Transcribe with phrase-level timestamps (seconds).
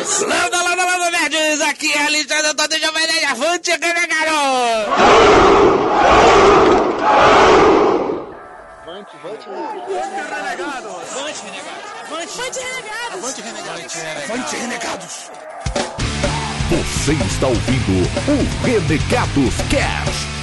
[0.00, 1.60] Landa, landa, landa, nerds!
[1.60, 3.24] Aqui é a lista do Todo Jovem Nerd.
[3.26, 4.30] Avante, renegado!
[8.82, 10.56] Avante, avante, renegados!
[11.12, 11.84] Avante, renegados!
[12.16, 13.12] Avante, renegados!
[13.12, 14.30] Avante, renegados!
[14.30, 15.30] Avante, renegados!
[16.70, 20.39] Você está ouvindo o Renegados Cast.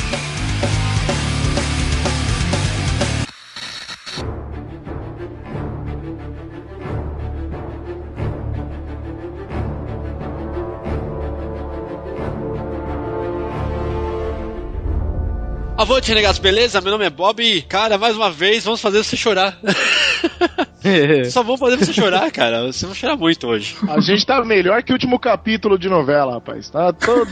[15.87, 16.81] Avante, renegados, beleza?
[16.81, 19.57] Meu nome é Bob e, cara, mais uma vez, vamos fazer você chorar.
[21.31, 22.65] Só vamos fazer você chorar, cara.
[22.65, 23.77] Você vai chorar muito hoje.
[23.87, 26.69] A gente tá melhor que o último capítulo de novela, rapaz.
[26.69, 27.25] Tá todo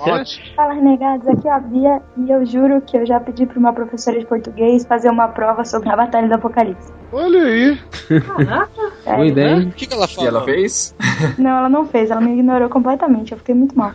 [0.00, 0.44] Ótimo.
[0.54, 1.26] Fala, renegados.
[1.28, 4.26] Aqui é a Bia e eu juro que eu já pedi pra uma professora de
[4.26, 6.92] português fazer uma prova sobre a Batalha do Apocalipse.
[7.10, 7.78] Olha aí.
[8.20, 8.92] Caraca.
[9.06, 9.60] Boa ideia.
[9.60, 10.24] O que, que ela falou?
[10.24, 10.94] E ela fez?
[11.38, 12.10] Não, ela não fez.
[12.10, 13.32] Ela me ignorou completamente.
[13.32, 13.94] Eu fiquei muito mal.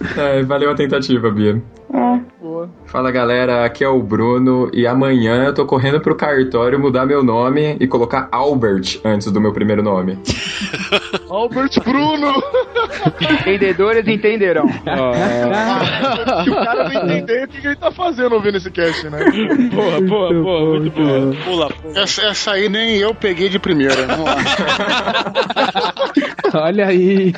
[0.16, 1.62] É, valeu a tentativa, Bia.
[1.92, 2.20] É.
[2.40, 2.70] Boa.
[2.86, 7.22] Fala galera, aqui é o Bruno e amanhã eu tô correndo pro cartório mudar meu
[7.22, 10.18] nome e colocar Albert antes do meu primeiro nome.
[11.28, 12.32] Albert Bruno!
[13.20, 14.68] Entendedores entenderão.
[16.44, 19.18] Se o cara não entender, o que ele tá fazendo ouvindo esse cast, né?
[19.70, 21.34] Boa, boa, boa, muito boa.
[21.44, 22.00] Pula, pula.
[22.00, 24.06] Essa, essa aí nem eu peguei de primeira.
[24.06, 24.36] Vamos lá.
[26.54, 27.32] Olha aí.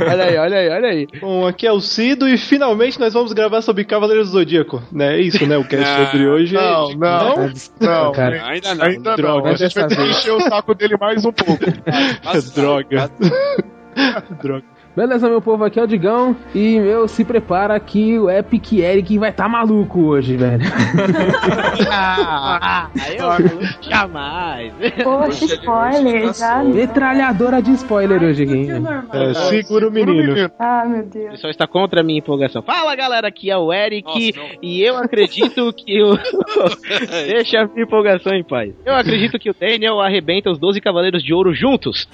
[0.00, 1.08] Olha aí, olha aí, olha aí.
[1.20, 5.16] Bom, aqui é o Cido e finalmente nós vamos gravar sobre Cavaleiros do Zodíaco, né?
[5.16, 5.58] É isso, né?
[5.58, 6.54] O cast Ah, sobre hoje.
[6.54, 7.50] Não, não,
[7.80, 8.12] não.
[8.12, 8.84] Cara, Ainda não.
[8.84, 9.16] Ainda não.
[9.16, 11.64] Droga, A gente vai ter que encher o saco dele mais um pouco.
[12.54, 13.10] Droga.
[14.42, 14.64] Droga.
[14.96, 16.34] Beleza, meu povo, aqui é o Digão.
[16.54, 20.64] E, meu, se prepara que o Epic Eric vai tá maluco hoje, velho.
[21.90, 23.28] Ah, eu
[23.82, 24.72] jamais.
[25.04, 26.64] Poxa, spoiler, já.
[26.64, 28.68] Metralhadora de spoiler hoje, aqui.
[29.12, 30.50] É, segura o menino.
[30.58, 31.30] Ah, meu O Deus.
[31.32, 32.62] pessoal está contra a minha empolgação.
[32.62, 36.18] Fala galera, aqui é o Eric Nossa, e eu acredito que o.
[37.28, 38.72] Deixa a minha empolgação em paz.
[38.86, 42.08] Eu acredito que o Daniel arrebenta os 12 Cavaleiros de Ouro juntos.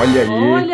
[0.00, 0.28] Olha aí.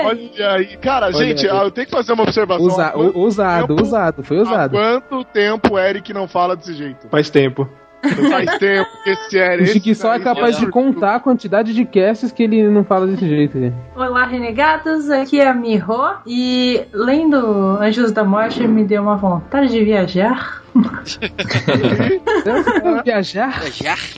[0.07, 0.77] Olha aí.
[0.77, 1.57] Cara, Olha gente, aí.
[1.65, 2.65] eu tenho que fazer uma observação.
[2.67, 4.71] Usa- Há usado, tempo- usado, foi Há usado.
[4.73, 7.09] quanto tempo o Eric não fala desse jeito?
[7.09, 7.69] Faz tempo.
[8.31, 9.63] Faz tempo que esse Eric.
[9.63, 13.07] O Chique só é capaz de contar a quantidade de casts que ele não fala
[13.07, 13.73] desse jeito.
[13.97, 17.37] Olá, renegados, aqui é a Miho e lendo
[17.81, 20.63] Anjos da Morte me deu uma vontade de viajar.
[23.05, 23.63] Viajar?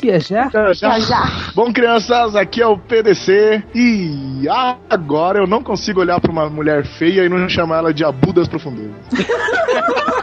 [0.00, 0.50] Viajar?
[0.72, 1.30] Já, já.
[1.54, 4.46] Bom, crianças, aqui é o PDC e
[4.88, 8.32] agora eu não consigo olhar pra uma mulher feia e não chamar ela de Abu
[8.32, 8.94] das Profundezas.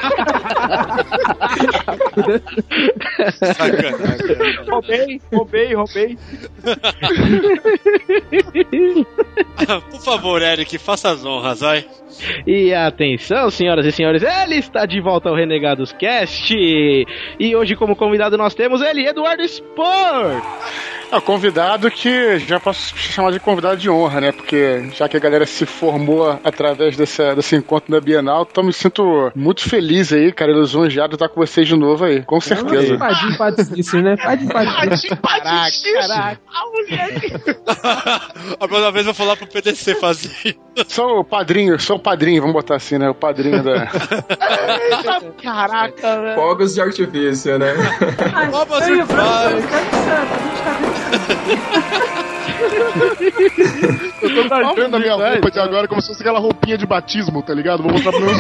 [3.56, 4.38] Sacanagem.
[4.70, 6.18] Roubei, roubei, roubei.
[9.92, 11.86] Por favor, Eric, faça as honras, vai.
[12.46, 16.54] E atenção, senhoras e senhores, ele está de volta ao Renegados Cast.
[17.40, 20.44] E hoje, como convidado, nós temos ele, Eduardo Sport.
[21.12, 24.32] É, convidado que já posso chamar de convidado de honra, né?
[24.32, 28.74] Porque já que a galera se formou através dessa, desse encontro da Bienal, então me
[28.74, 32.98] sinto muito feliz aí, cara, lisonjeado de estar com vocês de novo aí, com certeza.
[32.98, 34.16] Padim patício, né?
[34.18, 35.18] Padim patício.
[35.18, 36.40] Caraca, caraca.
[38.60, 40.58] A próxima vez eu vou falar pro PDC fazer.
[40.88, 43.10] Sou o padrinho, sou o padrinho, vamos botar assim, né?
[43.10, 43.88] O padrinho da.
[45.42, 46.36] Caraca, velho.
[46.36, 47.74] Fogos de artifício, né?
[48.34, 49.54] Ai, Vamos eu e o em Bruno, paz.
[49.64, 52.23] Espírito Santo, a gente tá vendo
[54.22, 57.42] Eu tô guardando a minha roupa de agora como se fosse aquela roupinha de batismo,
[57.42, 57.84] tá ligado?
[57.84, 58.38] Vou mostrar pro meus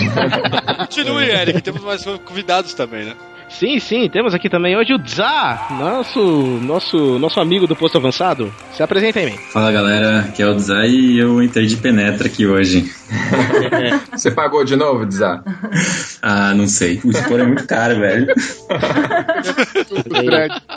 [0.78, 3.16] Continue, Eric, temos mais convidados também, né?
[3.59, 6.19] Sim, sim, temos aqui também hoje o Dzá, nosso,
[6.64, 8.52] nosso, nosso amigo do posto avançado.
[8.74, 9.38] Se apresenta aí, man.
[9.52, 12.91] Fala galera, aqui é o Dzai e eu entrei de penetra aqui hoje.
[14.12, 15.44] Você pagou de novo, Dizá?
[16.25, 17.02] Ah, não sei.
[17.03, 18.28] O expor é muito caro, velho.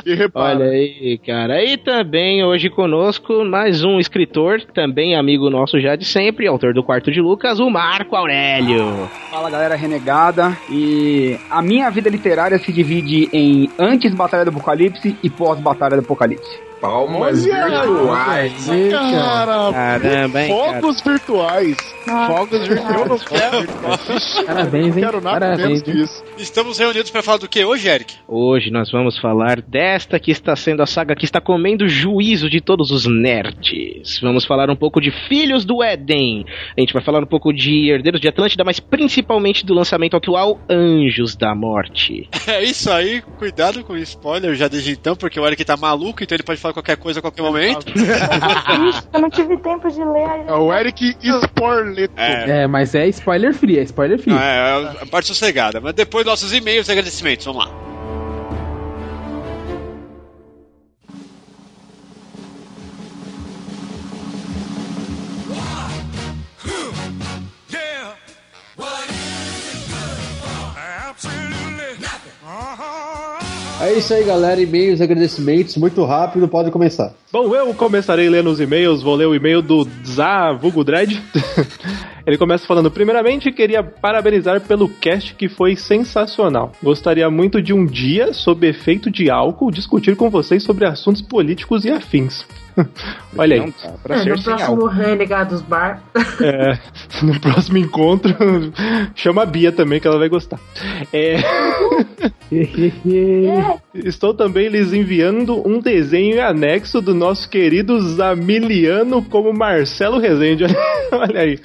[0.04, 0.58] E repara.
[0.58, 1.62] Olha aí, cara.
[1.62, 6.82] E também hoje conosco mais um escritor, também amigo nosso já de sempre, autor do
[6.82, 9.08] Quarto de Lucas, o Marco Aurélio.
[9.30, 15.16] Fala galera renegada, e a minha vida literária se divide em antes Batalha do Apocalipse
[15.22, 16.58] e pós Batalha do Apocalipse.
[16.80, 18.66] Palmas virtuais.
[18.90, 21.76] Cara, Caramba, hein, fogos virtuais.
[22.04, 23.00] Fogos virtuais.
[23.00, 24.46] Eu não quero.
[24.46, 25.02] Parabéns, hein?
[25.02, 26.02] Não quero nada Parabéns, menos que hein?
[26.02, 26.24] isso.
[26.36, 28.14] Estamos reunidos pra falar do que hoje, Eric?
[28.28, 32.50] Hoje nós vamos falar desta que está sendo a saga que está comendo o juízo
[32.50, 34.20] de todos os nerds.
[34.20, 36.44] Vamos falar um pouco de Filhos do Éden.
[36.76, 40.60] A gente vai falar um pouco de Herdeiros de Atlântida, mas principalmente do lançamento atual
[40.70, 42.28] Anjos da Morte.
[42.46, 46.22] É isso aí, cuidado com o spoiler já desde então, porque o Eric tá maluco,
[46.22, 47.86] então ele pode falar qualquer coisa a qualquer momento.
[49.12, 50.44] Eu não tive tempo de ler.
[50.46, 52.14] É o Eric Sporleto.
[52.16, 54.32] É, É, mas é spoiler free, é spoiler free.
[54.32, 55.80] não, é, é a parte sossegada.
[55.80, 57.95] Mas depois nossos e-mails e agradecimentos, vamos lá.
[73.86, 74.60] É isso aí, galera.
[74.60, 77.14] E-mails, agradecimentos, muito rápido, pode começar.
[77.32, 81.22] Bom, eu começarei lendo os e-mails, vou ler o e-mail do Zá Vulgo Dredd.
[82.26, 86.72] Ele começa falando: Primeiramente, queria parabenizar pelo cast que foi sensacional.
[86.82, 91.84] Gostaria muito de um dia, sob efeito de álcool, discutir com vocês sobre assuntos políticos
[91.84, 92.44] e afins.
[93.36, 93.60] Olha aí.
[93.60, 94.86] Não tá pra É, ser no sem próximo.
[94.86, 96.02] Renegados Bar.
[96.40, 96.78] É,
[97.22, 98.34] no próximo encontro,
[99.14, 100.58] chama a Bia também, que ela vai gostar.
[101.12, 101.36] É,
[103.94, 110.64] estou também lhes enviando um desenho em anexo do nosso querido Zamiliano como Marcelo Rezende.
[111.12, 111.58] Olha aí,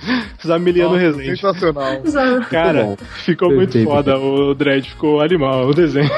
[0.46, 1.40] Zamiliano Nossa, Rezende.
[1.40, 2.02] Sensacional.
[2.50, 2.98] Cara, bom.
[3.26, 3.90] ficou muito Perfeito.
[3.90, 6.10] foda o Dredd, ficou animal o desenho.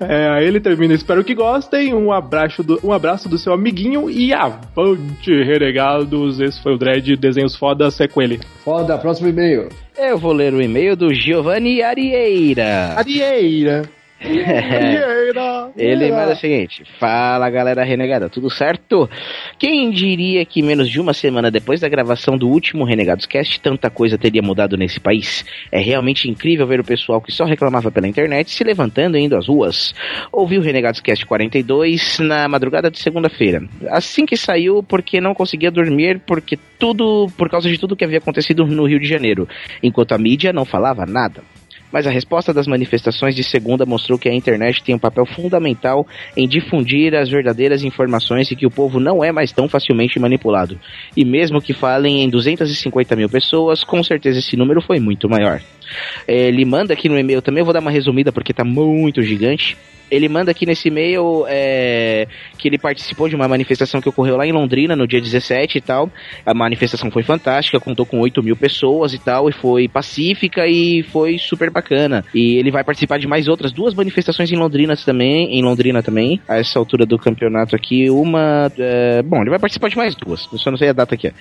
[0.00, 3.87] É, aí ele termina, espero que gostem, um abraço do, um abraço do seu amiguinho
[4.10, 6.40] e avante, renegados.
[6.40, 8.40] Esse foi o Dredd, desenhos foda, é com ele.
[8.64, 9.68] Foda, próximo e-mail.
[9.96, 12.94] Eu vou ler o e-mail do Giovanni Arieira.
[12.96, 13.97] Arieira.
[15.76, 19.08] Ele manda o seguinte: Fala galera renegada, tudo certo?
[19.58, 23.88] Quem diria que menos de uma semana depois da gravação do último Renegados Cast, tanta
[23.88, 25.44] coisa teria mudado nesse país?
[25.70, 29.36] É realmente incrível ver o pessoal que só reclamava pela internet se levantando e indo
[29.36, 29.94] às ruas.
[30.32, 33.62] Ouvi o Renegados Cast 42 na madrugada de segunda-feira.
[33.88, 38.18] Assim que saiu, porque não conseguia dormir, porque tudo, por causa de tudo que havia
[38.18, 39.48] acontecido no Rio de Janeiro,
[39.80, 41.42] enquanto a mídia não falava nada.
[41.92, 46.06] Mas a resposta das manifestações de segunda mostrou que a internet tem um papel fundamental
[46.36, 50.78] em difundir as verdadeiras informações e que o povo não é mais tão facilmente manipulado.
[51.16, 55.60] E mesmo que falem em 250 mil pessoas, com certeza esse número foi muito maior.
[56.26, 59.22] É, Ele manda aqui no e-mail também, eu vou dar uma resumida porque tá muito
[59.22, 59.76] gigante.
[60.10, 62.26] Ele manda aqui nesse e-mail é,
[62.56, 65.80] que ele participou de uma manifestação que ocorreu lá em Londrina no dia 17 e
[65.80, 66.10] tal.
[66.44, 71.02] A manifestação foi fantástica, contou com 8 mil pessoas e tal, e foi pacífica e
[71.02, 72.24] foi super bacana.
[72.34, 76.40] E ele vai participar de mais outras duas manifestações em Londrina também, em Londrina também,
[76.48, 78.08] a essa altura do campeonato aqui.
[78.08, 78.72] Uma.
[78.78, 81.32] é, bom, ele vai participar de mais duas, eu só não sei a data aqui.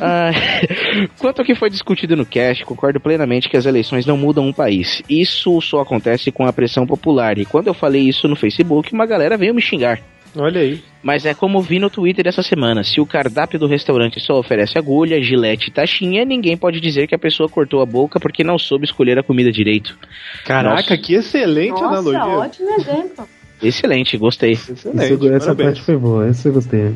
[0.00, 0.30] Ah,
[1.18, 4.52] quanto ao que foi discutido no cast, concordo plenamente que as eleições não mudam um
[4.52, 5.02] país.
[5.08, 7.38] Isso só acontece com a pressão popular.
[7.38, 10.00] E quando eu falei isso no Facebook, uma galera veio me xingar.
[10.36, 10.82] Olha aí.
[11.02, 14.76] Mas é como vi no Twitter essa semana: se o cardápio do restaurante só oferece
[14.76, 18.58] agulha, gilete e taxinha, ninguém pode dizer que a pessoa cortou a boca porque não
[18.58, 19.96] soube escolher a comida direito.
[20.44, 20.98] Caraca, Nossa.
[20.98, 22.26] que excelente Nossa, analogia.
[22.26, 23.28] ótimo exemplo.
[23.62, 24.52] Excelente, gostei.
[24.52, 25.68] Excelente, essa parabéns.
[25.68, 26.94] parte foi boa, essa eu gostei.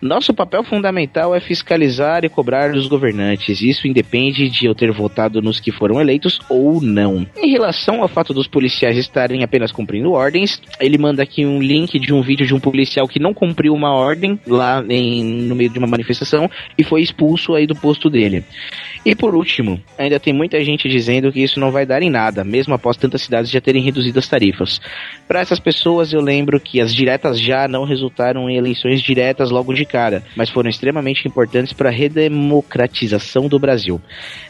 [0.00, 3.60] Nosso papel fundamental é fiscalizar e cobrar dos governantes.
[3.60, 7.26] Isso independe de eu ter votado nos que foram eleitos ou não.
[7.36, 11.98] Em relação ao fato dos policiais estarem apenas cumprindo ordens, ele manda aqui um link
[11.98, 15.70] de um vídeo de um policial que não cumpriu uma ordem lá em- no meio
[15.70, 18.44] de uma manifestação e foi expulso aí do posto dele.
[19.06, 22.42] E por último, ainda tem muita gente dizendo que isso não vai dar em nada,
[22.42, 24.80] mesmo após tantas cidades já terem reduzido as tarifas.
[25.28, 29.72] Para essas pessoas, eu lembro que as diretas já não resultaram em eleições diretas logo
[29.72, 34.00] de cara, mas foram extremamente importantes para a redemocratização do Brasil.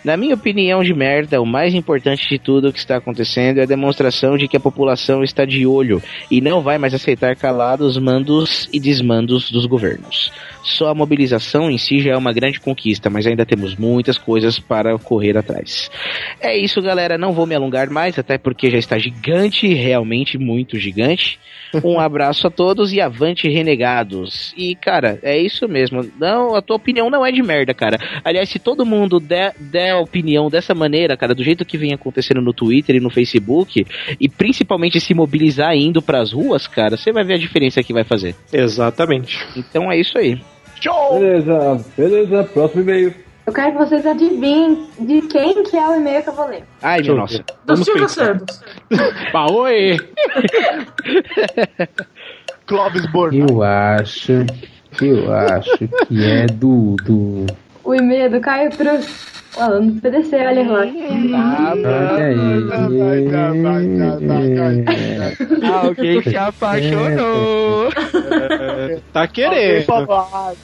[0.03, 3.67] Na minha opinião de merda, o mais importante de tudo que está acontecendo é a
[3.67, 8.71] demonstração de que a população está de olho e não vai mais aceitar calados mandos
[8.73, 10.33] e desmandos dos governos.
[10.63, 14.46] Só a mobilização em si já é uma grande conquista, mas ainda temos muitas coisas
[14.59, 15.91] para correr atrás.
[16.41, 17.19] É isso, galera.
[17.19, 21.39] Não vou me alongar mais, até porque já está gigante, realmente muito gigante.
[21.83, 24.55] Um abraço a todos e avante renegados.
[24.57, 26.09] E, cara, é isso mesmo.
[26.19, 27.99] Não, a tua opinião não é de merda, cara.
[28.25, 31.93] Aliás, se todo mundo der, der a opinião dessa maneira, cara, do jeito que vem
[31.93, 33.87] acontecendo no Twitter e no Facebook,
[34.21, 38.05] e principalmente se mobilizar indo pras ruas, cara, você vai ver a diferença que vai
[38.05, 38.35] fazer.
[38.53, 39.45] Exatamente.
[39.57, 40.41] Então é isso aí.
[41.19, 43.26] Beleza, beleza, próximo e-mail.
[43.47, 46.65] Eu quero que vocês adivinhem de quem que é o e-mail que eu vou ler.
[46.83, 47.45] Ai, minha nossa.
[47.65, 48.61] Do Silvio Santos.
[49.33, 49.97] Paoi!
[52.67, 53.47] Clóvis Bornai.
[53.49, 54.33] Eu acho.
[55.01, 56.97] Eu acho que é do.
[57.05, 57.47] do...
[57.87, 59.37] O e-mail do Caio Cruz.
[59.57, 60.83] O aluno do PDC, olha lá.
[65.83, 67.89] Alguém se apaixonou.
[69.13, 69.87] tá querendo.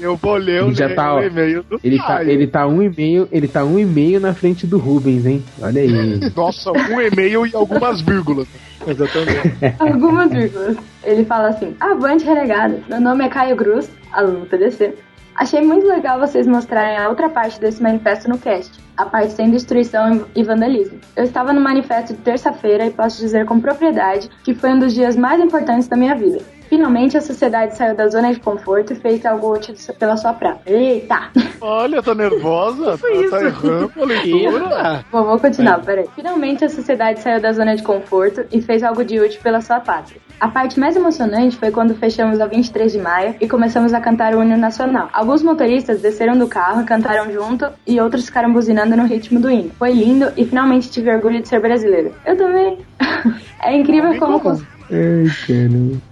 [0.01, 2.31] Eu vou ler o já tá, ó, e-mail do ele tá, Caio.
[2.31, 5.45] ele tá um e-mail, ele tá um e-mail na frente do Rubens, hein?
[5.63, 6.21] Olha aí.
[6.35, 8.49] Nossa, um e-mail e algumas vírgulas.
[8.87, 9.77] Exatamente.
[9.79, 10.77] Algumas vírgulas.
[11.05, 14.93] Ele fala assim: Avante renegado, meu nome é Caio Cruz, aluno do PDC.
[15.35, 19.51] Achei muito legal vocês mostrarem a outra parte desse manifesto no cast, a parte sem
[19.51, 21.01] destruição e vandalismo.
[21.17, 24.93] Eu estava no manifesto de terça-feira e posso dizer com propriedade que foi um dos
[24.93, 26.41] dias mais importantes da minha vida.
[26.73, 30.57] Finalmente a sociedade saiu da zona de conforto e fez algo útil pela sua praia.
[30.65, 31.31] Eita!
[31.61, 32.97] Olha, tá nervosa?
[32.97, 35.05] Tá, tá errando a leitura?
[35.13, 36.07] Bom, vou continuar, peraí.
[36.15, 39.81] Finalmente a sociedade saiu da zona de conforto e fez algo de útil pela sua
[39.81, 40.19] pátria.
[40.41, 44.35] A parte mais emocionante foi quando fechamos a 23 de maio e começamos a cantar
[44.35, 45.11] o hino nacional.
[45.13, 49.71] Alguns motoristas desceram do carro, cantaram junto e outros ficaram buzinando no ritmo do hino.
[49.79, 52.15] Foi lindo e finalmente tive orgulho de ser brasileiro.
[52.25, 52.79] Eu também.
[53.63, 54.41] é incrível como...
[54.41, 54.65] cons-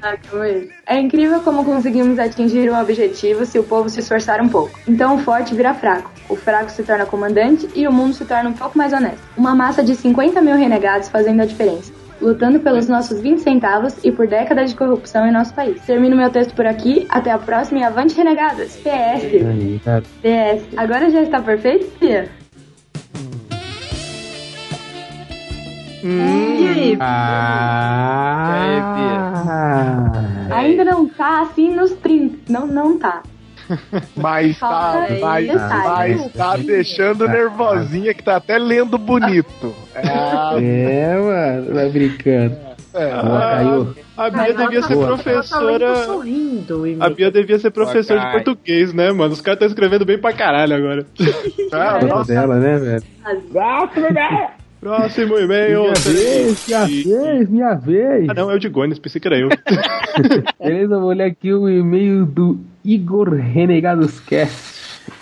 [0.03, 0.95] Ai, ah.
[0.95, 4.79] É incrível como conseguimos atingir um objetivo se o povo se esforçar um pouco.
[4.89, 8.49] Então o forte vira fraco, o fraco se torna comandante e o mundo se torna
[8.49, 9.21] um pouco mais honesto.
[9.37, 11.93] Uma massa de 50 mil renegados fazendo a diferença.
[12.21, 15.81] Lutando pelos nossos 20 centavos e por décadas de corrupção em nosso país.
[15.87, 17.07] Termino meu texto por aqui.
[17.09, 18.77] Até a próxima e avante, renegados!
[18.77, 19.23] PS!
[20.21, 20.77] PS.
[20.77, 21.87] Agora já está perfeito,
[26.01, 26.11] Fia?
[26.11, 26.97] E aí?
[27.01, 28.67] Ah,
[30.51, 32.53] Ainda não tá assim nos 30.
[32.53, 33.23] Não, não tá.
[34.17, 39.73] Mas tá, mas, mas tá deixando nervosinha que tá até lendo bonito.
[39.95, 40.03] É,
[40.59, 42.57] é, mano, vai brincando.
[42.95, 43.23] é.
[43.23, 43.95] Boa, caiu.
[44.17, 45.07] A Bia devia ser Boa.
[45.07, 45.95] professora.
[46.99, 49.33] Tá A Bia devia ser professora de português, né, mano?
[49.33, 51.07] Os caras estão escrevendo bem pra caralho agora.
[51.73, 53.03] Ah, dela, né, velho?
[54.81, 55.83] Próximo e-mail.
[55.83, 58.29] Minha vez, minha vez, minha vez.
[58.31, 59.51] Ah, não, é o de Gones, pensei que era eu.
[60.59, 64.81] Beleza, vou ler aqui o e-mail do Igor Renegados Cast.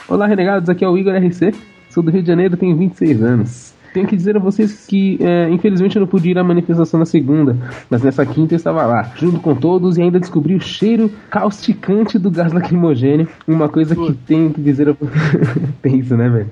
[0.08, 1.52] Olá, Renegados, aqui é o Igor RC.
[1.90, 3.74] Sou do Rio de Janeiro, tenho 26 anos.
[3.92, 7.06] Tenho que dizer a vocês que, é, infelizmente, eu não pude ir à manifestação na
[7.06, 7.56] segunda,
[7.88, 12.18] mas nessa quinta eu estava lá, junto com todos, e ainda descobri o cheiro causticante
[12.18, 13.28] do gás lacrimogêneo.
[13.46, 14.96] Uma coisa que tenho que dizer a
[15.82, 16.50] Tem isso, né, velho?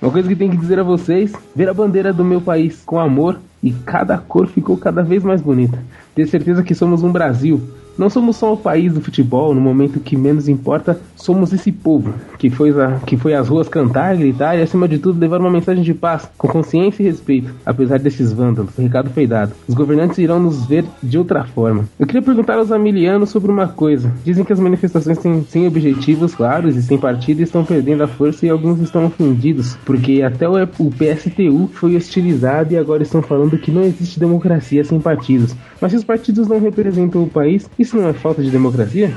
[0.00, 2.98] Uma coisa que tenho que dizer a vocês: ver a bandeira do meu país com
[2.98, 5.78] amor e cada cor ficou cada vez mais bonita.
[6.14, 7.60] Ter certeza que somos um Brasil.
[7.96, 12.14] Não somos só o país do futebol, no momento que menos importa, somos esse povo
[12.38, 15.50] que foi, a, que foi às ruas cantar, gritar e, acima de tudo, levar uma
[15.50, 18.76] mensagem de paz, com consciência e respeito, apesar desses vândalos.
[18.76, 19.52] O recado foi dado.
[19.68, 21.84] Os governantes irão nos ver de outra forma.
[21.98, 24.12] Eu queria perguntar aos amilianos sobre uma coisa.
[24.24, 28.46] Dizem que as manifestações têm, sem objetivos claros e sem partido estão perdendo a força
[28.46, 33.58] e alguns estão ofendidos, porque até o, o PSTU foi hostilizado e agora estão falando
[33.58, 35.54] que não existe democracia sem partidos.
[35.80, 39.12] Mas se os partidos não representam o país, isso não é falta de democracia?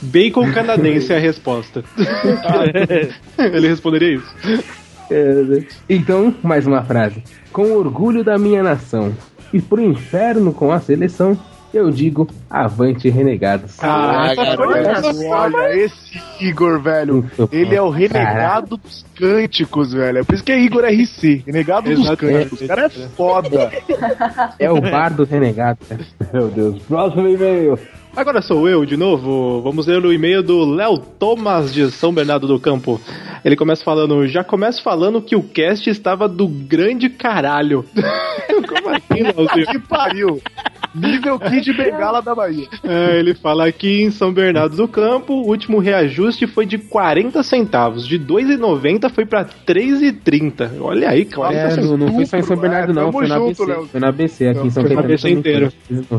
[0.00, 1.84] Bacon canadense é a resposta.
[3.38, 4.34] Ele responderia isso.
[5.10, 7.22] É, Então, mais uma frase.
[7.52, 9.14] Com orgulho da minha nação
[9.52, 11.38] e pro inferno com a seleção,
[11.72, 13.82] eu digo avante renegados.
[13.82, 14.96] Ah, olha,
[15.30, 20.18] olha, esse Igor, velho, ele é o renegado dos cânticos, velho.
[20.18, 22.60] É por isso que é Igor RC, renegado dos cânticos.
[22.60, 23.72] O cara é foda.
[24.58, 25.78] É o bar do renegado.
[26.32, 26.82] Meu Deus.
[26.82, 27.78] Próximo e-mail.
[28.14, 29.62] Agora sou eu de novo.
[29.62, 33.00] Vamos ler o e-mail do Léo Thomas de São Bernardo do Campo.
[33.42, 37.84] Ele começa falando, já começa falando que o cast estava do grande caralho.
[38.68, 39.66] Como assim, Léozinho?
[39.66, 40.42] que pariu.
[40.94, 42.66] Nível Kid Bengala da Bahia.
[42.84, 47.42] É, ele fala aqui em São Bernardo do Campo, o último reajuste foi de 40
[47.42, 48.06] centavos.
[48.06, 50.70] De 2,90 foi pra 3,30.
[50.80, 53.02] Olha aí, 40 É, não, não foi só em São Bernardo, não.
[53.06, 53.64] tamo Foi na junto, ABC.
[53.66, 53.86] Léo.
[53.88, 55.00] Foi na ABC aqui em São Foi na.
[55.00, 55.72] ABC inteiro.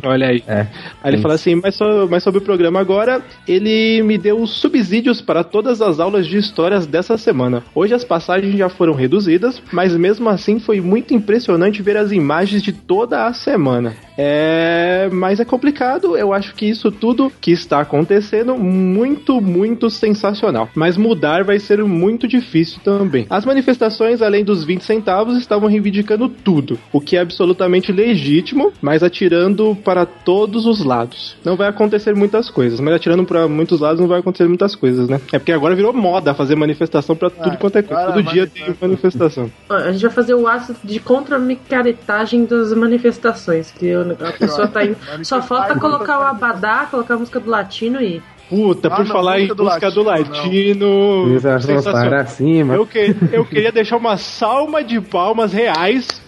[0.04, 0.44] Olha aí.
[0.48, 0.68] É.
[1.04, 5.22] Aí ele fala assim, mas, so- mas sobre o programa agora, ele me deu subsídios
[5.22, 7.64] para todas as aulas de histórias dessa semana.
[7.76, 12.62] Hoje as passagens já foram reduzidas, mas mesmo assim foi muito impressionante ver as imagens
[12.62, 13.94] de toda a semana.
[14.18, 14.63] É,
[15.12, 20.70] mas é complicado, eu acho que isso tudo que está acontecendo muito, muito sensacional.
[20.76, 23.26] Mas mudar vai ser muito difícil também.
[23.30, 29.04] As manifestações, além dos 20 centavos, estavam reivindicando tudo, o que é absolutamente legítimo, mas
[29.04, 31.36] atirando para todos os lados.
[31.44, 35.08] Não vai acontecer muitas coisas, mas atirando para muitos lados não vai acontecer muitas coisas,
[35.08, 35.20] né?
[35.32, 38.06] É porque agora virou moda fazer manifestação para tudo quanto é coisa.
[38.06, 39.52] Todo dia tem manifestação.
[39.70, 43.72] A gente vai fazer o ato de contra-micaretagem das manifestações.
[43.72, 44.98] Que o, a pessoa tá indo.
[45.24, 48.22] Só falta colocar o abadá, colocar a música do latino e.
[48.50, 51.84] Puta, por Ah, não, falar em música do música do latino, latino.
[51.84, 52.74] Para cima.
[52.76, 56.22] Eu, que, eu queria deixar uma salma de palmas reais.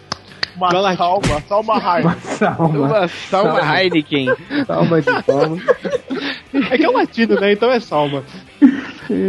[0.56, 0.98] Uma latino.
[0.98, 2.18] salma, salma raiva.
[2.22, 2.68] Salma.
[2.68, 4.34] Uma salma Heineken.
[4.66, 5.58] Salma de palma.
[6.72, 7.52] É que é o latino, né?
[7.52, 8.24] Então é salma.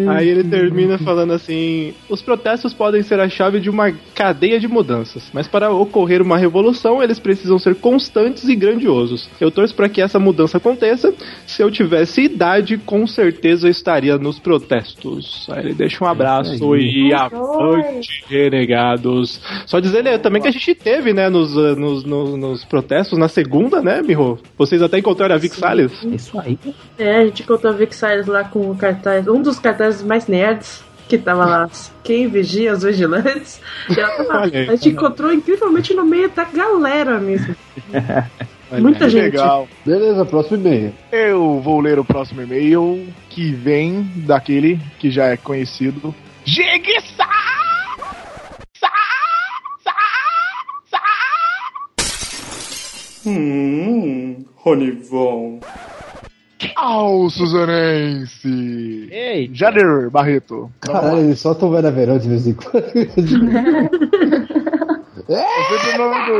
[0.08, 4.68] Aí ele termina falando assim: os protestos podem ser a chave de uma cadeia de
[4.68, 9.28] mudanças, mas para ocorrer uma revolução, eles precisam ser constantes e grandiosos.
[9.40, 11.12] Eu torço para que essa mudança aconteça.
[11.46, 15.46] Se eu tivesse idade, com certeza eu estaria nos protestos.
[15.50, 17.08] Aí ele deixa um abraço aí.
[17.08, 19.40] e avante, renegados.
[19.66, 23.18] Só dizer né, também que a gente teve, né, nos, uh, nos, nos, nos protestos
[23.18, 24.38] na segunda, né, Miho?
[24.56, 25.92] Vocês até encontraram a Vic Salles?
[26.04, 26.58] Isso aí.
[26.98, 30.26] É, a gente encontrou a Vic Salles lá com o cartaz, um dos cartazes mais
[30.26, 30.84] nerds.
[31.08, 31.70] Que tava lá,
[32.02, 33.60] quem vigia os vigilantes.
[33.88, 34.68] E ela tava, aí.
[34.68, 37.54] a gente encontrou incrivelmente no meio da galera mesmo.
[38.80, 39.22] Muita gente.
[39.22, 39.68] Legal.
[39.84, 40.92] Beleza, próximo e-mail.
[41.12, 46.12] Eu vou ler o próximo e-mail que vem daquele que já é conhecido.
[46.44, 47.26] Jigsaw!
[53.24, 55.60] Hum, Ronivon.
[56.76, 59.08] Ao Suzanense!
[59.10, 60.70] Ei, Jader Barreto.
[60.80, 62.84] Caralho, ele só tão velho verão de vez em quando.
[65.28, 66.34] É sempre o nome do.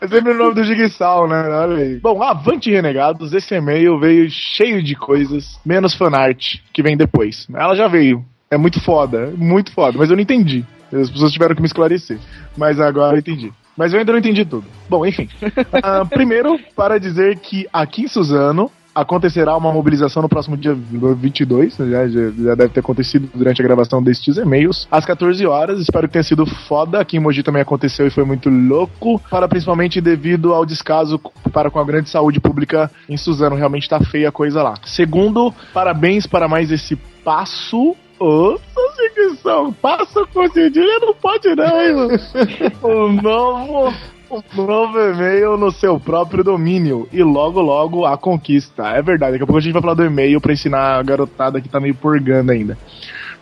[0.00, 1.46] É sempre o nome do Jigsaw, né?
[1.48, 1.98] Olha aí.
[1.98, 7.46] Bom, avante renegados, esse e-mail veio cheio de coisas, menos fanart, que vem depois.
[7.52, 8.24] Ela já veio.
[8.50, 10.64] É muito foda, muito foda, mas eu não entendi.
[10.90, 12.18] As pessoas tiveram que me esclarecer.
[12.56, 13.52] Mas agora eu entendi.
[13.80, 14.66] Mas eu ainda não entendi tudo.
[14.90, 15.26] Bom, enfim.
[15.82, 21.76] Ah, primeiro, para dizer que aqui em Suzano acontecerá uma mobilização no próximo dia 22,
[21.76, 25.80] já, já, já deve ter acontecido durante a gravação destes e-mails, às 14 horas.
[25.80, 27.00] Espero que tenha sido foda.
[27.00, 31.18] Aqui em Mogi também aconteceu e foi muito louco, para principalmente devido ao descaso
[31.50, 33.56] para com a grande saúde pública em Suzano.
[33.56, 34.74] Realmente tá feia a coisa lá.
[34.84, 41.94] Segundo, parabéns para mais esse passo Ô, consecução, passo com cedilha não pode não, hein,
[41.94, 42.20] mano.
[42.82, 43.94] o novo,
[44.28, 48.88] o novo e-mail no seu próprio domínio e logo, logo a conquista.
[48.88, 51.62] É verdade, daqui a pouco a gente vai falar do e-mail pra ensinar a garotada
[51.62, 52.76] que tá meio purgando ainda.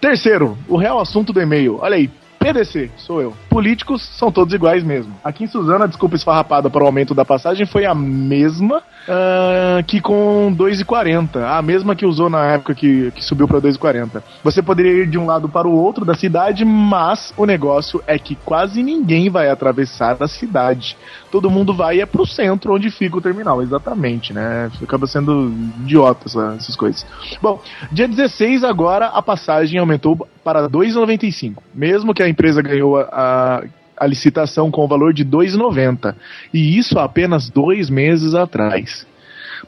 [0.01, 1.79] Terceiro, o real assunto do e-mail.
[1.81, 2.09] Olha aí,
[2.39, 3.35] PDC, sou eu.
[3.49, 5.13] Políticos são todos iguais mesmo.
[5.25, 9.83] Aqui em Suzano, a desculpa esfarrapada para o aumento da passagem foi a mesma ah,
[9.87, 11.43] que com 2,40.
[11.43, 14.23] A mesma que usou na época que, que subiu para 2,40.
[14.45, 18.19] Você poderia ir de um lado para o outro da cidade, mas o negócio é
[18.19, 20.97] que quase ninguém vai atravessar a cidade.
[21.31, 24.71] Todo mundo vai é pro centro onde fica o terminal, exatamente, né?
[24.83, 27.05] Acaba sendo idiota essa- essas coisas.
[27.43, 27.61] Bom,
[27.91, 31.63] dia 16 agora a passagem aumentou para 2,95.
[31.75, 33.63] Mesmo que a empresa ganhou a, a,
[33.97, 36.15] a licitação com o valor de 2,90.
[36.53, 39.07] E isso há apenas dois meses atrás.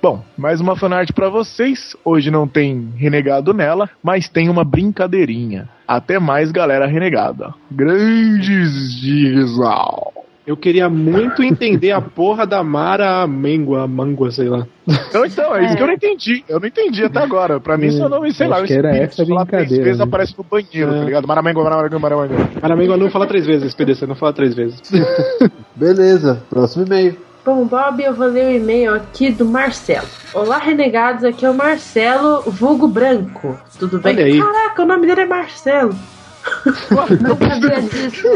[0.03, 1.97] Bom, mais uma fanart pra vocês.
[2.05, 5.69] Hoje não tem renegado nela, mas tem uma brincadeirinha.
[5.87, 7.53] Até mais, galera renegada.
[7.71, 10.13] Grandes Gisal.
[10.47, 14.67] Eu queria muito entender a porra da Mara Mengua, Mangua, sei lá.
[14.89, 16.45] Então, então, é isso que eu não entendi.
[16.49, 17.61] Eu não entendi até agora.
[17.61, 20.05] Pra mim, seu nome, sei Acho lá, que era essa lá, três vezes né?
[20.05, 21.29] aparece no banheiro, tá ligado?
[21.29, 22.35] Maramengo, Maramengo, Maramengo.
[22.61, 24.81] Mara Mengua não fala três vezes, PDC, não fala três vezes.
[25.77, 27.17] Beleza, próximo e-mail.
[27.45, 30.07] Bom, Bob, eu vou ler o e-mail aqui do Marcelo.
[30.35, 33.59] Olá, renegados, aqui é o Marcelo Vulgo Branco.
[33.79, 34.15] Tudo bem?
[34.15, 34.39] Olha aí.
[34.39, 35.95] Caraca, o nome dele é Marcelo.
[37.21, 38.29] Não sabia disso.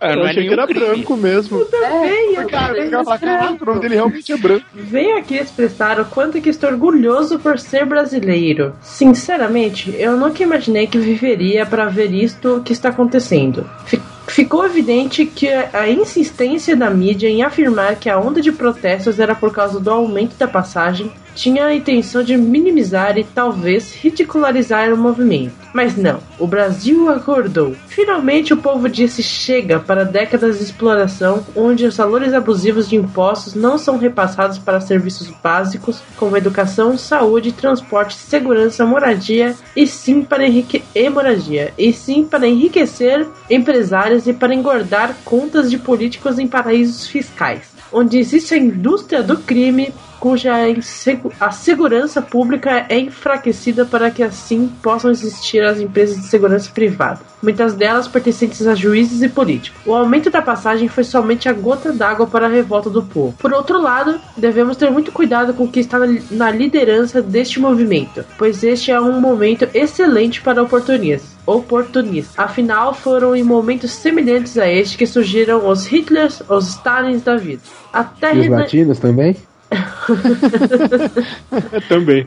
[0.00, 1.58] É, eu achei que era branco mesmo.
[1.58, 4.64] Eu Cara, falei, eu falo, caraca, o nome dele realmente é branco.
[4.74, 8.74] Venho aqui expressar o quanto que estou orgulhoso por ser brasileiro.
[8.82, 13.68] Sinceramente, eu nunca imaginei que viveria para ver isto que está acontecendo.
[13.86, 14.00] Fi-
[14.34, 19.32] Ficou evidente que a insistência da mídia em afirmar que a onda de protestos era
[19.32, 24.96] por causa do aumento da passagem tinha a intenção de minimizar e talvez ridicularizar o
[24.96, 25.52] movimento.
[25.72, 27.74] Mas não, o Brasil acordou.
[27.88, 33.54] Finalmente o povo disse chega para décadas de exploração onde os valores abusivos de impostos
[33.54, 40.46] não são repassados para serviços básicos como educação, saúde, transporte, segurança, moradia e sim para
[40.46, 40.84] enrique...
[40.94, 47.06] e moradia, e sim para enriquecer empresários e para engordar contas de políticos em paraísos
[47.06, 54.10] fiscais onde existe a indústria do crime cuja insegu- a segurança pública é enfraquecida para
[54.10, 59.28] que assim possam existir as empresas de segurança privada, muitas delas pertencentes a juízes e
[59.28, 59.78] políticos.
[59.84, 63.34] O aumento da passagem foi somente a gota d'água para a revolta do povo.
[63.38, 65.98] Por outro lado, devemos ter muito cuidado com o que está
[66.30, 71.34] na- liderança deste movimento, pois este é um momento excelente para oportunistas.
[71.46, 72.38] Oportunistas.
[72.38, 77.60] Afinal, foram em momentos semelhantes a este que surgiram os Hitlers, os Stalins da vida.
[77.92, 79.36] Até E os Renan- latinos também?
[81.88, 82.26] Também.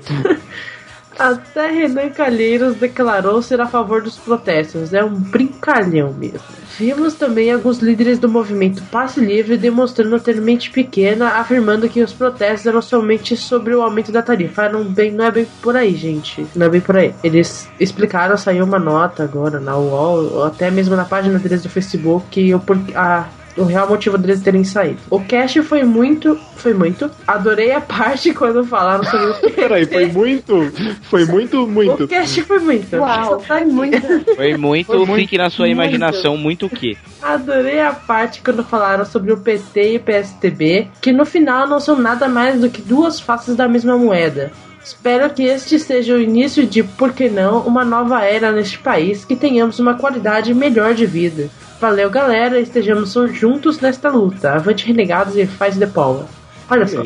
[1.17, 4.93] Até Renan Calheiros declarou ser a favor dos protestos.
[4.93, 6.39] É um brincalhão mesmo.
[6.77, 12.13] Vimos também alguns líderes do movimento Passe Livre demonstrando ter mente pequena, afirmando que os
[12.13, 14.69] protestos eram somente sobre o aumento da tarifa.
[14.69, 16.45] Não, bem, não é bem por aí, gente.
[16.55, 17.15] Não é bem por aí.
[17.23, 21.69] Eles explicaram, saiu uma nota agora na UOL, ou até mesmo na página deles do
[21.69, 22.53] Facebook, que
[22.93, 23.25] a-
[23.57, 24.99] o real motivo deles terem saído.
[25.09, 26.39] O cast foi muito.
[26.55, 27.09] Foi muito.
[27.25, 30.71] Adorei a parte quando falaram sobre o Peraí, foi muito.
[31.03, 32.03] Foi muito, muito.
[32.03, 32.95] o cast foi muito.
[32.95, 34.35] Uau, foi muito.
[34.35, 35.77] Foi muito, Foi muito, fique na sua muito.
[35.77, 36.97] imaginação, muito o quê?
[37.21, 41.79] Adorei a parte quando falaram sobre o PT e o PSTB, que no final não
[41.79, 44.51] são nada mais do que duas faces da mesma moeda.
[44.83, 49.25] Espero que este seja o início de, por que não, uma nova era neste país,
[49.25, 51.49] que tenhamos uma qualidade melhor de vida.
[51.79, 54.53] Valeu, galera, estejamos juntos nesta luta.
[54.53, 56.36] Avante renegados e faz de Paula.
[56.69, 57.01] Olha só.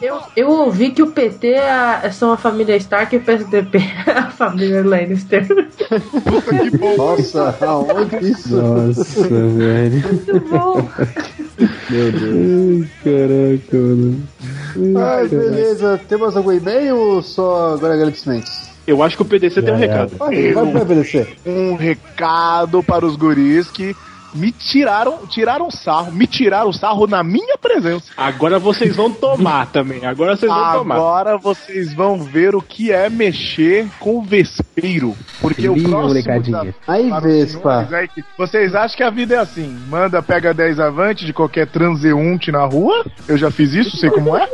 [0.00, 4.10] Eu, eu ouvi que o PT é- são a família Stark e o PSDB é
[4.12, 5.46] a família Lannister.
[6.96, 8.56] Nossa, aonde isso?
[8.56, 10.02] Nossa, velho.
[10.02, 10.88] Muito bom.
[11.90, 12.86] Meu Deus.
[12.86, 14.22] Ai, caraca, mano.
[14.98, 16.00] Ai, beleza.
[16.08, 18.70] Temos algum e-mail ou só agora agradecimentos?
[18.86, 20.16] Eu acho que o PDC tem um recado.
[20.16, 21.26] Vai, vai pra PDC.
[21.46, 23.94] Um recado para os guris que
[24.34, 28.12] me tiraram, tiraram sarro, me tiraram sarro na minha presença.
[28.16, 30.04] Agora vocês vão tomar também.
[30.06, 30.94] Agora vocês vão tomar.
[30.96, 35.16] Agora vocês vão ver o que é mexer com o vespeiro.
[35.40, 36.58] Porque o Liga, próximo molecadinha.
[36.60, 37.86] desafio Aí, Vespa.
[37.86, 39.78] senhores é que vocês acham que a vida é assim?
[39.88, 43.04] Manda, pega 10 avante de qualquer transeunte na rua.
[43.28, 44.48] Eu já fiz isso, sei como é.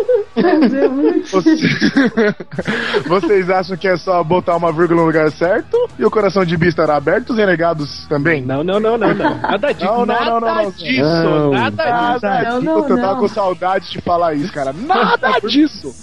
[1.31, 1.57] Você-
[3.07, 5.77] Vocês acham que é só botar uma vírgula no lugar certo?
[5.99, 7.31] E o coração de bi estará aberto?
[7.31, 8.43] Os renegados também?
[8.43, 9.39] Não, não, não, não, não.
[9.41, 9.66] Nada disso.
[9.66, 9.66] Não, não,
[10.07, 10.71] nada não, não, não.
[10.71, 11.03] disso.
[11.03, 11.51] Não.
[11.51, 12.27] Nada disso.
[12.27, 12.65] Nada Não, disso.
[12.65, 14.73] não, eu tava com saudade de falar isso, cara.
[14.73, 15.95] Nada disso.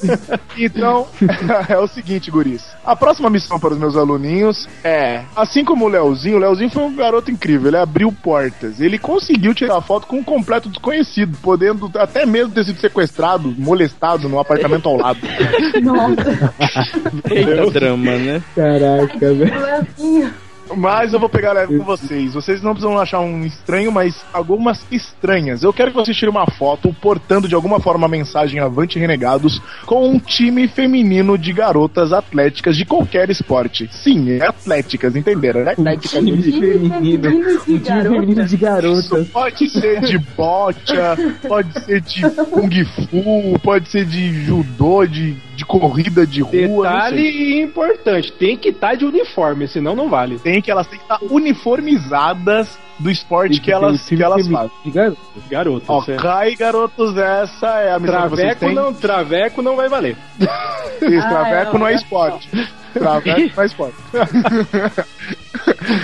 [0.58, 1.08] Então,
[1.69, 2.63] é o seguinte, guris.
[2.86, 6.84] A próxima missão para os meus aluninhos é, assim como o Leozinho, o Leozinho foi
[6.84, 8.80] um garoto incrível, ele abriu portas.
[8.80, 14.28] Ele conseguiu tirar foto com um completo desconhecido, podendo até mesmo ter sido sequestrado, molestado
[14.28, 15.19] no apartamento ao lado.
[15.82, 16.89] Nossa,
[17.30, 18.43] Eita drama, né?
[18.56, 20.34] Caraca, velho.
[20.76, 22.34] Mas eu vou pegar leve com vocês.
[22.34, 25.64] Vocês não precisam achar um estranho, mas algumas estranhas.
[25.64, 29.62] Eu quero que vocês tirem uma foto portando de alguma forma a mensagem Avante Renegados
[29.86, 33.90] com um time feminino de garotas atléticas de qualquer esporte.
[33.92, 35.72] Sim, é atléticas, entenderam, né?
[35.72, 36.12] Atléticas.
[36.12, 37.30] Time feminino.
[37.30, 39.28] Um time feminino de garotas.
[39.30, 45.66] Pode ser de bocha, pode ser de kung fu, pode ser de judô, de, de
[45.66, 46.54] corrida de rua.
[46.54, 47.12] não sei.
[47.12, 50.39] Detalhe importante: tem que estar de uniforme, senão não vale.
[50.39, 54.72] Tem que elas têm que estar uniformizadas do esporte que elas, que elas fazem.
[54.84, 55.18] De garotas.
[55.50, 55.86] Garoto.
[55.92, 58.76] Ok, garotos, essa é a missão que vocês Traveco têm.
[58.76, 60.16] não, traveco não vai valer.
[60.39, 61.96] Isso, Ah, traveco é, não é é.
[61.96, 62.50] esporte.
[62.50, 63.96] Traveco não é esporte.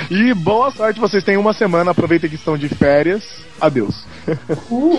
[0.09, 3.23] e boa sorte, vocês têm uma semana, aproveitem que estão de férias.
[3.59, 4.05] Adeus.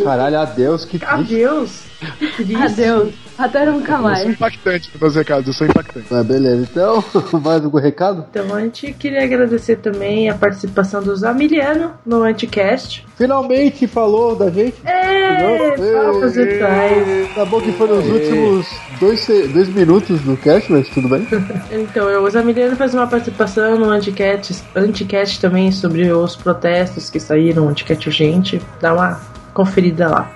[0.05, 1.15] Caralho, adeus, que triste.
[1.15, 1.83] Adeus.
[2.19, 2.57] Que triste.
[2.57, 3.15] Adeus.
[3.39, 4.29] Até nunca Eu sou mais.
[4.29, 6.07] impactante nos meus recados, eu sou impactante.
[6.13, 7.03] Ah, beleza, então,
[7.41, 8.27] mais algum recado?
[8.31, 13.07] Então a gente queria agradecer também a participação do Zamiliano no Anticast.
[13.17, 14.77] Finalmente falou da gente.
[14.85, 15.75] É,
[16.29, 17.35] virtuais.
[17.35, 18.67] Tá bom que foi nos últimos
[18.99, 21.27] dois, dois minutos do cast, mas tudo bem.
[21.81, 27.19] Então, eu- o Zamiliano fez uma participação no Anticast, Anticast também sobre os protestos que
[27.19, 28.61] saíram, Anticast Urgente.
[28.81, 29.21] Dá uma
[29.55, 30.31] conferida lá.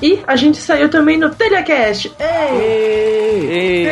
[0.00, 2.12] E a gente saiu também no Telecast.
[2.20, 3.88] Ei!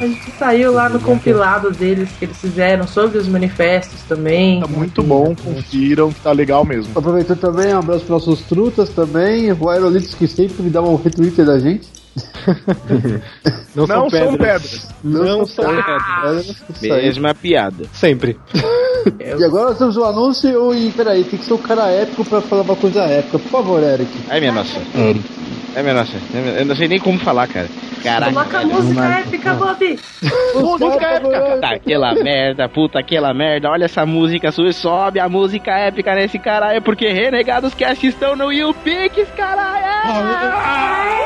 [0.00, 4.60] A gente saiu lá no compilado deles que eles fizeram sobre os manifestos também.
[4.60, 6.92] Tá muito bom, confiram que tá legal mesmo.
[6.96, 10.94] Aproveitando também, um abraço para nossos trutas também, o Aerolitos que sempre me dá um
[10.96, 11.88] retweet da gente.
[13.74, 14.38] Não, Não são são pedras.
[14.38, 14.94] pedras.
[15.04, 15.82] Não, Não são são
[16.22, 16.46] pedras.
[16.70, 17.02] Isso aí.
[17.04, 17.84] Mesma piada.
[17.92, 18.38] Sempre.
[19.20, 22.40] E agora nós temos o anúncio e peraí, tem que ser um cara épico pra
[22.40, 23.38] falar uma coisa épica.
[23.38, 24.10] Por favor, Eric.
[24.28, 24.80] Ai, minha nossa.
[24.96, 25.22] Eric.
[25.76, 26.12] Ai, minha nossa.
[26.58, 27.68] Eu não sei nem como falar, cara.
[28.02, 28.32] Caraca.
[28.32, 30.00] Coloca a música épica, Bob.
[30.56, 31.58] Música épica.
[31.60, 33.70] Tá, aquela merda, puta, aquela merda.
[33.70, 38.50] Olha essa música sua, sobe a música épica nesse caralho, porque Renegados Cast estão no
[38.52, 41.25] YouPix, caralho!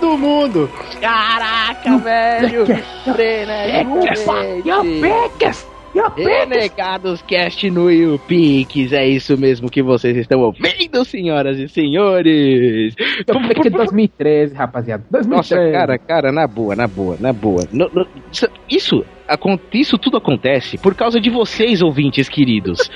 [0.00, 0.70] Todo mundo!
[1.00, 2.64] Caraca, velho!
[4.64, 5.66] YouPix!
[6.16, 12.94] Renegados Cast no YouPix, é isso mesmo que vocês estão ouvindo, senhoras e senhores!
[13.26, 15.04] Porque 2013, rapaziada.
[15.10, 15.28] 2013.
[15.28, 17.62] Nossa, cara, cara, na boa, na boa, na boa.
[17.72, 18.06] No- no-
[18.68, 19.04] isso-
[19.72, 22.90] isso, tudo acontece por causa de vocês, ouvintes queridos.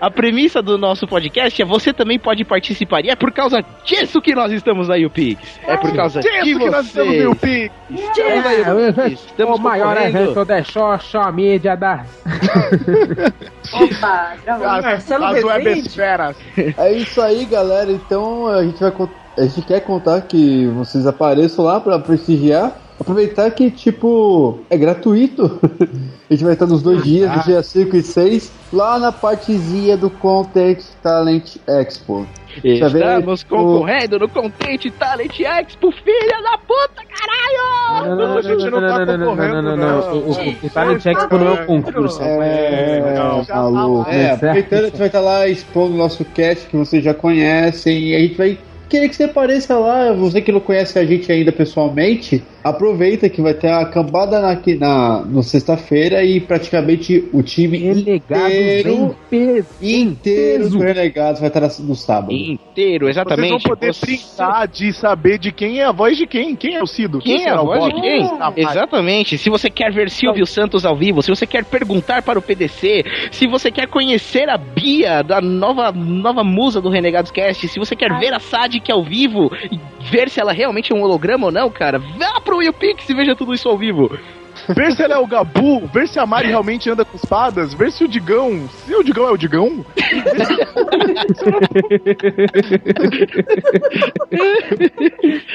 [0.00, 3.04] A premissa do nosso podcast é você também pode participar.
[3.04, 5.60] E é por causa disso que nós estamos na YouPix.
[5.66, 7.24] É por causa Disso que nós estamos no vocês.
[7.24, 7.74] YouPix.
[7.90, 9.24] Estamos na YouPix.
[9.26, 12.04] Estamos o maior evento da social media da.
[13.72, 14.66] Opa, gravou.
[14.66, 16.36] As, as webesferas.
[16.76, 17.90] É isso aí, galera.
[17.90, 18.92] Então a gente vai
[19.36, 22.85] a gente quer contar que vocês apareçam lá pra prestigiar.
[22.98, 25.60] Aproveitar que, tipo, é gratuito.
[26.28, 27.42] a gente vai estar nos dois dias, ah.
[27.44, 32.26] dia 5 e 6, lá na partezinha do Content Talent Expo.
[32.64, 38.06] Estamos tipo, concorrendo no Content Talent Expo, filha da puta, caralho!
[38.06, 40.18] Não, não, não, não, tá não, não, não, não, não.
[40.18, 42.22] O, o, Talent Expo não é um concurso.
[42.22, 44.10] É, é, não, maluco.
[44.10, 48.14] Aproveitando, a gente vai estar lá expondo o nosso cast que vocês já conhecem e
[48.14, 50.12] a gente vai querer que você apareça lá.
[50.12, 54.50] Você que não conhece a gente ainda pessoalmente, aproveita que vai ter a cambada na,
[54.50, 59.16] aqui na, no sexta-feira e praticamente o time inteiro,
[59.80, 62.32] inteiro do Renegados vai estar no sábado.
[62.32, 63.50] Inteiro, exatamente.
[63.50, 66.56] Vocês vão poder brincar de saber de quem é a voz de quem.
[66.56, 67.18] Quem é o Cido?
[67.20, 68.24] Quem é será a voz de quem?
[68.40, 69.38] Ah, Exatamente.
[69.38, 73.04] Se você quer ver Silvio Santos ao vivo, se você quer perguntar para o PDC,
[73.30, 77.94] se você quer conhecer a Bia, da nova, nova musa do Renegados Cast, se você
[77.94, 78.40] quer ver a
[78.76, 82.40] Sadik ao vivo e ver se ela realmente é um holograma ou não, cara, vá
[82.40, 84.18] pro YouPix e veja tudo isso ao vivo.
[84.74, 87.90] Ver se ela é o Gabu, ver se a Mari realmente anda com espadas, ver
[87.92, 88.68] se o Digão.
[88.86, 89.84] Se o Digão é o Digão.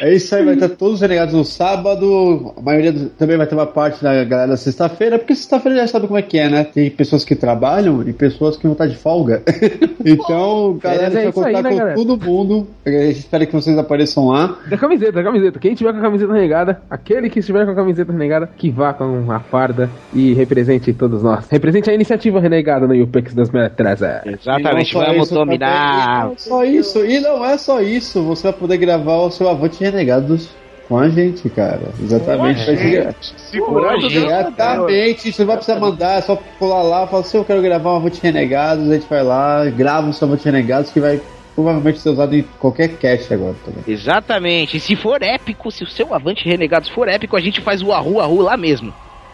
[0.01, 2.53] É isso aí, vai estar todos os renegados no sábado.
[2.57, 5.87] A maioria do- também vai ter uma parte da galera na sexta-feira, porque sexta-feira já
[5.87, 6.63] sabe como é que é, né?
[6.63, 9.43] Tem pessoas que trabalham e pessoas que vão estar de folga.
[10.05, 11.95] então, galera, é a gente isso vai aí, contar né, com galera?
[11.95, 12.67] todo mundo.
[12.85, 14.57] A gente espera que vocês apareçam lá.
[14.69, 15.59] Da camiseta, da camiseta.
[15.59, 18.93] Quem tiver com a camiseta renegada, aquele que estiver com a camiseta renegada, que vá
[19.07, 21.47] com a farda e represente todos nós.
[21.49, 24.05] Represente a iniciativa renegada no UPEX 2013.
[24.25, 26.21] Exatamente, não vamos isso, dominar.
[26.21, 28.21] também- Só isso, e não é só isso.
[28.23, 30.49] Você vai poder gravar o seu Avante Renegados
[30.87, 31.81] com a gente, cara.
[32.01, 32.65] Exatamente.
[32.65, 34.05] Com a gente, segurando.
[34.07, 35.31] Exatamente.
[35.31, 37.95] Você não vai precisar mandar, é só colar lá, falar assim, eu quero gravar um
[37.97, 41.19] Avante Renegados, a gente vai lá, grava o seu Avante Renegados que vai
[41.55, 43.83] provavelmente ser usado em qualquer cast agora também.
[43.87, 44.77] Exatamente.
[44.77, 47.91] E se for épico, se o seu Avante Renegados for épico, a gente faz o
[47.91, 48.93] Arru Arru lá mesmo.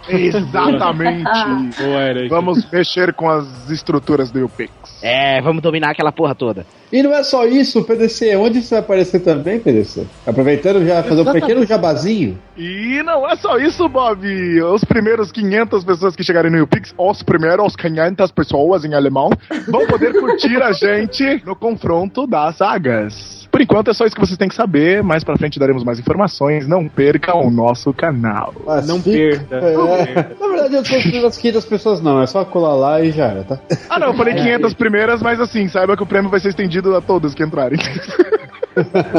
[0.09, 1.23] Exatamente.
[2.29, 4.71] Vamos mexer com as estruturas do UPix.
[5.01, 6.65] É, vamos dominar aquela porra toda.
[6.91, 10.05] E não é só isso, PDC, onde você vai aparecer também, PDC?
[10.25, 12.37] Aproveitando já fazer um pequeno jabazinho.
[12.57, 14.25] E não é só isso, Bob.
[14.63, 19.29] Os primeiros 500 pessoas que chegarem no UPix, os primeiros 500 pessoas em alemão,
[19.67, 23.47] vão poder curtir a gente no confronto das sagas.
[23.51, 25.01] Por enquanto é só isso que vocês têm que saber.
[25.01, 26.67] Mais pra frente daremos mais informações.
[26.67, 28.53] Não percam o nosso canal.
[28.85, 29.61] não perca.
[30.39, 32.21] Na verdade, eu tô falando das 500 pessoas, não.
[32.21, 33.59] É só colar lá e já era, tá?
[33.89, 36.76] Ah, não, eu falei 500 primeiras, mas assim, saiba que o prêmio vai ser estendido
[36.95, 37.79] a todos que entrarem.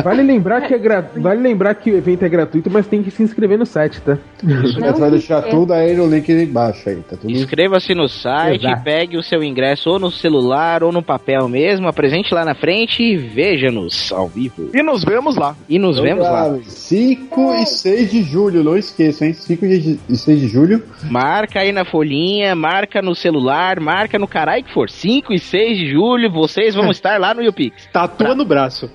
[0.03, 1.11] Vale lembrar que é gra...
[1.16, 4.18] vale lembrar que o evento é gratuito, mas tem que se inscrever no site, tá?
[4.42, 8.85] Você vai deixar tudo aí no link embaixo aí, tá tudo Inscreva-se no site, Exato.
[8.85, 13.03] pegue o seu ingresso ou no celular ou no papel mesmo, apresente lá na frente
[13.03, 14.71] e veja-nos ao vivo.
[14.75, 15.57] E nos vemos lá.
[15.68, 16.59] E nos vemos lá.
[16.62, 19.35] 5 e 6 de julho, não esqueçam, hein?
[19.35, 20.83] 5 e 6 de julho.
[21.11, 24.88] Marca aí na folhinha, marca no celular, marca no caralho que for.
[24.90, 27.88] 5 e 6 de julho, vocês vão estar lá no YouPix.
[27.92, 28.90] Tatua no braço.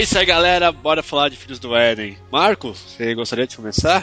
[0.00, 0.72] É isso aí, galera.
[0.72, 2.16] Bora falar de Filhos do Éden.
[2.32, 4.02] Marco, você gostaria de começar?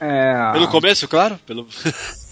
[0.00, 0.52] É.
[0.52, 1.36] Pelo começo, claro?
[1.44, 1.66] Pelo...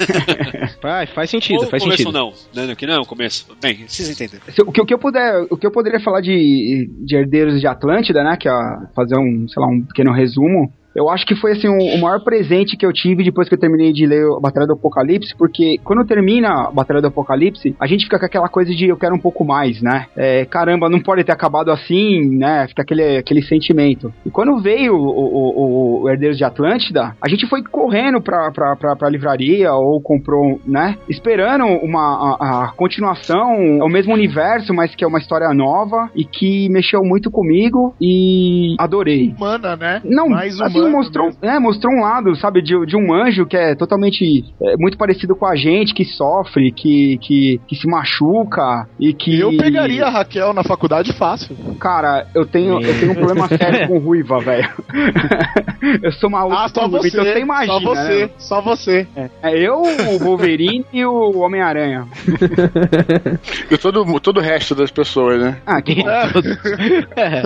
[0.80, 2.16] Vai, faz sentido, Ou faz começo sentido.
[2.16, 2.32] não.
[2.54, 3.48] Não, que não, começo.
[3.60, 4.38] Bem, vocês entendem.
[4.64, 7.66] O que, o que eu puder, o que eu poderia falar de, de Herdeiros de
[7.66, 8.52] Atlântida, né, que é
[8.94, 10.72] fazer um, sei lá, um pequeno resumo.
[11.00, 13.58] Eu acho que foi assim o, o maior presente que eu tive depois que eu
[13.58, 17.86] terminei de ler a Batalha do Apocalipse, porque quando termina a Batalha do Apocalipse, a
[17.86, 20.06] gente fica com aquela coisa de eu quero um pouco mais, né?
[20.16, 22.66] É, caramba, não pode ter acabado assim, né?
[22.68, 24.12] Fica aquele, aquele sentimento.
[24.26, 28.50] E quando veio o, o, o- o Herdeiros de Atlântida, a gente foi correndo pra,
[28.52, 30.96] pra, pra, pra livraria ou comprou, né?
[31.08, 36.10] Esperando uma a, a continuação, é o mesmo universo, mas que é uma história nova
[36.14, 39.34] e que mexeu muito comigo e adorei.
[39.36, 40.00] Humana, né?
[40.04, 43.56] Não, Mais assim, humana mostrou, é, mostrou um lado, sabe, de, de um anjo que
[43.56, 48.88] é totalmente é, muito parecido com a gente, que sofre, que, que, que se machuca
[48.98, 49.38] e que.
[49.40, 51.56] Eu pegaria a Raquel na faculdade fácil.
[51.78, 54.68] Cara, eu tenho, eu tenho um problema sério com ruiva, velho.
[56.02, 57.08] eu sou maluco Ah, só com ruiva, você.
[57.08, 57.80] então você imagina.
[57.80, 58.24] só você.
[58.26, 58.30] né?
[58.38, 59.06] Só você.
[59.42, 62.06] É eu, o Wolverine e o Homem-Aranha.
[63.70, 65.56] E todo, todo o resto das pessoas, né?
[65.66, 66.00] Ah, que
[67.16, 67.42] É,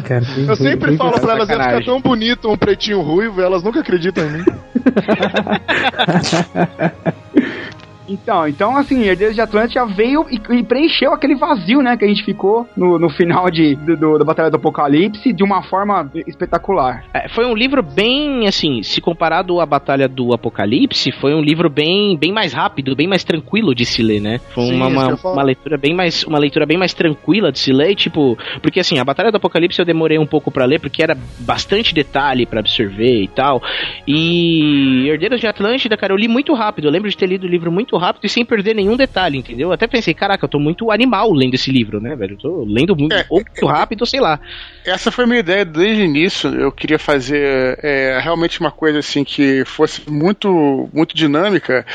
[0.02, 0.24] cara.
[0.24, 3.80] tem- Eu sempre falo pra elas, ia ficar tão bonito um pretinho ruivo, elas nunca
[3.80, 4.44] acreditam em mim.
[8.08, 12.08] Então, então assim, Herdeiros de Atlântia veio e, e preencheu aquele vazio, né, que a
[12.08, 16.10] gente ficou no, no final de, do, do- da Batalha do Apocalipse de uma forma
[16.26, 17.04] espetacular.
[17.14, 21.70] É, foi um livro bem, assim, se comparado à Batalha do Apocalipse, foi um livro
[21.70, 24.38] bem, bem mais rápido, bem mais tranquilo de se ler, né?
[24.54, 27.72] Foi Sim, uma, uma, uma leitura bem mais, uma leitura bem mais tranquila de se
[27.72, 30.80] ler, e, tipo, porque assim, a Batalha do Apocalipse eu demorei um pouco pra ler
[30.80, 33.62] porque era bastante detalhe pra absorver e tal.
[34.06, 36.86] E Herdeiros de Atlântida, cara, eu li muito rápido.
[36.86, 39.68] Eu lembro de ter lido o livro muito rápido e sem perder nenhum detalhe, entendeu?
[39.68, 42.34] Eu até pensei, caraca, eu tô muito animal lendo esse livro, né, velho?
[42.34, 43.24] Eu tô lendo muito, É.
[43.28, 44.40] ou muito rápido, sei lá.
[44.84, 46.54] Essa foi a minha ideia desde o início.
[46.54, 51.86] Eu queria fazer é, realmente uma coisa assim que fosse muito, muito dinâmica,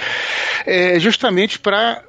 [0.66, 2.04] é, justamente para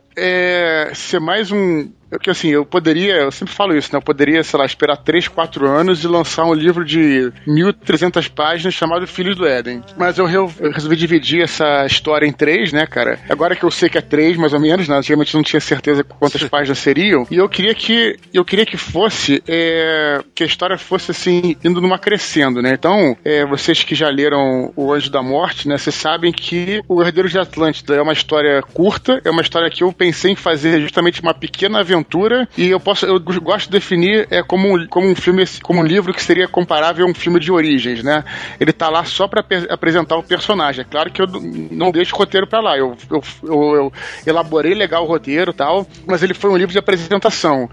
[0.95, 1.91] ser mais um.
[2.11, 3.99] Porque assim, eu poderia, eu sempre falo isso, né?
[3.99, 8.75] Eu poderia, sei lá, esperar 3, 4 anos e lançar um livro de 1.300 páginas
[8.75, 9.83] chamado Filhos do Éden.
[9.97, 13.19] Mas eu, eu resolvi dividir essa história em três, né, cara?
[13.29, 14.97] Agora que eu sei que é três, mais ou menos, né?
[14.97, 17.27] Antigamente eu não tinha certeza quantas páginas seriam.
[17.31, 21.81] E eu queria que eu queria que fosse é, que a história fosse assim indo
[21.81, 22.73] numa crescendo, né?
[22.73, 25.79] Então, é, vocês que já leram O Anjo da Morte, né?
[25.79, 29.85] Vocês sabem que o Herdeiro de Atlântida é uma história curta, é uma história que
[29.85, 33.73] eu pensei em fazer justamente uma pequena aventura aventura e eu posso eu gosto de
[33.73, 37.15] definir é como um, como um filme como um livro que seria comparável a um
[37.15, 38.25] filme de origens, né?
[38.59, 40.83] Ele tá lá só para apresentar o personagem.
[40.83, 41.27] É claro que eu
[41.71, 42.79] não deixo o roteiro para lá.
[42.79, 43.93] Eu, eu, eu, eu,
[44.27, 47.69] elaborei legal o roteiro, tal, mas ele foi um livro de apresentação.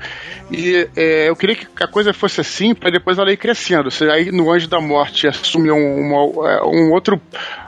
[0.51, 3.89] E é, eu queria que a coisa fosse assim para depois ela ir crescendo.
[3.89, 7.21] Você aí no Anjo da Morte assume um, é, um outro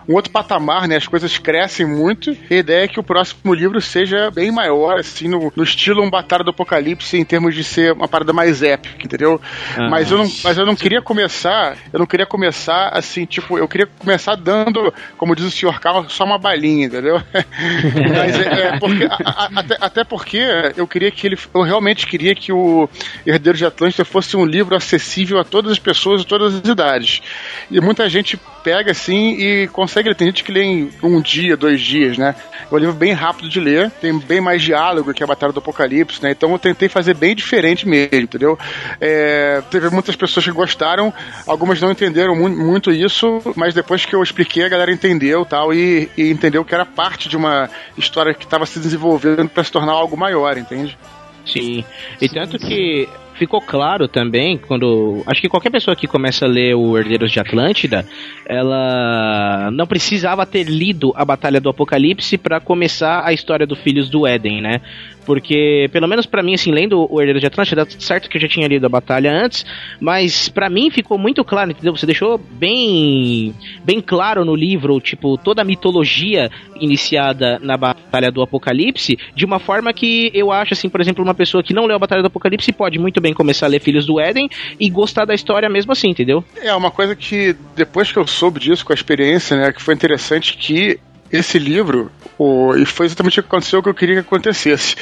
[0.09, 0.95] um outro patamar, né?
[0.95, 2.35] As coisas crescem muito.
[2.49, 6.01] E a ideia é que o próximo livro seja bem maior, assim, no, no estilo
[6.01, 9.39] Um Batalha do Apocalipse, em termos de ser uma parada mais épica, entendeu?
[9.77, 9.87] Ah.
[9.87, 13.67] Mas, eu não, mas eu não queria começar, eu não queria começar assim, tipo, eu
[13.67, 15.79] queria começar dando, como diz o Sr.
[15.79, 17.21] Carlos, só uma balinha, entendeu?
[17.31, 20.41] mas é, é porque, a, a, até, até porque
[20.75, 22.89] eu queria que ele, eu realmente queria que o
[23.27, 27.21] Herdeiro de Atlântida fosse um livro acessível a todas as pessoas de todas as idades.
[27.69, 29.98] E muita gente pega assim e consegue.
[30.15, 32.35] Tem gente que lê em um dia, dois dias, né?
[32.69, 35.59] É um livro bem rápido de ler, tem bem mais diálogo que a Batalha do
[35.59, 36.31] Apocalipse, né?
[36.31, 38.57] Então eu tentei fazer bem diferente mesmo, entendeu?
[38.99, 41.13] É, teve muitas pessoas que gostaram,
[41.45, 45.73] algumas não entenderam mu muito isso, mas depois que eu expliquei, a galera entendeu tal,
[45.73, 49.71] e, e entendeu que era parte de uma história que estava se desenvolvendo para se
[49.71, 50.97] tornar algo maior, entende?
[51.45, 51.83] Sim.
[52.21, 53.07] E tanto que
[53.39, 55.23] ficou claro também quando.
[55.25, 58.05] Acho que qualquer pessoa que começa a ler o Herdeiros de Atlântida,
[58.45, 64.09] ela não precisava ter lido a Batalha do Apocalipse para começar a história do Filhos
[64.09, 64.81] do Éden, né?
[65.29, 68.47] Porque, pelo menos para mim, assim, lendo o Herdeiro de Atlântida, certo que eu já
[68.47, 69.63] tinha lido a batalha antes,
[69.99, 71.95] mas para mim ficou muito claro, entendeu?
[71.95, 73.53] Você deixou bem,
[73.83, 76.49] bem claro no livro, tipo, toda a mitologia
[76.79, 81.35] iniciada na Batalha do Apocalipse, de uma forma que eu acho, assim, por exemplo, uma
[81.35, 84.07] pessoa que não leu a Batalha do Apocalipse pode muito bem começar a ler Filhos
[84.07, 84.49] do Éden
[84.79, 86.43] e gostar da história mesmo assim, entendeu?
[86.57, 89.93] É, uma coisa que depois que eu soube disso com a experiência, né, que foi
[89.93, 90.99] interessante que
[91.31, 94.95] esse livro, o, e foi exatamente o que aconteceu o que eu queria que acontecesse.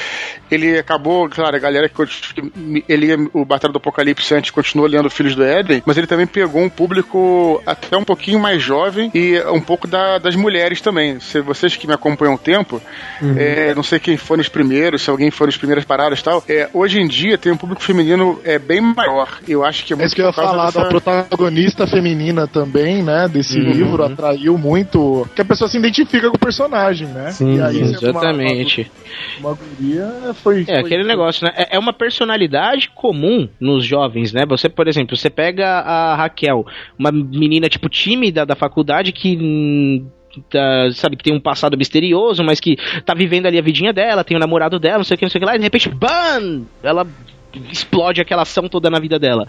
[0.49, 1.95] Ele acabou, claro, a galera que
[2.87, 6.61] ele o Batalha do Apocalipse antes continuou lendo Filhos do Éden, mas ele também pegou
[6.61, 11.19] um público até um pouquinho mais jovem e um pouco da, das mulheres também.
[11.19, 12.81] Se vocês que me acompanham um tempo,
[13.21, 13.35] uhum.
[13.37, 16.43] é, não sei quem foi nos primeiros, se alguém foi nas primeiras paradas e tal,
[16.47, 19.39] é, hoje em dia tem um público feminino é, bem maior.
[19.47, 20.81] Eu acho que é muito é isso que eu ia falar dessa...
[20.81, 23.71] da protagonista feminina também, né, desse uhum.
[23.71, 27.31] livro, atraiu muito que a pessoa se identifica identifica com o personagem, né?
[27.31, 28.89] Sim, aí, exatamente.
[29.39, 30.61] Uma, uma guria foi.
[30.61, 31.53] É, foi, aquele negócio, né?
[31.55, 34.45] É, é uma personalidade comum nos jovens, né?
[34.47, 36.65] Você, por exemplo, você pega a Raquel,
[36.97, 40.05] uma menina, tipo, tímida da faculdade que
[40.51, 44.23] Tá, sabe, que tem um passado misterioso, mas que tá vivendo ali a vidinha dela,
[44.23, 45.63] tem o namorado dela, não sei o que, não sei o que lá, e de
[45.63, 46.67] repente, BAM!
[46.83, 47.07] Ela
[47.71, 49.47] explode aquela ação toda na vida dela.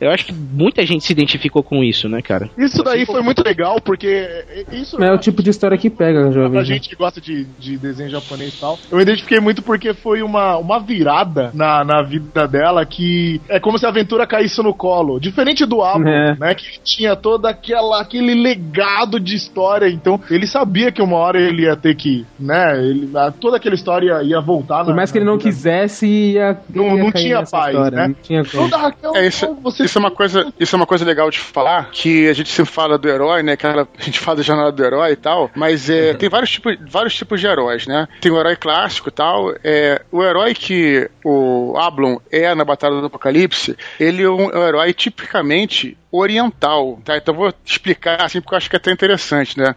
[0.00, 2.48] Eu acho que muita gente se identificou com isso, né, cara?
[2.56, 5.02] Isso daí foi muito legal, porque isso.
[5.02, 6.52] É o tipo de história que pega, jovem.
[6.52, 8.78] Pra gente que gosta de, de desenho japonês e tal.
[8.90, 13.60] Eu me identifiquei muito porque foi uma, uma virada na, na vida dela que é
[13.60, 15.20] como se a aventura caísse no colo.
[15.20, 16.34] Diferente do álbum, é.
[16.38, 16.54] né?
[16.54, 19.88] Que tinha todo aquela, aquele legado de história.
[19.88, 22.82] Então, ele sabia que uma hora ele ia ter que, né?
[22.82, 24.84] Ele, toda aquela história ia voltar.
[24.84, 26.58] Por mais que ele não quisesse, ia.
[26.74, 28.08] Não, ia não tinha paz, história, né?
[28.08, 28.70] Não tinha como.
[28.70, 29.54] Toda Raquel, é isso.
[29.62, 32.48] Você isso é uma coisa, isso é uma coisa legal de falar, que a gente
[32.48, 33.56] sempre fala do herói, né?
[33.56, 36.16] Que a gente fala da jornada do herói e tal, mas é, uhum.
[36.16, 38.06] tem vários tipos, vários tipos de heróis, né?
[38.20, 39.52] Tem o herói clássico e tal.
[39.64, 44.58] É, o herói que o Ablon é na Batalha do Apocalipse, ele é um, é
[44.58, 47.16] um herói tipicamente oriental, tá?
[47.16, 49.74] Então vou explicar assim porque eu acho que é até interessante, né?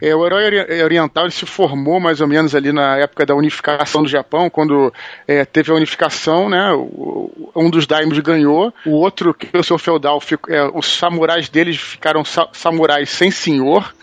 [0.00, 4.02] É, o herói oriental ele se formou mais ou menos ali na época da unificação
[4.02, 4.92] do Japão, quando
[5.28, 6.72] é, teve a unificação, né?
[7.54, 11.76] Um dos daimos ganhou, o outro que o seu feudal, ficou, é, os samurais deles
[11.76, 13.94] ficaram sa samurais sem senhor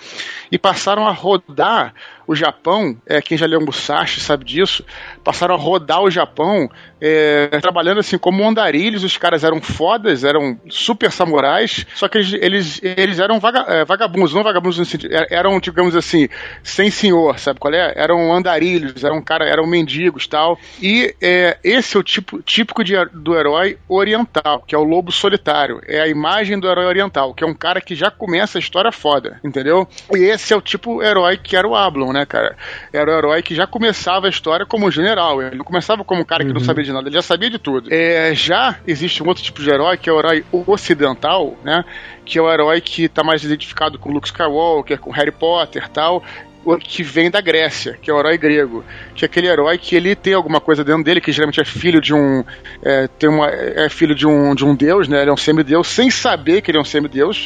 [0.51, 1.93] e passaram a rodar
[2.27, 4.83] o Japão, é, quem já leu Musashi sabe disso,
[5.23, 6.69] passaram a rodar o Japão
[6.99, 12.33] é, trabalhando assim como andarilhos, os caras eram fodas, eram super samurais, só que eles,
[12.33, 16.27] eles, eles eram vaga, é, vagabundos, não vagabundos no sentido, é, eram, digamos assim,
[16.63, 17.93] sem senhor, sabe qual é?
[17.95, 20.59] Eram andarilhos, eram cara, eram mendigos tal.
[20.81, 25.11] E é, esse é o tipo típico de, do herói oriental, que é o lobo
[25.11, 25.81] solitário.
[25.87, 28.91] É a imagem do herói oriental, que é um cara que já começa a história
[28.91, 29.87] foda, entendeu?
[30.13, 32.55] E esse é o tipo herói que era o Ablon, né, cara?
[32.91, 35.41] Era o herói que já começava a história como general.
[35.41, 36.55] Ele não começava como um cara que uhum.
[36.55, 37.93] não sabia de nada, ele já sabia de tudo.
[37.93, 41.83] É, já existe um outro tipo de herói, que é o herói ocidental, né?
[42.25, 46.23] Que é o herói que está mais identificado com Luke Skywalker, com Harry Potter tal,
[46.75, 48.83] que vem da Grécia, que é o herói grego,
[49.15, 52.01] que é aquele herói que ele tem alguma coisa dentro dele, que geralmente é filho
[52.01, 52.43] de um
[52.83, 55.21] é, tem uma, é filho de um, de um deus, né?
[55.21, 57.45] Ele é um semideus, sem saber que ele é um semideus,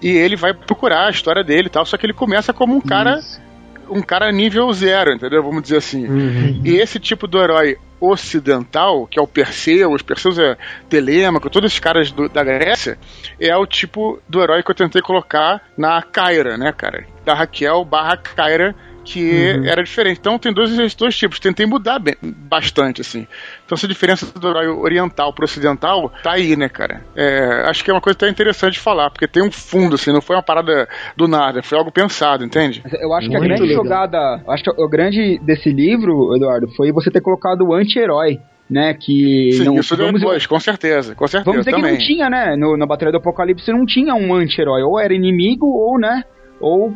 [0.00, 2.80] e ele vai procurar a história dele e tal, só que ele começa como um
[2.80, 3.43] cara Isso.
[3.88, 5.42] Um cara nível zero, entendeu?
[5.42, 6.06] Vamos dizer assim.
[6.06, 6.60] Uhum.
[6.64, 10.56] E esse tipo do herói ocidental, que é o Perseu, os Perseus é
[10.88, 12.98] Telêmaco, todos esses caras do, da Grécia,
[13.40, 17.06] é o tipo do herói que eu tentei colocar na Kyra, né, cara?
[17.24, 18.74] Da Raquel barra Kyra,
[19.04, 19.66] que uhum.
[19.66, 20.18] era diferente.
[20.18, 21.38] Então tem dois, dois tipos.
[21.38, 23.26] Tentei mudar bem, bastante, assim.
[23.64, 27.02] Então essa diferença do herói oriental pro ocidental tá aí, né, cara?
[27.14, 30.12] É, acho que é uma coisa até interessante de falar, porque tem um fundo, assim,
[30.12, 32.82] não foi uma parada do nada, foi algo pensado, entende?
[33.00, 33.84] Eu acho que Muito a grande legal.
[33.84, 38.38] jogada, acho que o grande desse livro, Eduardo, foi você ter colocado o anti-herói
[38.68, 38.94] né?
[38.94, 41.44] Que Sim, não, isso vamos, depois, com certeza, com certeza.
[41.44, 41.96] Vamos dizer também.
[41.96, 42.56] que não tinha, né?
[42.56, 46.24] No, na Batalha do Apocalipse não tinha um anti-herói, ou era inimigo, ou, né?
[46.64, 46.94] Ou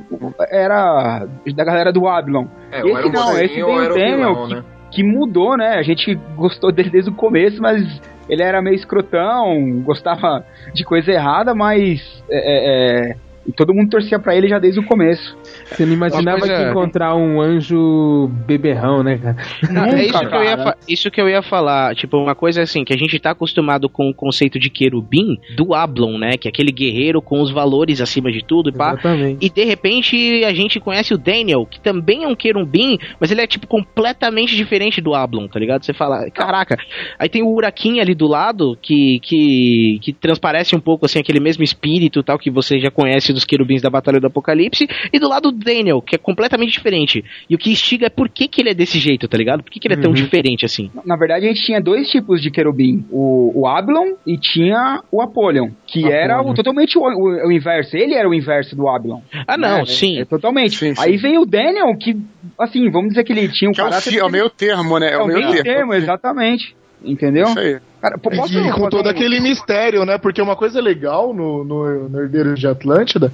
[0.50, 2.46] era da galera do Ablon.
[2.72, 4.64] É, esse não, esse tem o Daniel, que, né?
[4.90, 5.74] que mudou, né?
[5.74, 7.82] A gente gostou dele desde o começo, mas
[8.30, 10.42] ele era meio escrotão, gostava
[10.72, 12.00] de coisa errada, mas
[12.30, 13.16] é, é,
[13.46, 15.36] e todo mundo torcia para ele já desde o começo.
[15.70, 16.56] Você não imaginava coisa...
[16.56, 19.36] que encontrar um anjo beberrão, né, cara?
[19.70, 21.94] Nunca, é isso que, eu ia isso que eu ia falar.
[21.94, 25.74] Tipo, uma coisa assim, que a gente tá acostumado com o conceito de querubim do
[25.74, 26.36] Ablon, né?
[26.36, 28.70] Que é aquele guerreiro com os valores acima de tudo.
[28.70, 28.92] E, pá.
[28.92, 29.44] Exatamente.
[29.44, 33.42] e de repente a gente conhece o Daniel, que também é um querubim, mas ele
[33.42, 35.84] é, tipo, completamente diferente do Ablon, tá ligado?
[35.84, 36.76] Você fala, caraca.
[37.18, 41.40] Aí tem o Urakin ali do lado, que, que, que transparece um pouco, assim, aquele
[41.40, 45.28] mesmo espírito tal que você já conhece dos querubins da Batalha do Apocalipse, e do
[45.28, 47.24] lado do Daniel, que é completamente diferente.
[47.48, 49.62] E o que instiga é por que, que ele é desse jeito, tá ligado?
[49.62, 50.16] Por que, que ele é tão uhum.
[50.16, 50.90] diferente assim?
[51.04, 55.20] Na verdade, a gente tinha dois tipos de querubim: o, o Ablon e tinha o
[55.20, 56.18] Apollyon, que Apollyon.
[56.18, 57.96] era o, totalmente o, o, o, inverso.
[57.96, 59.20] Ele era o inverso do Ablon.
[59.46, 59.86] Ah, não, né?
[59.86, 60.18] sim.
[60.18, 60.76] É, é, totalmente.
[60.76, 61.02] Sim, sim.
[61.02, 62.16] Aí vem o Daniel, que,
[62.58, 64.14] assim, vamos dizer que ele tinha um que caráter.
[64.14, 65.08] É o, é o meio termo, né?
[65.08, 66.76] É, é o meio termo, termo exatamente.
[67.02, 67.46] Entendeu?
[67.46, 67.78] Isso aí.
[68.00, 69.10] Cara, posso e com todo um...
[69.10, 70.18] aquele mistério, né?
[70.18, 73.32] Porque uma coisa legal no, no, no Herdeiro de Atlântida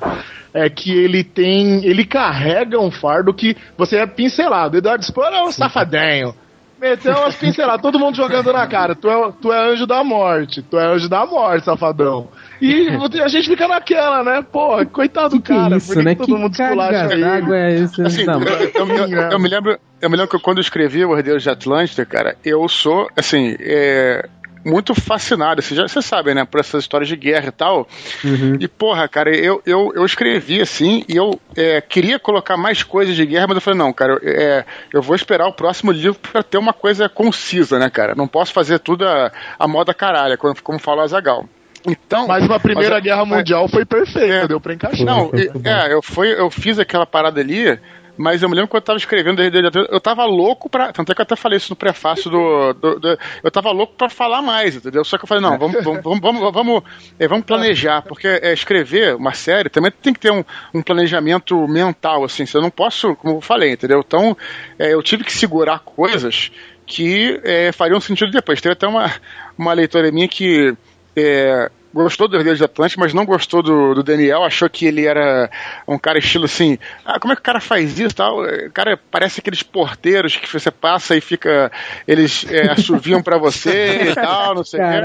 [0.55, 1.85] é que ele tem.
[1.85, 4.79] Ele carrega um fardo que você é pincelado.
[4.79, 6.35] Eduardo Spor é um safadinho.
[6.81, 8.95] Meteu umas pinceladas, todo mundo jogando na cara.
[8.95, 12.29] Tu é, tu é anjo da morte, tu é anjo da morte, safadão.
[12.61, 12.89] E
[13.23, 14.45] a gente fica naquela, né?
[14.51, 15.71] Pô, coitado do cara.
[15.71, 16.15] Que isso, né?
[16.15, 18.03] todo que mundo esculacha água é esse?
[18.03, 21.17] Assim, eu, eu, eu, eu, me lembro, eu me lembro que quando eu escrevi o
[21.17, 24.29] Herdeiro de Atlântida, cara, eu sou, assim, é,
[24.65, 27.89] muito fascinado, vocês, já, vocês sabem, né, por essas histórias de guerra e tal.
[28.25, 28.57] Uhum.
[28.59, 33.15] E, porra, cara, eu, eu, eu escrevi assim, e eu é, queria colocar mais coisas
[33.15, 36.43] de guerra, mas eu falei, não, cara, é, eu vou esperar o próximo livro pra
[36.43, 38.15] ter uma coisa concisa, né, cara?
[38.15, 41.47] Não posso fazer tudo a, a moda caralho, como, como fala o Azagal.
[41.87, 45.05] Então, mas uma Primeira mas, Guerra Mundial foi perfeita, é, deu pra encaixar.
[45.05, 45.31] Não,
[45.65, 47.79] é, eu, fui, eu fiz aquela parada ali
[48.17, 50.93] mas eu me lembro quando eu tava escrevendo eu tava louco pra.
[50.93, 52.73] Tanto é que eu até falei isso no prefácio do.
[52.75, 55.05] do, do eu tava louco pra falar mais, entendeu?
[55.05, 56.83] Só que eu falei, não, vamos, vamos, vamos, vamos, vamos,
[57.19, 61.57] é, vamos planejar, porque é, escrever uma série também tem que ter um, um planejamento
[61.67, 62.45] mental, assim.
[62.55, 64.03] Eu não posso, como eu falei, entendeu?
[64.07, 64.37] Então,
[64.79, 66.53] é, eu tive que segurar coisas
[66.87, 68.61] que é, fariam sentido depois.
[68.61, 69.11] Teve até uma,
[69.59, 70.75] uma leitora minha que.
[71.17, 75.07] É, gostou do Herdeiro de Atlântico, mas não gostou do, do, Daniel, achou que ele
[75.07, 75.49] era
[75.87, 78.43] um cara estilo assim, ah, como é que o cara faz isso tal?
[78.43, 81.71] O cara parece aqueles porteiros que você passa e fica,
[82.07, 84.89] eles é, assoviam para você e tal, não sei o que.
[84.89, 85.03] Aí,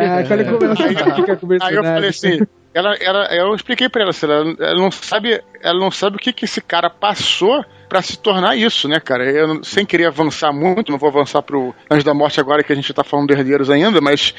[1.61, 2.39] aí eu falei assim,
[2.73, 6.19] ela, ela, eu expliquei para ela, assim, ela, ela não sabe, ela não sabe o
[6.19, 9.29] que, que esse cara passou para se tornar isso, né, cara?
[9.29, 12.75] Eu, sem querer avançar muito, não vou avançar pro Anjo da Morte agora que a
[12.75, 14.33] gente tá falando de herdeiros ainda, mas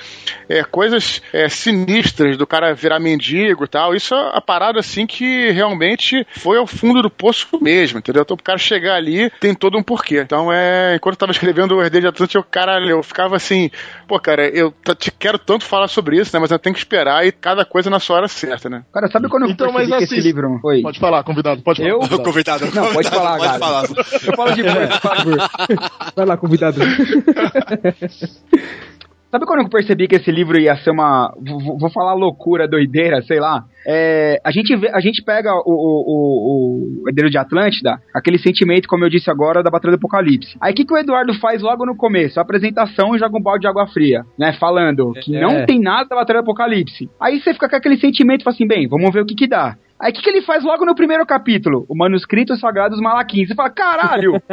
[0.48, 5.06] é, coisas é, sinistras do cara virar mendigo e tal, isso é a parada assim
[5.06, 8.22] que realmente foi ao fundo do poço mesmo, entendeu?
[8.22, 10.20] Então o cara chegar ali tem todo um porquê.
[10.20, 13.70] Então é, enquanto eu tava escrevendo o Herdeiro de Atlântico, eu, cara, eu ficava assim,
[14.10, 17.24] pô, cara, eu te quero tanto falar sobre isso, né, mas eu tenho que esperar
[17.24, 18.82] e cada coisa na sua hora certa, né?
[18.92, 20.58] Cara, sabe quando eu então, mas assim, esse livro...
[20.64, 20.82] Oi.
[20.82, 21.90] Pode falar, convidado, pode falar.
[21.90, 22.00] Eu?
[22.18, 22.64] Convidado.
[22.74, 23.84] Não, pode falar, Pode falar.
[23.84, 25.38] Eu falo de por favor.
[26.16, 26.80] Vai lá, convidado.
[29.30, 31.32] Sabe quando eu percebi que esse livro ia ser uma.
[31.40, 33.64] Vou, falar loucura, doideira, sei lá.
[33.86, 38.88] É, a, gente vê, a gente pega o, o, o, Herdeiro de Atlântida, aquele sentimento,
[38.88, 40.56] como eu disse agora, da Batalha do Apocalipse.
[40.60, 42.40] Aí o que, que o Eduardo faz logo no começo?
[42.40, 44.52] A apresentação e joga um balde de água fria, né?
[44.54, 45.40] Falando que é.
[45.40, 47.08] não tem nada da Batalha do Apocalipse.
[47.20, 49.46] Aí você fica com aquele sentimento e fala assim: bem, vamos ver o que, que
[49.46, 49.76] dá.
[50.00, 51.84] Aí o que, que ele faz logo no primeiro capítulo?
[51.88, 53.48] O manuscrito sagrado dos Malaquins.
[53.48, 54.42] Você fala, caralho!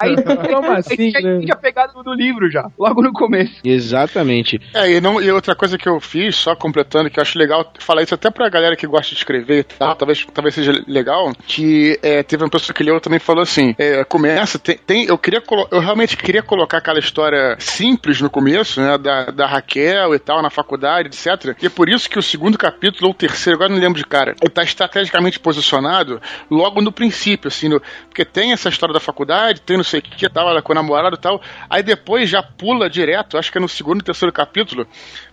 [0.00, 1.40] aí como assim, aí, né?
[1.40, 3.54] tinha pegado do livro já, logo no começo.
[3.64, 4.60] Exatamente.
[4.74, 7.72] É, e, não, e outra coisa que eu fiz, só completando, que eu acho legal
[7.80, 11.32] falar isso até pra galera que gosta de escrever e tal, talvez, talvez seja legal,
[11.46, 15.18] que é, teve uma pessoa que leu também falou assim, é, começa, tem, tem, eu
[15.18, 20.18] queria eu realmente queria colocar aquela história simples no começo, né, da, da Raquel e
[20.18, 21.56] tal, na faculdade, etc.
[21.60, 24.06] E é por isso que o segundo segundo capítulo ou terceiro, agora não lembro de
[24.06, 24.34] cara.
[24.40, 29.60] Ele tá estrategicamente posicionado logo no princípio, assim, no, porque tem essa história da faculdade,
[29.60, 31.40] tem não sei o que, tava com o namorado e tal.
[31.68, 34.86] Aí depois já pula direto, acho que é no segundo e terceiro capítulo,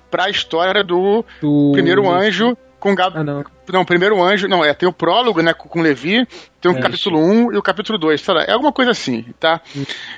[0.09, 1.71] pra história do, do...
[1.73, 3.17] primeiro anjo com Gab...
[3.17, 3.43] Ah, não.
[3.73, 6.25] não, primeiro anjo, não, é, tem o prólogo, né, com Levi,
[6.61, 9.25] tem o é, capítulo 1 e o capítulo 2, sei lá, é alguma coisa assim,
[9.37, 9.59] tá?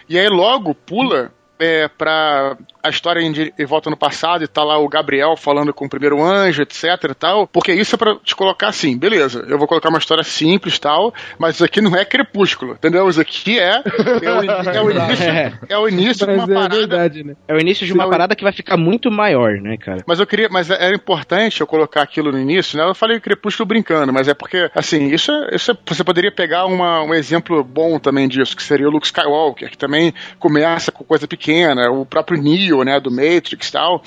[0.07, 1.31] E aí logo pula
[1.61, 5.85] é, pra a história em, volta no passado e tá lá o Gabriel falando com
[5.85, 9.57] o primeiro anjo, etc e tal, porque isso é pra te colocar assim, beleza, eu
[9.57, 13.07] vou colocar uma história simples e tal, mas isso aqui não é crepúsculo, entendeu?
[13.07, 15.25] Isso aqui é, é, o, é o, início,
[15.69, 16.75] é o início de uma é parada.
[16.75, 17.35] Verdade, né?
[17.47, 20.03] É o início de uma parada que vai ficar muito maior, né, cara?
[20.07, 22.89] Mas eu queria, mas era importante eu colocar aquilo no início, né?
[22.89, 26.65] Eu falei crepúsculo brincando, mas é porque, assim, isso, é, isso é, você poderia pegar
[26.65, 31.03] uma, um exemplo bom também disso, que seria o Luke Skywalker, que também começa com
[31.03, 31.50] coisa pequena,
[31.91, 34.03] o próprio Neo, né, do Matrix e tal.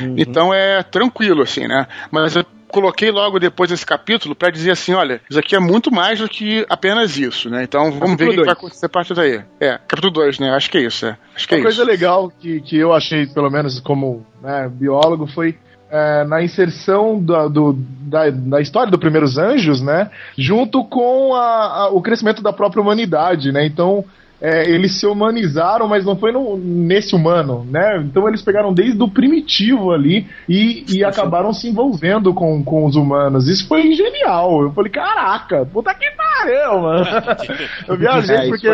[0.00, 0.14] Uhum.
[0.16, 1.86] Então é tranquilo, assim, né?
[2.10, 5.90] Mas eu coloquei logo depois desse capítulo para dizer assim, olha, isso aqui é muito
[5.90, 7.62] mais do que apenas isso, né?
[7.62, 9.42] Então vamos capítulo ver o que vai acontecer a partir daí.
[9.58, 10.50] É, capítulo 2, né?
[10.50, 11.16] Acho que é isso, é.
[11.34, 11.90] Acho que Uma é coisa isso.
[11.90, 15.56] legal que, que eu achei, pelo menos como né, biólogo, foi
[15.90, 20.10] é, na inserção do, do, da, da, história dos primeiros anjos, né?
[20.36, 23.64] Junto com a, a, o crescimento da própria humanidade, né?
[23.64, 24.04] Então
[24.40, 28.02] é, eles se humanizaram, mas não foi no, nesse humano, né?
[28.04, 32.94] Então eles pegaram desde o primitivo ali e, e acabaram se envolvendo com, com os
[32.94, 33.48] humanos.
[33.48, 34.62] Isso foi genial.
[34.62, 37.06] Eu falei, caraca, puta que pariu, mano.
[37.88, 38.68] Eu viajei é, porque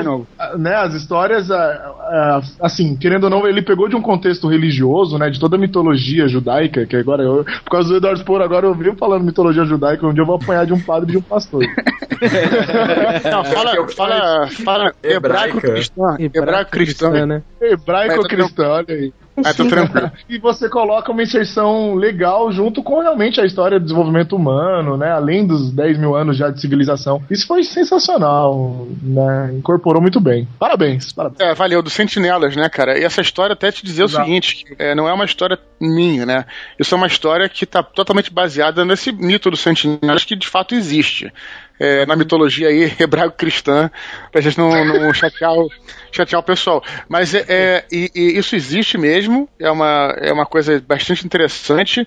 [0.58, 1.48] né, as histórias,
[2.60, 5.30] assim, querendo ou não, ele pegou de um contexto religioso, né?
[5.30, 8.74] De toda a mitologia judaica, que agora eu, por causa do Eduardo Spor, agora eu
[8.74, 11.62] vivo falando mitologia judaica, onde eu vou apanhar de um padre e de um pastor.
[13.30, 16.16] não, fala, fala, fala hebraico hebraico-cristã.
[16.18, 17.42] Hebraico-cristã, né?
[17.60, 19.12] Hebraico-cristã, olha aí.
[19.42, 20.12] Ah, tô tranquilo.
[20.28, 25.10] E você coloca uma inserção legal junto com realmente a história do desenvolvimento humano, né?
[25.10, 27.22] Além dos 10 mil anos já de civilização.
[27.30, 29.52] Isso foi sensacional, né?
[29.54, 30.46] Incorporou muito bem.
[30.58, 31.12] Parabéns.
[31.12, 31.40] parabéns.
[31.40, 32.98] É, valeu, dos sentinelas, né, cara?
[32.98, 34.22] E essa história até te dizer Exato.
[34.22, 36.44] o seguinte: é, não é uma história minha, né?
[36.78, 40.74] Isso é uma história que tá totalmente baseada nesse mito dos sentinelas que de fato
[40.74, 41.32] existe
[41.78, 43.90] é, na mitologia aí hebraico-cristã,
[44.30, 45.68] pra gente não, não chatear, o,
[46.12, 46.82] chatear o pessoal.
[47.08, 52.06] Mas é, é e, e isso existe mesmo, é uma, é uma coisa bastante interessante.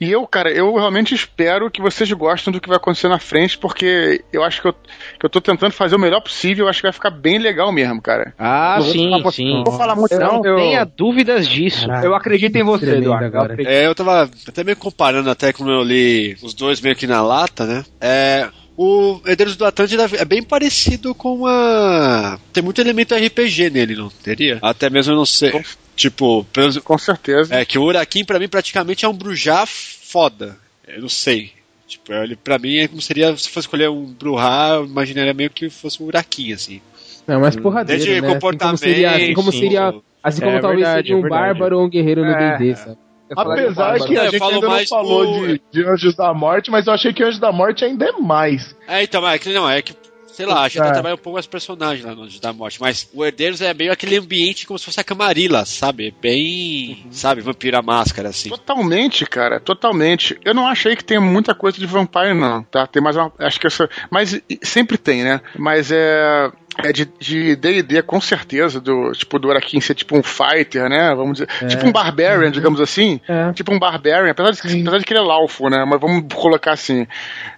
[0.00, 3.58] E eu, cara, eu realmente espero que vocês gostem do que vai acontecer na frente,
[3.58, 6.80] porque eu acho que eu, que eu tô tentando fazer o melhor possível, eu acho
[6.80, 8.32] que vai ficar bem legal mesmo, cara.
[8.38, 9.54] Ah, não sim, vou, sim.
[9.56, 10.44] Não vou falar muito, eu, não.
[10.44, 10.56] Eu...
[10.56, 11.86] Tenha dúvidas disso.
[11.86, 13.60] Caraca, eu acredito em você, Eduardo.
[13.60, 17.06] Eu é, eu tava até meio comparando até como eu li os dois meio que
[17.06, 17.84] na lata, né?
[18.00, 18.48] É,
[18.82, 22.38] o Herdeiros do Atlântida é bem parecido com a.
[22.50, 24.58] Tem muito elemento RPG nele, não teria?
[24.62, 25.50] Até mesmo eu não sei.
[25.50, 25.62] Com...
[25.94, 26.80] Tipo, pelo...
[26.80, 27.54] com certeza.
[27.54, 30.56] É que o Urakin, pra mim, praticamente é um Brujá foda.
[30.88, 31.52] Eu não sei.
[31.86, 35.50] Tipo, ele, pra mim, é como seria se fosse escolher um Bruhá, eu imaginaria meio
[35.50, 36.80] que fosse um Urakin, assim.
[37.28, 38.32] É mais porradeiro, Desde né?
[38.32, 38.76] comportamento.
[38.76, 41.78] Assim como seria, assim como, seria, assim como é, talvez verdade, seria um é bárbaro
[41.78, 42.96] ou um guerreiro no D&D, sabe?
[43.36, 47.12] Apesar que a gente ainda não falou de, de, Anjos da Morte, mas eu achei
[47.12, 48.74] que Anjos da Morte ainda é mais.
[48.88, 49.94] É, então, é que não, é que,
[50.32, 50.90] sei lá, acho que é.
[50.90, 53.92] trabalha um pouco mais personagens lá no Anjos da Morte, mas o Herdeiros é meio
[53.92, 56.14] aquele ambiente como se fosse a Camarilla, sabe?
[56.20, 57.12] Bem, uhum.
[57.12, 58.48] sabe, vampira máscara, assim.
[58.48, 60.38] Totalmente, cara, totalmente.
[60.44, 62.86] Eu não achei que tenha muita coisa de vampire, não, tá?
[62.86, 65.40] Tem mais uma, acho que essa, mas sempre tem, né?
[65.56, 66.50] Mas é,
[66.84, 71.14] é de D&D, com certeza, do tipo do Arakin ser tipo um fighter, né?
[71.14, 71.66] Vamos dizer, é.
[71.66, 72.50] tipo um barbarian, uhum.
[72.50, 73.20] digamos assim.
[73.28, 73.52] É.
[73.52, 75.84] Tipo um barbarian, apesar de, apesar de que ele é laufo, né?
[75.86, 77.06] Mas vamos colocar assim.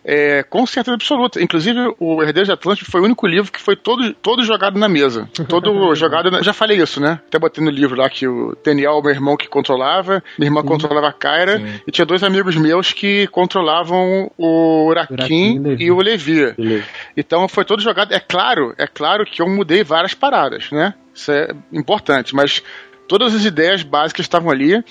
[0.05, 1.41] É, com certeza absoluta.
[1.43, 4.89] Inclusive, o Herdeiro de Atlântico foi o único livro que foi todo, todo jogado na
[4.89, 5.29] mesa.
[5.49, 6.31] Todo jogado.
[6.31, 7.21] Na, já falei isso, né?
[7.27, 11.09] Até botei no livro lá que o Daniel, meu irmão, que controlava, minha irmã controlava
[11.09, 11.81] a Kyra, Sim.
[11.87, 16.55] e tinha dois amigos meus que controlavam o Urakin e o Levi.
[17.17, 18.13] Então foi todo jogado.
[18.13, 20.95] É claro, é claro claro que eu mudei várias paradas, né?
[21.15, 22.63] Isso é importante, mas
[23.07, 24.83] todas as ideias básicas estavam ali.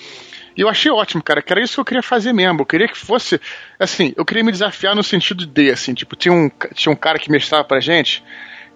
[0.56, 2.60] E eu achei ótimo, cara, que era isso que eu queria fazer mesmo.
[2.60, 3.40] Eu queria que fosse,
[3.80, 7.18] assim, eu queria me desafiar no sentido de, assim, tipo, tinha um, tinha um cara
[7.18, 8.22] que mestrava pra gente,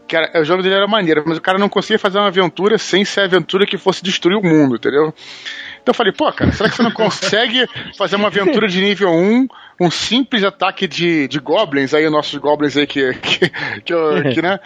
[0.09, 2.79] que era, o jogo dele era maneiro, mas o cara não conseguia fazer uma aventura
[2.79, 5.15] sem ser aventura que fosse destruir o mundo, entendeu?
[5.83, 9.11] Então eu falei, pô, cara, será que você não consegue fazer uma aventura de nível
[9.11, 9.47] 1,
[9.79, 13.49] um simples ataque de, de goblins, aí, nossos goblins aí que, que,
[13.85, 14.59] que, que né?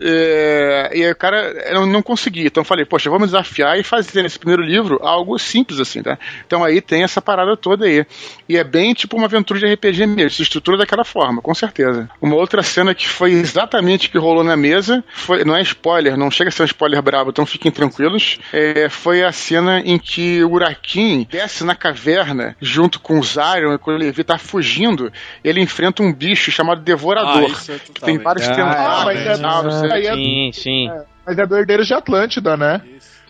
[0.00, 2.46] É, e aí o cara não, não conseguia.
[2.46, 6.18] Então eu falei, poxa, vamos desafiar e fazer nesse primeiro livro algo simples assim, tá?
[6.46, 8.06] Então aí tem essa parada toda aí.
[8.48, 12.08] E é bem tipo uma aventura de RPG mesmo, se estrutura daquela forma, com certeza.
[12.20, 16.16] Uma outra cena que foi exatamente o que rolou na mesa, foi, não é spoiler,
[16.16, 18.38] não chega a ser um spoiler brabo, então fiquem tranquilos.
[18.52, 23.74] É, foi a cena em que o Urakin desce na caverna junto com o Zion
[23.74, 25.12] e com o Levi, tá fugindo fugindo,
[25.44, 27.44] ele enfrenta um bicho chamado Devorador.
[27.44, 29.92] Ah, isso é que tem vários Ah, mas é- não sei.
[29.92, 30.90] aí é- Sim, sim.
[31.24, 32.80] Mas é do Herdeiros de Atlântida, né?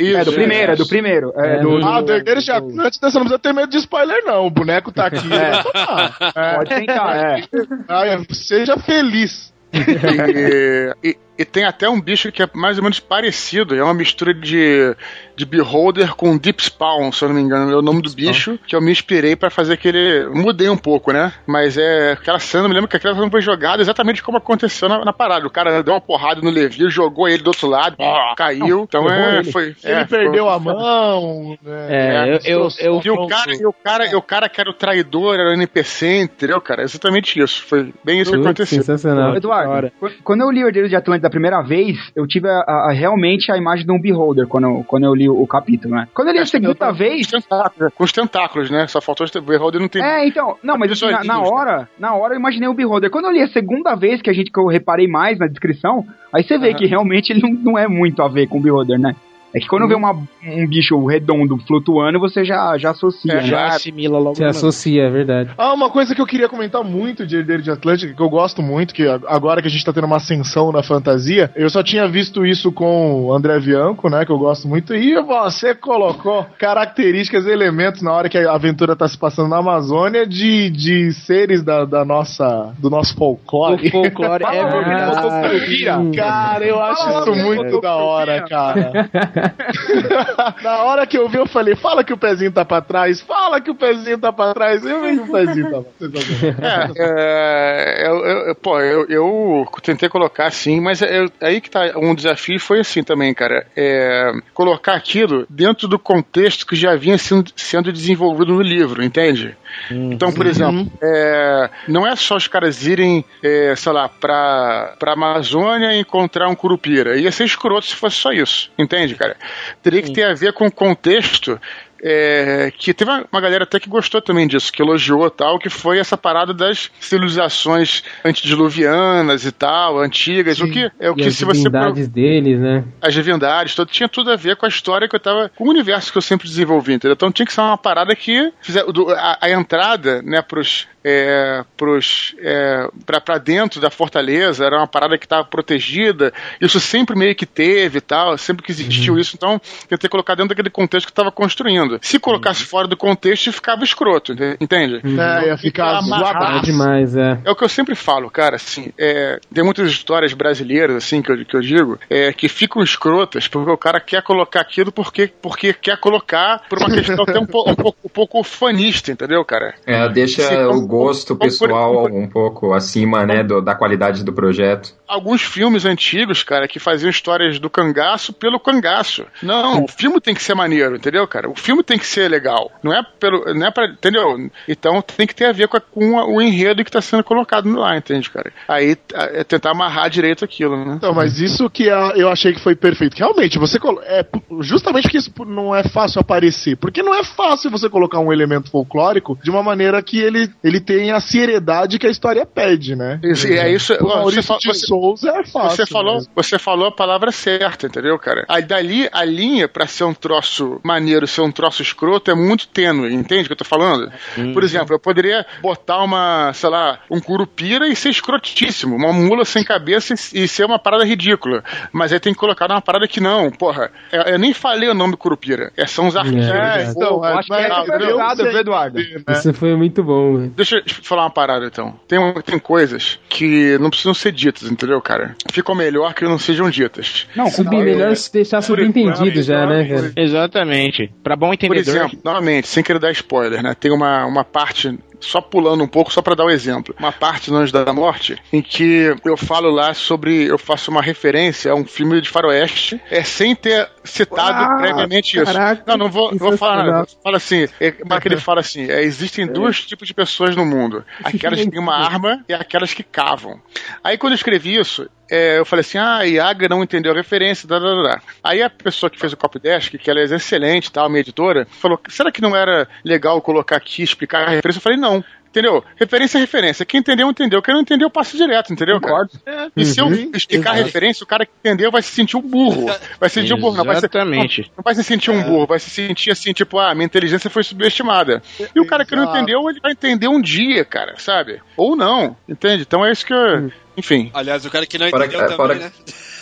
[0.01, 1.33] É do primeiro, é do primeiro.
[1.37, 4.47] É do, Ah, do- Herdeiros de Atlântida, você não precisa ter medo de spoiler, não.
[4.47, 5.29] O boneco tá aqui.
[5.33, 6.41] É.
[6.41, 6.55] É.
[6.55, 7.43] Pode tentar, é.
[7.89, 9.53] Ah, seja feliz.
[9.75, 13.75] e, e- e tem até um bicho que é mais ou menos parecido.
[13.77, 14.95] É uma mistura de,
[15.37, 17.71] de Beholder com Deep Spawn, se eu não me engano.
[17.73, 20.27] É o nome do bicho que eu me inspirei pra fazer aquele.
[20.29, 21.33] Mudei um pouco, né?
[21.47, 22.13] Mas é.
[22.13, 25.13] Aquela cena, eu me lembro que aquela cena foi jogada exatamente como aconteceu na, na
[25.13, 25.47] parada.
[25.47, 27.97] O cara deu uma porrada no Levi, jogou ele do outro lado,
[28.37, 28.83] caiu.
[28.89, 29.39] Então é.
[29.39, 29.53] ele.
[29.53, 31.59] Foi, Ele é, perdeu foi- a mão.
[31.63, 31.87] Né?
[31.89, 34.71] É, eu, eu, eu, e o cara, e o cara, e o cara que era
[34.71, 36.83] o traidor, era o NPC, entendeu, cara?
[36.83, 37.63] É exatamente isso.
[37.65, 38.79] Foi bem isso que aconteceu.
[38.83, 39.37] sensacional.
[39.37, 42.65] Eduardo, qu- quando eu li o Herdeiro de Atlântida da primeira vez, eu tive a-
[42.67, 45.95] a- realmente a imagem de um Beholder quando eu, quando eu li o, o capítulo,
[45.95, 46.09] né?
[46.15, 47.31] Quando eu li a segunda vez.
[47.31, 48.87] Com os tentáculos, com os tentáculos, né?
[48.87, 50.03] Só faltou o Beholder não tem.
[50.03, 53.11] É, então, não, mas assim, na, na hora, na hora eu imaginei o Beholder.
[53.11, 56.05] Quando eu li a segunda vez que a gente que eu reparei mais na descrição,
[56.33, 56.77] aí você vê Aham.
[56.79, 59.15] que realmente ele não, não é muito a ver com o Beholder, né?
[59.55, 63.35] É que quando vê uma, um bicho redondo flutuando, você já, já associa.
[63.35, 63.43] né?
[63.43, 64.37] já assimila logo.
[64.37, 65.51] Se associa, é verdade.
[65.57, 68.63] Ah, uma coisa que eu queria comentar muito de Herdeiro de Atlântica, que eu gosto
[68.63, 72.07] muito, que agora que a gente tá tendo uma ascensão na fantasia, eu só tinha
[72.07, 77.47] visto isso com o André Bianco, né, que eu gosto muito, e você colocou características
[77.47, 81.63] e elementos na hora que a aventura tá se passando na Amazônia de, de seres
[81.63, 83.89] da, da nossa, do nosso folclore.
[83.89, 86.17] O folclore é verdade.
[86.17, 89.09] Cara, eu acho isso muito da hora, cara.
[90.63, 93.61] Na hora que eu vi, eu falei: fala que o pezinho tá pra trás, fala
[93.61, 94.85] que o pezinho tá pra trás.
[94.85, 96.97] Eu vi que o pezinho tá pra trás.
[96.99, 98.17] É, é, eu,
[98.49, 102.59] eu- pô, eu, eu tentei colocar assim, mas é, é aí que tá um desafio
[102.61, 103.67] foi assim também, cara.
[103.77, 109.57] É, colocar aquilo dentro do contexto que já vinha sendo, sendo desenvolvido no livro, entende?
[109.91, 115.13] Então, por exemplo, é, não é só os caras irem, é, sei lá, pra, pra
[115.13, 117.19] Amazônia e encontrar um curupira.
[117.19, 119.37] Ia ser escroto se fosse só isso, entende, cara?
[119.83, 121.61] Teria que ter a ver com o contexto
[122.03, 125.69] é, que teve uma, uma galera até que gostou também disso, que elogiou tal, que
[125.69, 131.29] foi essa parada das civilizações antediluvianas e tal, antigas, o que é o E que
[131.29, 132.85] as se você pro- divindades deles, né?
[133.01, 135.49] as divindades, tudo, tinha tudo a ver com a história que eu tava.
[135.51, 137.15] com o universo que eu sempre desenvolvi, entendeu?
[137.15, 138.53] Então tinha que ser uma parada que.
[138.61, 138.85] fizer-
[139.17, 140.87] a, a entrada, né, pros.
[141.11, 146.81] É, pros é, pra, pra dentro da fortaleza era uma parada que estava protegida isso
[146.81, 149.21] sempre meio que teve e tal sempre que existiu Uhum.
[149.21, 153.53] isso então tentei colocar dentro daquele contexto que estava construindo se colocasse fora do contexto
[153.53, 156.59] ficava escroto ente- entende É, ia ficar amarrado.
[156.59, 157.39] É demais, é.
[157.45, 161.31] É o que eu sempre falo, cara, assim, é, tem muitas histórias brasileiras, assim, que
[161.33, 165.31] eu, que eu digo, é, que ficam escrotas porque o cara quer colocar aquilo porque,
[165.41, 169.45] porque quer colocar por uma questão até um, po- um pouco, um pouco fanista, entendeu,
[169.45, 169.75] cara?
[169.87, 174.25] É, deixa Sim, o gosto como- pessoal como- um pouco acima, né, do- da qualidade
[174.25, 174.95] do projeto.
[175.07, 179.25] Alguns filmes antigos, cara, que faziam histórias do cangaço pelo cangaço.
[179.43, 181.49] Não, o filme tem que ser maneiro, entendeu, cara?
[181.49, 182.71] O filme tem que ser legal.
[182.83, 183.53] Não é pelo.
[183.55, 184.51] Não é pra, entendeu?
[184.67, 187.25] Então tem que ter a ver com, a- com a- o enredo que tá sendo
[187.25, 188.53] colocado lá, entende, cara?
[188.67, 190.95] Aí é tentar amarrar direito aquilo, né?
[190.97, 193.17] Então, mas isso que a- eu achei que foi perfeito.
[193.17, 194.25] Realmente, você é
[194.61, 196.77] justamente porque isso não é fácil aparecer.
[196.77, 200.81] Porque não é fácil você colocar um elemento folclórico de uma maneira que ele, ele
[200.81, 203.21] tenha a seriedade que a história pede, né?
[203.23, 203.93] Isso, é isso.
[203.95, 205.77] O ó, fa- de Souza é fácil.
[205.77, 206.33] Você falou, mesmo.
[206.35, 208.45] você falou a palavra certa, entendeu, cara?
[208.49, 212.69] Aí dali a linha pra ser um troço maneiro, ser um troço escroto é muito
[212.69, 214.11] tênue, entende o que eu tô falando?
[214.53, 219.45] Por exemplo, eu poderia botar uma, sei lá, um curupira e ser escrotíssimo, uma mula
[219.45, 221.63] sem cabeça e, e ser uma parada ridícula.
[221.93, 223.91] Mas aí tem que colocar uma parada que não, porra.
[224.13, 225.73] Eu, eu nem falei o nome do curupira.
[225.77, 226.47] É, são os arqueiros.
[226.49, 228.99] É, então, é, acho que essa mas a eu jogada, sei viu, Eduardo?
[228.99, 229.23] né?
[229.31, 230.37] Isso foi muito bom.
[230.37, 230.53] velho.
[230.57, 231.99] Deixa eu falar uma parada então.
[232.07, 235.35] Tem, tem coisas que não precisam ser ditas, entendeu, cara?
[235.53, 237.27] Ficam melhor que não sejam ditas.
[237.35, 240.13] Não, Sub, melhor se deixar subentendido já, né, cara?
[240.17, 241.13] Exatamente.
[241.23, 242.07] Pra bom Por entendedor.
[242.07, 243.75] exemplo, novamente, sem querer dar spoiler, né?
[243.75, 246.95] Tem uma, uma parte, só pulando um pouco, só pra dar um exemplo.
[246.99, 250.47] Uma parte no Anjo da Morte, em que eu falo lá sobre.
[250.47, 255.37] Eu faço uma referência a um filme de faroeste, é, sem ter citado Ah, previamente
[255.37, 255.45] isso.
[255.45, 257.07] caraca, Não, não vou, vou falar nada.
[257.23, 260.65] Fala assim, é, mas que ele fala assim: é, existem dois tipos de pessoas no
[260.65, 263.61] mundo: aquelas que têm uma arma e aquelas que cavam.
[264.03, 267.69] Aí quando eu escrevi isso, é, eu falei assim, ah, Iaga não entendeu a referência,
[267.69, 268.23] da, da, da.
[268.43, 272.01] Aí a pessoa que fez o Copydesk, que ela é excelente, tal, minha editora, falou,
[272.09, 274.79] será que não era legal colocar aqui, explicar a referência?
[274.79, 275.08] Eu falei, não,
[275.51, 275.83] entendeu?
[275.97, 276.85] Referência é referência.
[276.85, 277.61] Quem entendeu, entendeu.
[277.63, 279.01] Quem não entendeu, passa direto, entendeu?
[279.01, 279.33] Concordo.
[279.47, 279.69] É.
[279.77, 280.31] E se eu Uhum.
[280.35, 282.87] explicar a referência, o cara que entendeu vai se sentir um burro.
[283.19, 284.61] Vai se sentir um burro, não vai se, Exatamente.
[284.63, 287.49] não, não vai se sentir um burro, vai se sentir assim, tipo, ah, minha inteligência
[287.51, 288.43] foi subestimada.
[288.75, 291.61] E o cara que não entendeu, ele vai entender um dia, cara, sabe?
[291.77, 292.83] Ou não, entende?
[292.87, 293.73] Então é isso que eu.
[293.97, 294.31] Enfim.
[294.35, 295.93] Aliás, o cara que não entendeu é, também, fora- né?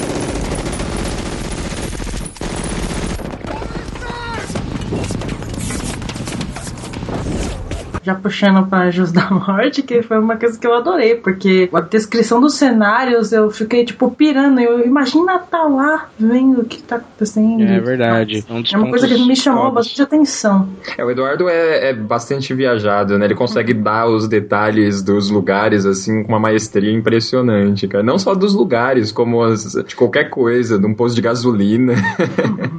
[8.08, 11.80] Já puxando para Anjos da Morte, que foi uma coisa que eu adorei, porque a
[11.82, 14.58] descrição dos cenários eu fiquei tipo pirando.
[14.60, 17.64] Eu imagina tá lá vendo o que tá acontecendo.
[17.64, 18.42] É verdade.
[18.48, 20.70] Um dos É uma coisa que me chamou bastante atenção.
[20.96, 23.26] É, o Eduardo é, é bastante viajado, né?
[23.26, 28.02] Ele consegue dar os detalhes dos lugares, assim, com uma maestria impressionante, cara.
[28.02, 31.92] Não só dos lugares, como as, de qualquer coisa, de um posto de gasolina.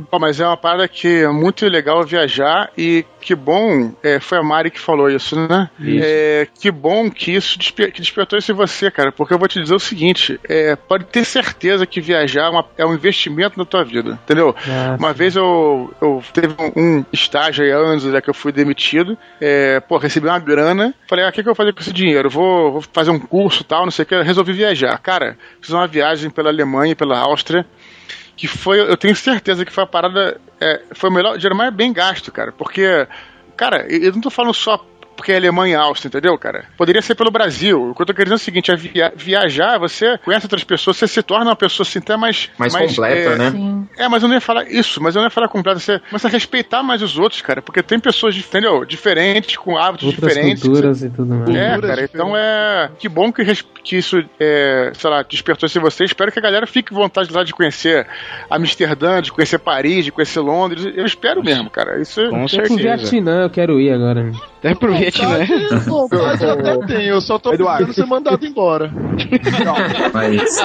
[0.10, 4.38] Pô, mas é uma parada que é muito legal viajar e que bom, é, foi
[4.38, 5.70] a Mari que falou isso, né?
[5.80, 6.06] Isso.
[6.06, 9.48] É, que bom que isso despe- que despertou isso em você, cara, porque eu vou
[9.48, 13.58] te dizer o seguinte, é, pode ter certeza que viajar é, uma- é um investimento
[13.58, 14.56] na tua vida, entendeu?
[14.68, 19.18] Ah, uma vez eu, eu teve um, estágio aí anos né, que eu fui demitido,
[19.42, 21.94] é, pô, recebi uma grana, falei, ah, o que, que eu vou fazer com esse
[21.94, 22.30] dinheiro?
[22.30, 24.98] Vou, vou fazer um curso tal, não sei o que, resolvi viajar.
[25.00, 27.66] Cara, fiz uma viagem pela Alemanha pela Áustria,
[28.36, 31.74] que foi, eu tenho certeza que foi a parada, é, foi o melhor, dinheiro mais
[31.74, 33.06] bem gasto, cara, porque,
[33.58, 34.78] cara, eu não tô falando só
[35.20, 36.64] porque é Alemanha e Áustria, entendeu, cara?
[36.78, 37.90] Poderia ser pelo Brasil.
[37.92, 40.96] O que eu tô querendo é o seguinte, é via- viajar, você conhece outras pessoas,
[40.98, 42.50] você se torna uma pessoa assim até mais...
[42.58, 43.84] Mais completa, é, né?
[43.98, 45.80] É, mas eu não ia falar isso, mas eu não ia falar completa.
[45.80, 48.86] Você começa a respeitar mais os outros, cara, porque tem pessoas, entendeu?
[48.86, 50.64] Diferentes, com hábitos Outras diferentes.
[50.64, 51.50] culturas e tudo mais.
[51.56, 52.90] É, cara, então é.
[52.98, 56.04] Que bom que, res- que isso, é, sei lá, despertou isso em você.
[56.06, 58.08] Espero que a galera fique com vontade lá de conhecer
[58.50, 60.86] Amsterdã, de conhecer Paris, de conhecer Londres.
[60.96, 62.02] Eu espero mesmo, cara.
[62.02, 64.32] Isso Com Até pro Vietnã eu quero ir agora.
[64.60, 65.39] Até pro Vietnã.
[65.86, 67.86] Vontade eu até tenho, eu só tô Eduardo.
[67.86, 68.91] precisando ser mandado embora.
[70.14, 70.57] Mas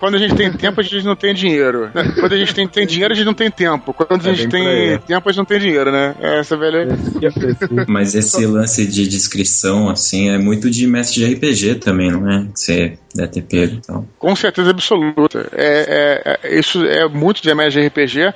[0.00, 1.90] Quando a gente tem tempo, a gente não tem dinheiro.
[2.18, 3.92] Quando a gente tem, tem dinheiro, a gente não tem tempo.
[3.94, 6.14] Quando a É gente tem tempo, a gente não tem dinheiro, né?
[6.20, 6.88] Essa velha.
[7.88, 12.46] Mas esse lance de descrição, assim, é muito de mestre de RPG também, não é?
[12.54, 14.08] Você deve ter pego então.
[14.18, 15.48] Com certeza absoluta.
[15.52, 18.34] É, é- é- isso é muito de MSG RPG.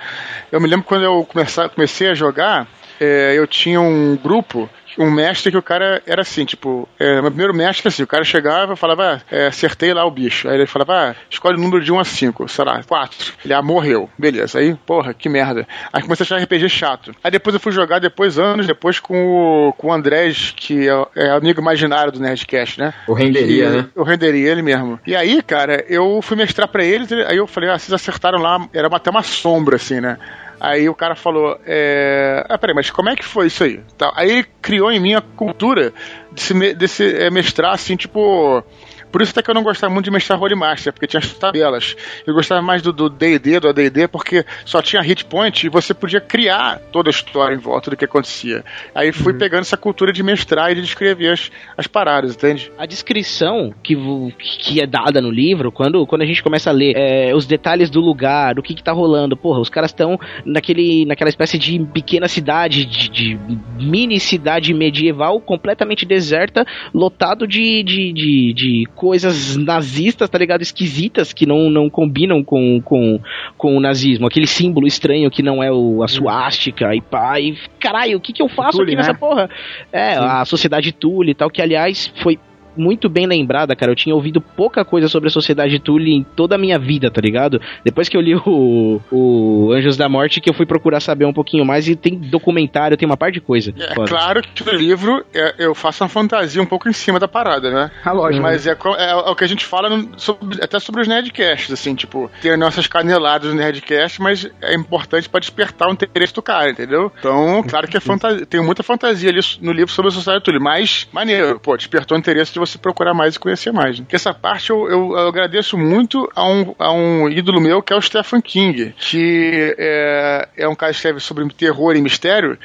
[0.52, 2.68] Eu me lembro quando eu começar, comecei a jogar,
[3.00, 4.68] é, eu tinha um grupo,
[4.98, 8.24] um mestre que o cara era assim, tipo, é, meu primeiro mestre assim, o cara
[8.24, 10.48] chegava e falava, ah, é, acertei lá o bicho.
[10.48, 13.32] Aí ele falava, ah, escolhe o número de 1 a 5, sei lá, 4.
[13.44, 14.10] Ele, ah, morreu.
[14.18, 14.58] Beleza.
[14.58, 15.66] Aí, porra, que merda.
[15.92, 17.14] Aí comecei a achar RPG chato.
[17.22, 21.06] Aí depois eu fui jogar, depois, anos depois, com o, com o Andrés, que é,
[21.14, 22.92] é amigo imaginário do Nerdcast, né?
[23.06, 23.86] O Renderia, Que- né?
[23.94, 24.98] eu renderia ele mesmo.
[25.06, 28.68] E aí, cara, eu fui mestrar pra eles, aí eu falei, ah, vocês acertaram lá,
[28.72, 30.18] era até uma sombra, assim, né?
[30.60, 32.44] Aí o cara falou, é...
[32.48, 33.80] Ah, peraí, mas como é que foi isso aí?
[34.14, 35.92] Aí ele criou em mim a cultura
[36.32, 38.62] de se de se, é, mestrar, assim, tipo...
[39.10, 41.32] Por isso até que eu não gostava muito de mestrar Holy Master, porque tinha as
[41.32, 41.96] tabelas.
[42.26, 46.20] Eu gostava mais do D&D, do AD&D, porque só tinha hit point e você podia
[46.20, 48.64] criar toda a história em volta do que acontecia.
[48.94, 52.70] Aí fui pegando essa cultura de mestrar e de descrever as, as paradas, entende?
[52.78, 53.96] A descrição que,
[54.38, 57.90] que é dada no livro, quando, quando a gente começa a ler é, os detalhes
[57.90, 61.78] do lugar, o que, que tá rolando, porra, os caras estão naquele, naquela espécie de
[61.92, 63.38] pequena cidade, de, de
[63.78, 70.60] mini cidade medieval, completamente deserta, lotado de, de, de, de coisas nazistas, tá ligado?
[70.60, 73.20] Esquisitas, que não, não combinam com, com,
[73.56, 74.26] com o nazismo.
[74.26, 78.32] Aquele símbolo estranho que não é o, a suástica e pá, e caralho, o que,
[78.32, 79.18] que eu faço Tule, aqui nessa né?
[79.18, 79.48] porra?
[79.92, 82.40] É, a sociedade Tule e tal, que aliás foi
[82.78, 83.92] muito bem lembrada, cara.
[83.92, 87.20] Eu tinha ouvido pouca coisa sobre a Sociedade Tule em toda a minha vida, tá
[87.20, 87.60] ligado?
[87.84, 91.32] Depois que eu li o, o Anjos da Morte, que eu fui procurar saber um
[91.32, 93.72] pouquinho mais e tem documentário, tem uma par de coisa.
[93.78, 94.08] É Foda.
[94.08, 97.70] claro que no livro é, eu faço uma fantasia um pouco em cima da parada,
[97.70, 97.90] né?
[98.04, 98.42] Ah, lógico.
[98.42, 101.94] Mas é, é- é o que a gente fala sobre- até sobre os Nerdcasts, assim,
[101.94, 106.42] tipo, tem as nossas caneladas no Nerdcast, mas é importante pra despertar o interesse do
[106.42, 107.10] cara, entendeu?
[107.18, 110.58] Então, claro que é fantasia, tem muita fantasia ali no livro sobre a Sociedade Tully,
[110.58, 113.98] mas maneiro, pô, despertou o interesse de você procurar mais e conhecer mais.
[114.00, 114.04] Né?
[114.12, 117.96] Essa parte eu, eu- eu agradeço muito a um, a um ídolo meu que é
[117.96, 122.58] o Stephen King, que é, é um cara que escreve sobre terror e mistério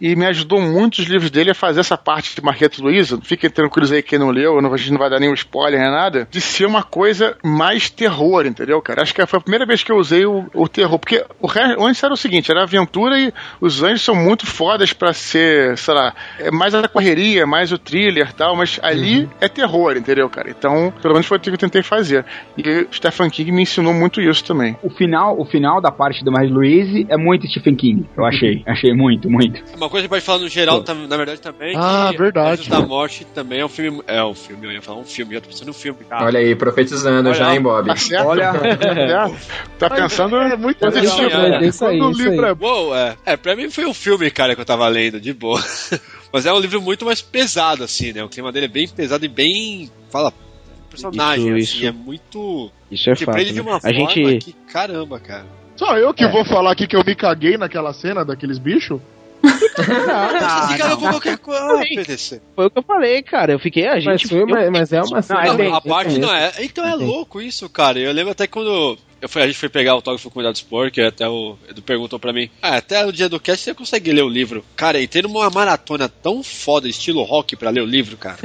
[0.00, 3.18] e me ajudou muito os livros dele a fazer essa parte de Marquete Luiza.
[3.22, 5.90] Fiquem tranquilos aí quem não leu, não, a gente não vai dar nenhum spoiler nem
[5.90, 9.02] nada, de ser uma coisa mais terror, entendeu, cara?
[9.02, 11.82] Acho que foi a primeira vez que eu usei o, o terror, porque o resto,
[11.82, 15.94] antes era o seguinte, era aventura e os anjos são muito fodas pra ser, sei
[15.94, 19.96] lá, é mais a correria, mais o thriller e tal, mas ali é é terror,
[19.96, 20.50] entendeu, cara?
[20.50, 22.24] Então, pelo menos foi o que eu tentei fazer.
[22.58, 24.76] E Stephen King me ensinou muito isso também.
[24.82, 28.62] O final, o final da parte do Mais Louise é muito Stephen King, eu achei.
[28.66, 29.62] Achei muito, muito.
[29.86, 31.74] Uma coisa que pode falar no geral, tam- na verdade, também.
[31.76, 32.50] Ah, que verdade.
[32.62, 34.02] Anjos da Morte também é um filme.
[34.08, 36.00] É um filme, eu ia falar um filme, eu tô pensando em um filme.
[36.08, 36.24] cara.
[36.24, 37.86] Olha aí, profetizando já, hein, Bob?
[37.86, 38.26] Tá certo?
[38.26, 38.52] Olha.
[39.78, 40.36] Tá pensando.
[40.36, 41.22] É muito positivo.
[41.22, 41.66] legal, É, né?
[41.68, 42.50] isso aí, Quando o isso livro aí.
[42.52, 43.16] é Uou, é.
[43.24, 45.62] É, pra mim foi um filme, cara, que eu tava lendo, de boa.
[46.32, 48.24] Mas é um livro muito mais pesado, assim, né?
[48.24, 49.88] O clima dele é bem pesado e bem.
[50.10, 50.32] Fala.
[50.90, 51.86] Personagem, Isso, assim, isso.
[51.86, 52.70] é muito.
[52.90, 53.30] Isso é fato.
[53.34, 53.62] prende de né?
[53.62, 54.38] uma A forma gente.
[54.38, 54.52] que.
[54.72, 55.44] Caramba, cara.
[55.76, 58.98] Só eu que vou falar aqui que eu me caguei naquela cena daqueles bichos?
[59.42, 60.96] Não.
[60.96, 61.78] com qualquer coisa.
[61.78, 62.40] PDC.
[62.54, 63.52] Foi o que eu falei, cara.
[63.52, 64.06] Eu fiquei, a gente.
[64.06, 65.46] Mas, foi, eu- mas, mas é uma cena.
[65.46, 66.52] é Não, a parte não é.
[66.60, 67.98] Então é louco isso, cara.
[67.98, 70.56] Eu lembro até quando eu fui, a gente foi pegar o autógrafo com o Cuidado
[70.56, 73.74] Sport, que até o Edu perguntou pra mim: Ah, até o dia do cast você
[73.74, 74.64] consegue ler o livro.
[74.76, 78.36] Cara, entrei numa maratona tão foda, estilo rock, pra ler o livro, cara.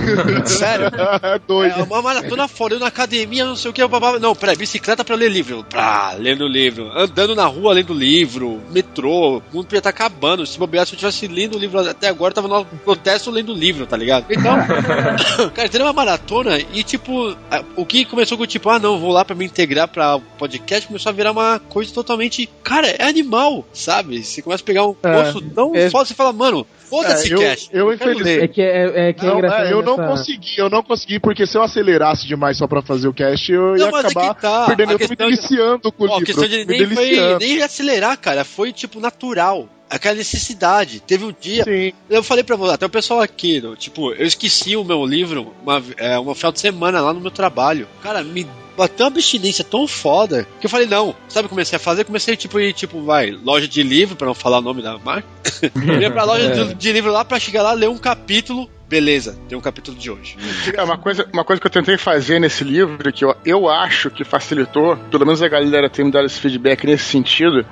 [0.46, 0.86] Sério?
[1.22, 1.80] É doido.
[1.80, 4.18] É uma maratona foda, eu na academia, não sei o que, babá.
[4.18, 5.64] Não, peraí, bicicleta pra ler livro.
[5.64, 6.90] Pá, lendo o livro.
[6.96, 8.62] Andando na rua lendo livro.
[8.70, 9.38] Metrô.
[9.38, 10.46] O mundo podia estar acabando.
[10.46, 13.56] Se bobear, se eu tivesse lido o livro até agora, tava no protesto lendo o
[13.56, 14.26] livro, tá ligado?
[14.30, 14.56] Então,
[15.54, 17.36] cara, teve uma maratona e, tipo,
[17.76, 21.10] o que começou com, tipo, ah, não, vou lá pra me integrar pra podcast, começou
[21.10, 22.48] a virar uma coisa totalmente.
[22.62, 24.22] Cara, é animal, sabe?
[24.22, 25.12] Você começa a pegar um É.
[25.12, 25.90] gosto tão É.
[25.90, 27.68] foda, você fala, mano, foda-se, É, eu- cast.
[27.72, 28.44] eu, quero infelizmente-.
[28.44, 29.66] É que é, é, que é Não, engraçado.
[29.66, 32.82] é, eu não nessa- consegui, eu não consegui, porque se eu acelerasse demais só pra
[32.82, 34.66] fazer o cast, eu ia Não, mas é acabar tá.
[34.66, 34.90] perdendo.
[34.90, 36.26] A Eu tô me questão de- deliciando com o Ó, a livro.
[36.26, 37.38] questão de nem foi deliciando.
[37.38, 38.44] nem acelerar, cara.
[38.44, 39.68] Foi, tipo, natural.
[39.90, 40.98] Aquela necessidade.
[41.00, 41.62] Teve um dia.
[41.62, 41.92] Sim.
[42.10, 45.80] Eu falei pra você, até o pessoal aqui, tipo, eu esqueci o meu livro uma,
[45.98, 47.86] é, uma final de semana lá no meu trabalho.
[48.02, 48.46] Cara, me
[48.76, 51.14] bateu uma abstinência tão foda que eu falei, não.
[51.28, 52.04] Sabe o que eu comecei a fazer?
[52.04, 55.28] Comecei, tipo, ir, tipo, vai, loja de livro, pra não falar o nome da marca.
[55.74, 58.68] eu ia pra loja de, de livro lá pra chegar lá, ler um capítulo.
[58.88, 60.36] Beleza, tem um capítulo de hoje.
[60.72, 64.10] É uma coisa, uma coisa que eu tentei fazer nesse livro, que eu, eu acho
[64.10, 67.66] que facilitou, pelo menos a galera tem me dado esse feedback nesse sentido,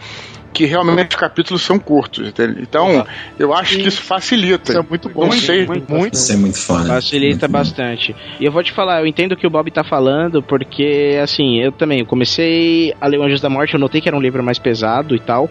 [0.53, 2.33] que realmente os capítulos são curtos?
[2.61, 3.07] Então,
[3.39, 4.73] eu acho que isso facilita.
[4.73, 5.27] Isso é muito bom.
[5.27, 5.67] Não sei.
[5.67, 6.15] muito.
[6.15, 6.85] Isso é muito foda.
[6.87, 8.15] Facilita bastante.
[8.39, 11.59] E eu vou te falar, eu entendo o que o Bob tá falando, porque, assim,
[11.61, 14.21] eu também eu comecei a ler o Anjos da Morte, eu notei que era um
[14.21, 15.51] livro mais pesado e tal.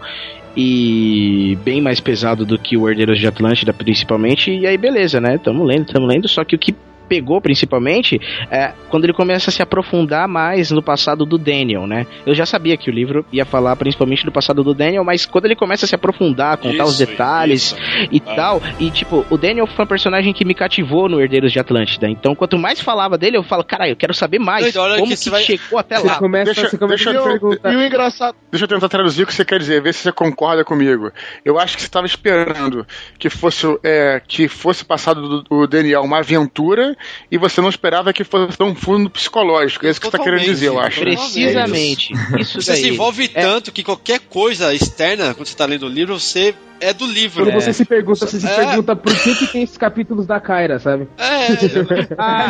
[0.55, 4.51] E bem mais pesado do que o Herdeiros de Atlântida, principalmente.
[4.51, 5.37] E aí, beleza, né?
[5.37, 6.27] Tamo lendo, tamo lendo.
[6.27, 6.75] Só que o que
[7.11, 12.07] pegou principalmente é quando ele começa a se aprofundar mais no passado do Daniel, né?
[12.25, 15.43] Eu já sabia que o livro ia falar principalmente do passado do Daniel, mas quando
[15.45, 17.75] ele começa a se aprofundar, contar os Isso, detalhes isso.
[18.11, 18.33] e Ah.
[18.35, 22.07] tal, e tipo, o Daniel foi um personagem que me cativou no Herdeiros de Atlântida.
[22.09, 24.71] Então, quanto mais falava dele, eu falo, caralho, eu quero saber mais.
[24.73, 26.15] Como que que, vai- chegou até Você lá?
[26.17, 27.73] começa, Deixa- você começa deixa a eu- perguntar.
[27.73, 28.35] E o engraçado.
[28.49, 31.11] Deixa eu tentar traduzir o que você quer dizer, ver se você concorda comigo.
[31.43, 32.85] Eu acho que você estava esperando
[33.19, 36.95] que fosse, é, que fosse passado do, do Daniel uma aventura
[37.31, 39.85] e você não esperava que fosse tão fundo psicológico.
[39.85, 40.99] É isso que você está querendo dizer, eu acho.
[41.03, 41.15] né?
[41.15, 42.13] Precisamente.
[42.39, 42.81] Isso Você daí.
[42.81, 43.41] se envolve É.
[43.41, 47.45] tanto que qualquer coisa externa, quando você tá lendo o livro, você é do livro.
[47.45, 48.55] Quando você se pergunta, você se É.
[48.55, 51.07] pergunta por que, que tem esses capítulos da Kyra, sabe?
[51.17, 51.47] É,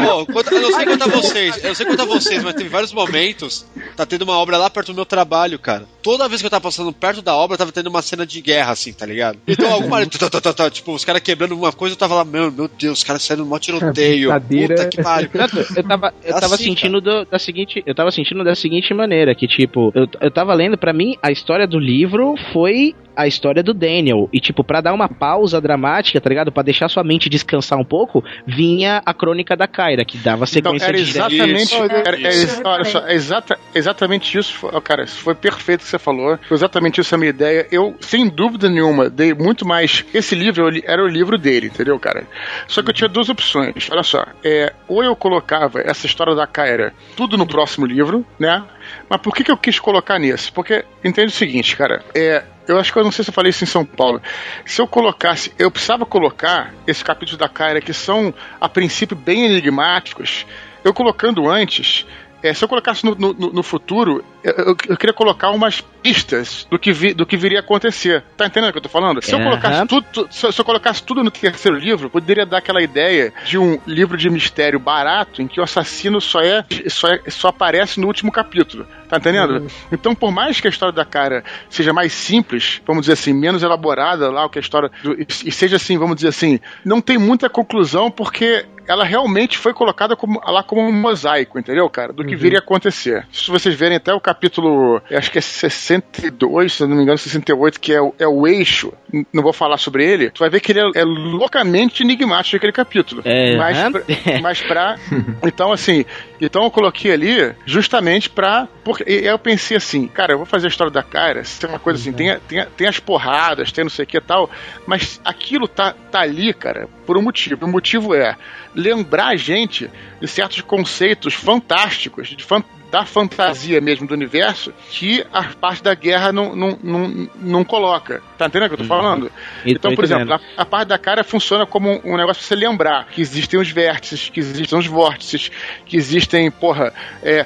[0.06, 2.94] Pô, conta- eu não sei contar vocês, eu não sei contar vocês, mas teve vários
[2.94, 3.66] momentos.
[3.96, 5.86] Tá tendo uma obra lá perto do meu trabalho, cara.
[6.02, 8.72] Toda vez que eu tava passando perto da obra, tava tendo uma cena de guerra,
[8.72, 9.38] assim, tá ligado?
[9.48, 10.02] Então alguma.
[10.72, 13.44] tipo, os caras quebrando uma coisa, eu tava lá, meu, meu Deus, os caras saíram
[13.44, 14.32] no mó tiroteio.
[14.32, 15.30] Puta que pariu.
[15.76, 19.34] Eu tava, eu tava Assim, sentindo do- da seguinte, eu tava sentindo da seguinte maneira,
[19.34, 23.62] que tipo, eu, eu tava lendo, pra mim, a história do livro foi a história
[23.64, 24.21] do Daniel.
[24.32, 26.52] E, tipo, pra dar uma pausa dramática, tá ligado?
[26.52, 30.48] Pra deixar sua mente descansar um pouco, vinha a crônica da Kyra, que dava Então,
[30.78, 32.62] sequência era de exatamente, Isso, era- é isso.
[32.66, 36.38] olha só, é exata, exatamente isso, foi- ó, cara, foi perfeito o que você falou,
[36.48, 37.68] foi exatamente isso a minha ideia.
[37.72, 40.04] Eu, sem dúvida nenhuma, dei muito mais.
[40.14, 42.26] Esse livro era o livro dele, entendeu, cara?
[42.68, 43.90] Só que eu tinha duas opções.
[43.92, 48.64] Olha só, é, ou eu colocava essa história da Kyra tudo no próximo livro, né?
[49.10, 50.52] Mas por que, que eu quis colocar nesse?
[50.52, 52.44] Porque entende o seguinte, cara, é.
[52.68, 54.22] Eu acho que eu não sei se eu falei isso em São Paulo.
[54.66, 59.46] Se eu colocasse, eu precisava colocar esses capítulos da Kyra que são, a princípio, bem
[59.46, 60.46] enigmáticos.
[60.84, 62.06] Eu colocando antes,
[62.44, 66.66] é, se eu colocasse no, no, no futuro, eu, eu- eu queria colocar umas pistas
[66.70, 68.24] do que, vi- do que viria a acontecer.
[68.36, 69.22] Tá entendendo o que eu tô falando?
[69.24, 69.50] Se eu Aham.
[69.50, 72.82] colocasse tudo, tu- se, eu- se eu colocasse tudo no terceiro livro, poderia dar aquela
[72.82, 77.22] ideia de um livro de mistério barato em que o assassino só é só, é-
[77.30, 78.88] só aparece no último capítulo.
[79.08, 79.68] Tá entendendo?
[79.92, 83.62] Então, por mais que a história da cara seja mais simples, vamos dizer assim, menos
[83.62, 87.02] elaborada lá, o que a história do- e, e seja assim, vamos dizer assim, não
[87.02, 92.12] tem muita conclusão porque ela realmente foi colocada como, lá como um mosaico, entendeu, cara?
[92.12, 92.40] Do que Uhum.
[92.40, 93.28] viria a acontecer.
[93.32, 97.80] Se vocês verem até o capítulo, acho que é 62, se não me engano, 68,
[97.80, 98.94] que é o, é o eixo,
[99.34, 102.72] não vou falar sobre ele, tu vai ver que ele é, é loucamente enigmático aquele
[102.72, 103.22] capítulo.
[103.26, 103.92] É, mas, aham.
[103.92, 104.04] pra,
[104.42, 104.96] mas pra.
[105.44, 106.06] Então, assim,
[106.40, 108.68] então eu coloquei ali justamente pra.
[108.84, 112.00] Porque eu pensei assim, cara, eu vou fazer a história da Kyra, tem uma coisa
[112.00, 114.50] assim, tem, tem, tem as porradas, tem não sei o que e tal,
[114.88, 117.66] mas aquilo tá, tá ali, cara, por um motivo.
[117.66, 118.36] O motivo é
[118.74, 125.26] lembrar a gente de certos conceitos fantásticos, de fan- da fantasia mesmo do universo, que
[125.32, 128.22] a parte da guerra não, não, não, não coloca.
[128.38, 129.32] Tá entendendo o que eu tô falando?
[129.66, 132.42] E Então, tô por exemplo, a, a parte da cara funciona como um, um negócio
[132.42, 135.50] pra você lembrar que existem os vértices, que existem os vórtices,
[135.86, 137.46] que existem, porra, é,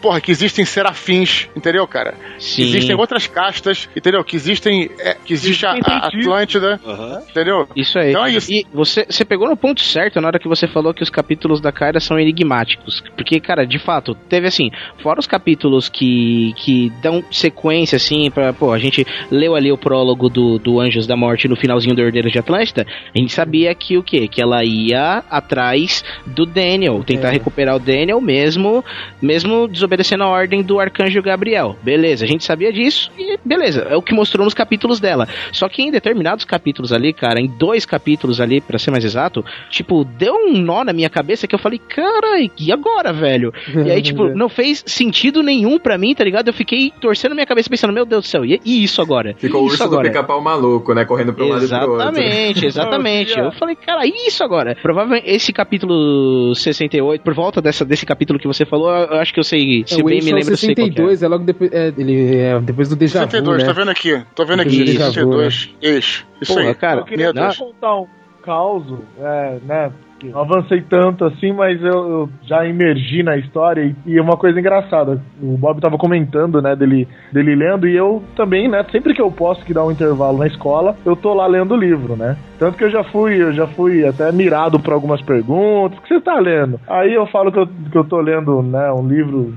[0.00, 2.14] porra, que existem serafins, entendeu, cara?
[2.38, 2.56] Sim.
[2.56, 4.22] Que existem outras castas, entendeu?
[4.22, 6.80] Que existem, é, que existe a, a Atlântida,
[7.28, 7.68] entendeu?
[7.74, 8.10] Isso aí.
[8.10, 8.52] Então é isso.
[8.52, 11.60] E você, você pegou no ponto certo na hora que você falou que os capítulos
[11.60, 13.02] da Kyra são enigmáticos.
[13.16, 14.70] Porque, cara, de fato, teve assim,
[15.02, 18.52] fora os capítulos que, que dão sequência, assim, pra.
[18.52, 22.02] Pô, a gente leu ali o prólogo do, do Anjos da Morte no finalzinho do
[22.02, 22.86] Herdeiros de Atlântida.
[23.14, 24.28] A gente sabia que o quê?
[24.28, 28.84] Que ela ia atrás do Daniel, tentar recuperar o Daniel mesmo,
[29.20, 31.76] mesmo desobedecendo a ordem do Arcanjo Gabriel.
[31.82, 35.28] Beleza, a gente sabia disso e beleza, é o que mostrou nos capítulos dela.
[35.52, 39.44] Só que em determinados capítulos ali, cara, em dois capítulos ali, pra ser mais exato,
[39.70, 43.52] tipo, deu um nó na minha cabeça que eu falei, cara, e agora, velho?
[43.68, 46.48] E aí, tipo, não fez sentido nenhum pra mim, tá ligado?
[46.48, 49.34] Eu fiquei torcendo minha cabeça pensando, meu Deus do céu, e, e isso agora?
[49.38, 50.08] Ficou o urso do agora?
[50.08, 51.04] pica-pau maluco, né?
[51.04, 51.94] Correndo pro lado e pro outro.
[51.94, 53.38] Exatamente, exatamente.
[53.38, 54.76] Eu falei, cara, e isso agora?
[54.80, 59.32] Provavelmente esse capítulo 68, por volta dessa, desse capítulo que você falou, eu eu acho
[59.32, 60.94] que eu sei, se É, o bem me lembro, eu sei qual que é.
[60.94, 61.72] 62, é logo depois.
[61.72, 63.64] É, ele é depois do Deja Vu, 62, né?
[63.66, 64.22] tá vendo aqui?
[64.34, 66.26] Tô vendo Depois aqui, vu, 62, eixo.
[66.40, 66.74] Isso Porra, aí.
[66.74, 68.06] cara, Eu queria só contar um
[68.42, 68.84] caos,
[69.18, 69.92] é, né?
[70.24, 74.36] Não avancei tanto assim, mas eu, eu já imergi na história e, e é uma
[74.36, 75.20] coisa engraçada.
[75.42, 79.30] O Bob tava comentando, né, dele, dele lendo, e eu também, né, sempre que eu
[79.30, 82.36] posso que dá um intervalo na escola, eu tô lá lendo o livro, né?
[82.58, 85.98] Tanto que eu já fui, eu já fui até mirado por algumas perguntas.
[85.98, 86.80] O que você tá lendo?
[86.88, 89.52] Aí eu falo que eu, que eu tô lendo, né, um livro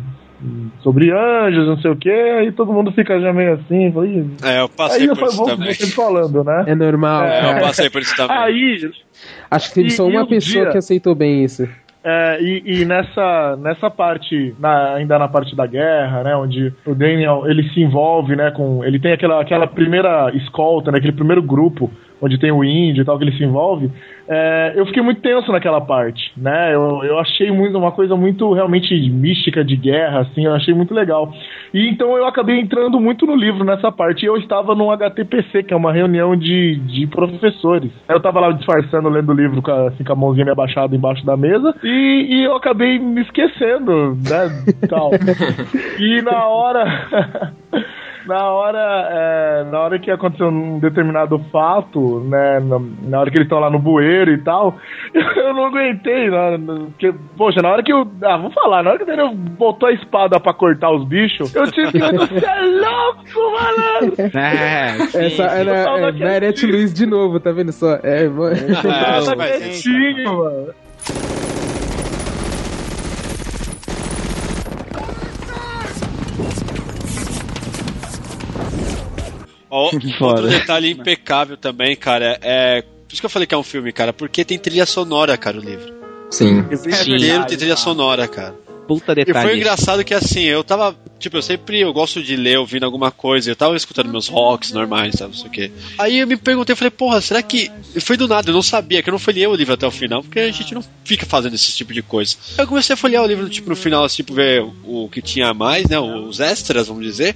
[0.82, 4.26] sobre anjos, não sei o que, aí todo mundo fica já meio assim, fala, "Ih".
[4.44, 5.74] É, eu passei aí eu por falei, isso vamos também.
[5.74, 6.64] você falando, né?
[6.68, 7.24] É normal.
[7.24, 7.58] É.
[7.58, 8.36] Eu passei por isso também.
[8.38, 8.92] Aí,
[9.52, 11.68] Acho que teve E- só uma um pessoa dia- que aceitou bem isso.
[12.02, 16.96] É, e, e nessa, nessa parte, na- ainda na parte da guerra, né, onde o
[16.96, 21.42] Daniel ele se envolve, né, com ele tem aquela, aquela primeira escolta, né, aquele primeiro
[21.44, 21.92] grupo
[22.22, 23.90] onde tem o índio e tal que ele se envolve.
[24.28, 26.74] é, eu fiquei muito tenso naquela parte, né?
[26.74, 30.94] Eu, eu achei muito uma coisa muito realmente mística de guerra, assim, eu achei muito
[30.94, 31.34] legal.
[31.74, 34.24] E então eu acabei entrando muito no livro nessa parte.
[34.24, 37.92] E eu estava num HTPC, que é uma reunião de, de professores.
[38.08, 40.96] Eu tava lá disfarçando, lendo o livro com a, assim, com a mãozinha meio abaixada
[40.96, 41.76] embaixo da mesa.
[41.84, 44.64] E, e eu acabei me esquecendo, né?
[44.88, 45.12] Tal.
[46.00, 47.54] e na hora.
[48.26, 53.38] Na hora, é, na hora que aconteceu um determinado fato, né, na, na hora que
[53.38, 54.78] eles estão lá no bueiro e tal,
[55.14, 56.58] eu não aguentei, né,
[56.90, 59.90] porque, poxa, na hora que eu, ah, vou falar, na hora que o Daniel botou
[59.90, 64.16] a espada pra cortar os bichos, eu tive que, você é louco, malandro!
[64.40, 67.96] É, Essa era é, Luiz de novo, tá vendo só?
[68.04, 68.56] É, mano.
[68.56, 70.74] Eu tava quietinho, mano.
[79.70, 79.92] Ó,
[80.22, 82.82] outro detalhe impecável também, cara, é.
[82.82, 85.58] Por isso que eu falei que é um filme, cara, porque tem trilha sonora, cara,
[85.58, 85.94] o livro.
[86.30, 86.60] Sim.
[86.62, 88.54] O livro inteiro tem trilha sonora, cara.
[88.88, 89.48] Puta E detalhe.
[89.48, 90.96] foi engraçado que assim, eu tava.
[91.20, 94.72] Tipo, eu sempre eu gosto de ler ouvindo alguma coisa, eu tava escutando meus rocks
[94.72, 95.72] normais, sabe, não sei o quê.
[95.98, 97.70] Aí eu me perguntei, eu falei, porra, será que.
[97.96, 99.92] E foi do nada, eu não sabia, que eu não folhei o livro até o
[99.92, 102.36] final, porque a gente não fica fazendo esse tipo de coisa.
[102.58, 105.10] Aí eu comecei a folhear o livro, tipo, no final, assim, tipo, ver o, o
[105.10, 106.00] que tinha a mais, né?
[106.00, 107.36] Os extras, vamos dizer.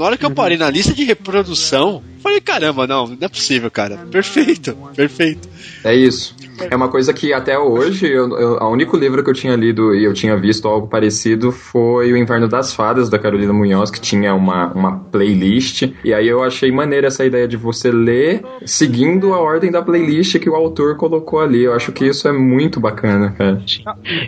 [0.00, 3.70] Na hora que eu parei na lista de reprodução, falei, caramba, não, não é possível,
[3.70, 3.98] cara.
[4.10, 5.48] Perfeito, perfeito.
[5.84, 6.34] É isso.
[6.70, 9.94] É uma coisa que até hoje, eu, eu, o único livro que eu tinha lido
[9.94, 14.00] e eu tinha visto algo parecido foi O Inverno das Fadas, da Carolina Munhoz, que
[14.00, 15.90] tinha uma, uma playlist.
[16.04, 20.38] E aí eu achei maneira essa ideia de você ler seguindo a ordem da playlist
[20.38, 21.64] que o autor colocou ali.
[21.64, 23.62] Eu acho que isso é muito bacana, cara.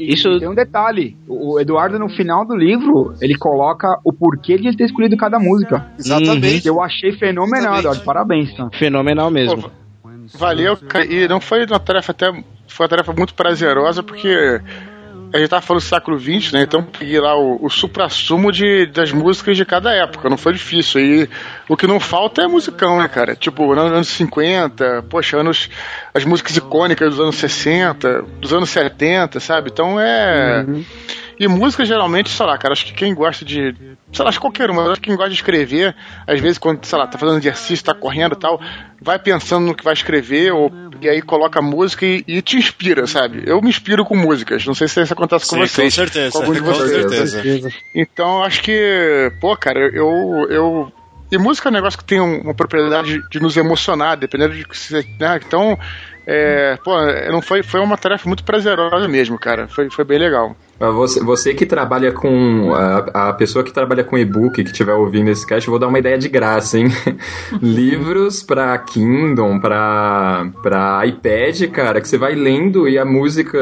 [0.01, 0.39] Isso...
[0.39, 1.17] Tem um detalhe.
[1.29, 5.39] O Eduardo, no final do livro, ele coloca o porquê de ele ter escolhido cada
[5.39, 5.87] música.
[5.99, 6.67] Exatamente.
[6.67, 8.05] Eu achei fenomenal, Eduardo.
[8.05, 8.69] Parabéns, tá?
[8.73, 9.71] Fenomenal mesmo.
[10.35, 11.05] Valeu, cara.
[11.05, 12.33] E não foi uma tarefa até.
[12.69, 14.61] Foi uma tarefa muito prazerosa, porque
[15.33, 16.63] a gente tava falando do século XX, né?
[16.63, 20.29] Então peguei lá o, o supra-sumo de, das músicas de cada época.
[20.29, 21.01] Não foi difícil.
[21.01, 21.31] E
[21.69, 23.35] o que não falta é musicão, né, cara?
[23.35, 25.71] Tipo, nos anos 50, poxa, anos,
[26.13, 29.71] as músicas icônicas dos anos 60, dos anos 70, sabe?
[29.73, 30.65] Então é.
[30.69, 30.85] Uhum.
[31.39, 33.75] E música, geralmente, sei lá, cara, acho que quem gosta de.
[34.13, 35.95] Sei lá, acho que qualquer uma, acho que quem gosta de escrever,
[36.27, 38.61] às vezes, quando, sei lá, tá fazendo exercício, tá correndo e tal,
[39.01, 40.71] vai pensando no que vai escrever, ou,
[41.01, 43.43] e aí coloca música e, e te inspira, sabe?
[43.47, 45.95] Eu me inspiro com músicas, não sei se isso acontece com Sim, vocês.
[45.95, 46.31] com certeza.
[46.33, 46.91] Com Com vocês.
[47.31, 47.71] certeza.
[47.95, 50.47] Então, acho que, pô, cara, eu.
[50.51, 50.93] eu
[51.31, 54.67] e música é um negócio que tem um- uma propriedade de nos emocionar, dependendo de
[54.69, 55.03] que você.
[55.19, 55.41] Né?
[55.47, 55.79] Então,
[56.27, 56.93] é, pô,
[57.31, 59.67] não foi, foi uma tarefa muito prazerosa mesmo, cara.
[59.69, 60.57] Foi, foi bem legal.
[60.79, 62.73] Você, você que trabalha com.
[62.75, 65.99] A, a pessoa que trabalha com e-book, que estiver ouvindo esse cast, vou dar uma
[65.99, 66.87] ideia de graça, hein?
[67.63, 73.59] Livros pra Kindle, pra, pra iPad, cara, que você vai lendo e a música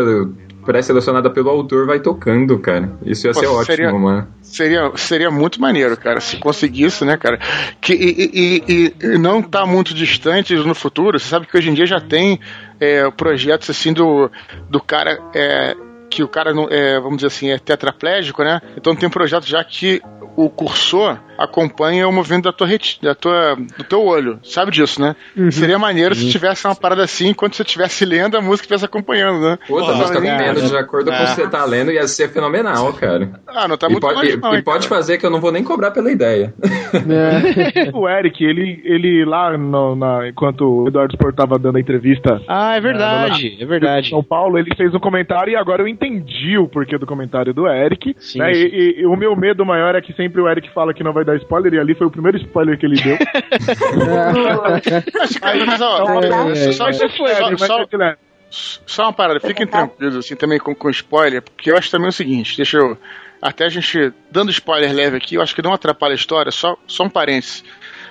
[0.70, 2.92] pré-selecionada pelo autor vai tocando, cara.
[3.05, 4.28] Isso ia Pô, ser ótimo, seria- mano.
[4.40, 7.38] Seria, seria muito maneiro, cara, se conseguisse, né, cara?
[7.80, 11.18] Que, e, e- e- e não tá muito distante no futuro.
[11.18, 12.38] Você sabe que hoje em dia já tem
[12.78, 14.30] é, projetos assim do,
[14.68, 15.18] do cara.
[15.34, 15.76] é,
[16.09, 18.60] que o cara, não, é, vamos dizer assim, é tetraplégico, né?
[18.76, 20.02] Então tem projetos já que
[20.45, 24.39] o cursor acompanha o movimento da tua, reti- da tua do teu olho.
[24.43, 25.17] Sabe disso, né?
[25.51, 29.41] Seria maneiro se tivesse uma parada assim, enquanto você estivesse lendo, a música estivesse acompanhando,
[29.41, 29.59] né?
[29.67, 32.29] Puta, a música Não, lendo de acordo com o que você tá lendo ia ser
[32.29, 33.41] fenomenal, cara.
[33.49, 35.41] Ah, não tá e muito pode, longe e- não, e pode fazer que eu não
[35.41, 36.53] vou nem cobrar pela ideia.
[37.95, 42.39] o Eric, ele, ele lá no- na, enquanto o Eduardo Sport tava dando a entrevista.
[42.47, 44.09] Ah, é verdade, é verdade.
[44.09, 47.55] Em São Paulo, ele fez um comentário e agora eu entendi o porquê do comentário
[47.55, 48.15] do Eric.
[48.19, 48.53] Sim, né?
[48.53, 48.61] sim.
[48.61, 51.24] E, e o meu medo maior é que sempre o Eric fala que não vai
[51.24, 53.16] dar spoiler, e ali foi o primeiro spoiler que ele deu.
[55.43, 56.05] Aí, mas, ó,
[56.51, 58.11] É, só, é, é.
[58.11, 58.16] é
[58.51, 62.12] só uma parada, fiquem tranquilos assim também com, com spoiler, porque eu acho também o
[62.12, 62.98] seguinte, deixa eu.
[63.40, 66.77] Até a gente, dando spoiler leve aqui, eu acho que não atrapalha a história, só,
[66.86, 67.65] só um parênteses.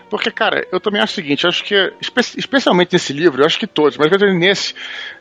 [0.09, 3.45] Porque, cara, eu também acho o seguinte, eu acho que, espe- especialmente nesse livro, eu
[3.45, 4.73] acho que todos, mas nesse,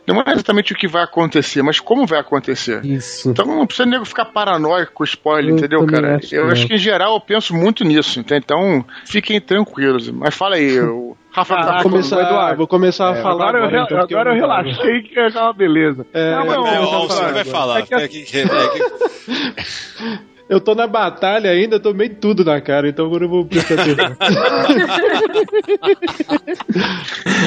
[0.07, 2.85] não é exatamente o que vai acontecer, mas como vai acontecer.
[2.85, 3.31] Isso.
[3.31, 6.17] Então não precisa nego ficar paranoico com spoiler, Eu entendeu, cara?
[6.17, 6.53] acho, eu né?
[6.53, 8.43] acho que em geral eu penso muito nisso, entende?
[8.45, 10.09] então fiquem tranquilos.
[10.11, 12.57] Mas fala aí, o Rafa tá vou começar, Eduardo.
[12.57, 14.63] vou começar a É, falar agora, eu, agora, então, agora eu não tava.
[14.63, 16.07] relaxei que é uma beleza.
[16.15, 17.79] É, Não, eu- mas, eu- ó, eu- você vai falar.
[17.81, 22.59] É que, É que- é que- Eu tô na batalha ainda, eu tomei tudo na
[22.61, 24.17] cara, então agora eu vou prestar atenção.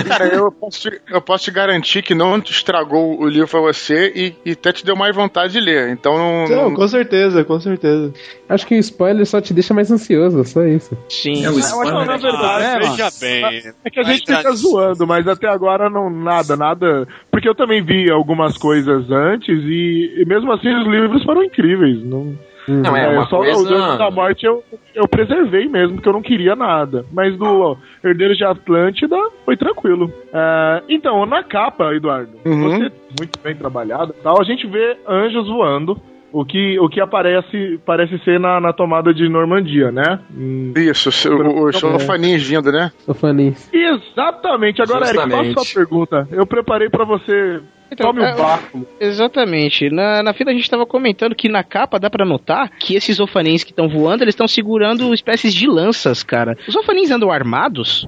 [0.07, 4.11] Cara, eu posso, te, eu posso te garantir que não estragou o livro pra você
[4.15, 5.89] e, e até te deu mais vontade de ler.
[5.89, 6.47] Então não.
[6.47, 8.13] Não, com certeza, com certeza.
[8.47, 10.95] Acho que o spoiler só te deixa mais ansioso, só isso.
[11.09, 11.43] Sim.
[11.43, 13.73] É, o Eu acho que, na verdade, Ah, é, veja mano, bem.
[13.83, 17.07] É que a gente fica zoando, mas até agora não nada, nada.
[17.31, 22.03] Porque eu também vi algumas coisas antes e, e mesmo assim os livros foram incríveis.
[22.03, 22.37] Não,
[22.67, 24.63] Não, é uma só coisa- o Deus da Morte eu,
[24.93, 27.05] eu preservei mesmo, porque eu não queria nada.
[27.11, 30.11] Mas do ó, Herdeiros de Atlântida foi tranquilo.
[30.33, 32.61] É, então, na capa, Eduardo, Uhum.
[32.69, 35.99] você muito bem trabalhado e tal, a gente vê anjos voando.
[36.33, 40.17] O que, o que aparece parece ser na, na tomada de Normandia, né?
[40.33, 42.89] Hum, Isso, o- os sofaninhos vindo, né?
[42.99, 43.69] Sou fanis.
[43.73, 44.81] Exatamente.
[44.81, 45.53] Agora, Eric, Justamente.
[45.55, 46.27] faça sua pergunta.
[46.31, 47.59] Eu preparei pra você.
[47.97, 48.87] Tome é, o báculo.
[48.99, 49.89] Exatamente.
[49.89, 53.19] Na, na fila a gente estava comentando que na capa dá pra notar que esses
[53.19, 56.57] ofanins que estão voando, eles estão segurando espécies de lanças, cara.
[56.67, 58.07] Os ofanins andam armados?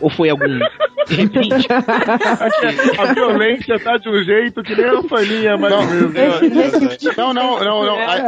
[0.00, 0.46] Ou foi algum
[1.08, 1.66] repente?
[2.98, 5.72] A violência tá de um jeito que nem a faninha, mas
[7.16, 8.00] Não, não, não, não.
[8.00, 8.20] É,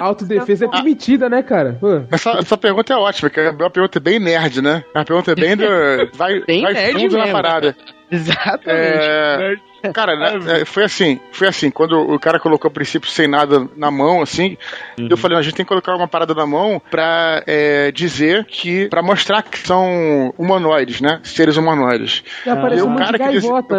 [0.00, 1.78] a autodefesa é permitida, né, cara?
[2.10, 4.84] Essa, essa pergunta é ótima, que é uma pergunta bem nerd, né?
[4.94, 5.64] A pergunta é bem do.
[6.14, 7.32] Vai, Bem vai nerd fundo na mesmo.
[7.32, 7.76] parada.
[8.10, 8.68] Exatamente.
[8.70, 9.54] É,
[9.94, 13.66] cara, né, é, foi assim, foi assim, quando o cara colocou o princípio sem nada
[13.76, 14.56] na mão, assim,
[14.98, 18.88] eu falei, a gente tem que colocar uma parada na mão pra é, dizer que,
[18.88, 21.20] pra mostrar que são humanoides, né?
[21.22, 22.22] Seres humanoides.
[22.46, 23.24] Apareceu E um o monte de cara que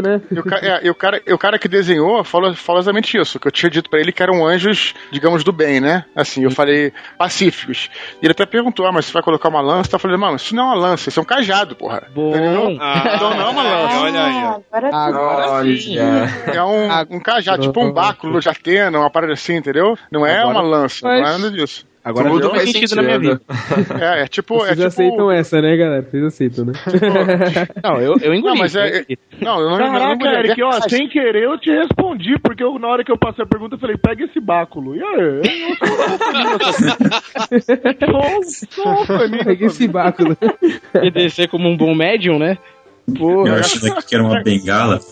[0.01, 0.21] né?
[0.31, 3.51] E o, ca- é, cara, o cara que desenhou falou, falou exatamente isso, que eu
[3.51, 6.05] tinha dito pra ele que eram anjos, digamos, do bem, né?
[6.15, 7.89] Assim, eu falei pacíficos.
[8.21, 9.95] E ele até perguntou, ah, mas você vai colocar uma lança?
[9.95, 12.03] Eu falei, mano, isso não é uma lança, isso é um cajado, porra.
[12.13, 12.77] Bom.
[12.79, 13.99] Ah, Então não é uma lança.
[13.99, 14.43] olha aí.
[14.45, 14.59] ó.
[14.95, 15.63] Agora
[15.97, 19.97] É um, um cajado, tipo um báculo de Atena, uma parada assim, entendeu?
[20.11, 21.89] Não é Agora uma lança, faz- não é nada disso.
[22.01, 23.41] Agora Tudo faz faz sentido na minha vida.
[23.99, 24.57] É, é tipo.
[24.57, 25.31] Vocês é aceitam tipo...
[25.31, 26.01] essa, né, galera?
[26.01, 26.73] Vocês aceitam, né?
[27.83, 28.53] Não, eu, eu engoli.
[28.53, 28.99] Não, mas é.
[29.01, 32.63] é- Não, eu não, eu não Caraca, Eric, ó, sem querer eu te respondi, porque
[32.63, 34.95] eu, na hora que eu passei a pergunta eu falei, pega esse báculo.
[34.95, 35.77] E aí?
[38.01, 40.37] Eu sou faninha Pega esse báculo.
[40.95, 42.57] Obedecer como um bom médium, né?
[43.17, 44.99] Eu achando que era uma bengala.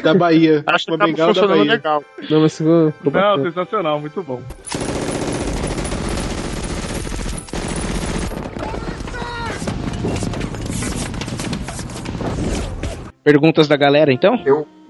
[0.00, 0.62] Da Bahia.
[0.64, 1.64] Acho que uma tá bengala da Bahia.
[1.64, 2.04] legal.
[2.30, 3.42] Não, mas ficou, Não, bacana.
[3.50, 4.40] sensacional, muito bom.
[13.24, 14.36] Perguntas da galera, então?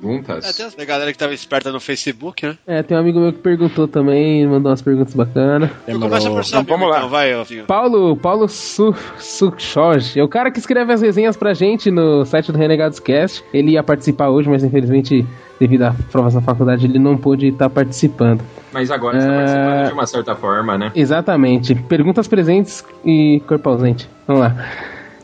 [0.01, 0.61] Perguntas.
[0.61, 2.57] É, tem a galera que tava esperta no Facebook, né?
[2.67, 5.71] É, tem um amigo meu que perguntou também, mandou umas perguntas bacanas.
[5.89, 6.99] Eu começo por saber, vamos lá.
[6.99, 7.65] então, vai, Alvinho.
[7.65, 12.53] Paulo, Paulo Su, Sukshoji, é o cara que escreve as resenhas pra gente no site
[12.53, 13.45] do Renegados Cast.
[13.53, 15.27] Ele ia participar hoje, mas infelizmente,
[15.59, 18.43] devido a provas na faculdade, ele não pôde estar participando.
[18.73, 19.37] Mas agora você tá É.
[19.37, 20.93] participando de uma certa forma, né?
[20.95, 21.75] Exatamente.
[21.75, 24.09] Perguntas presentes e corpo ausente.
[24.27, 24.55] Vamos lá.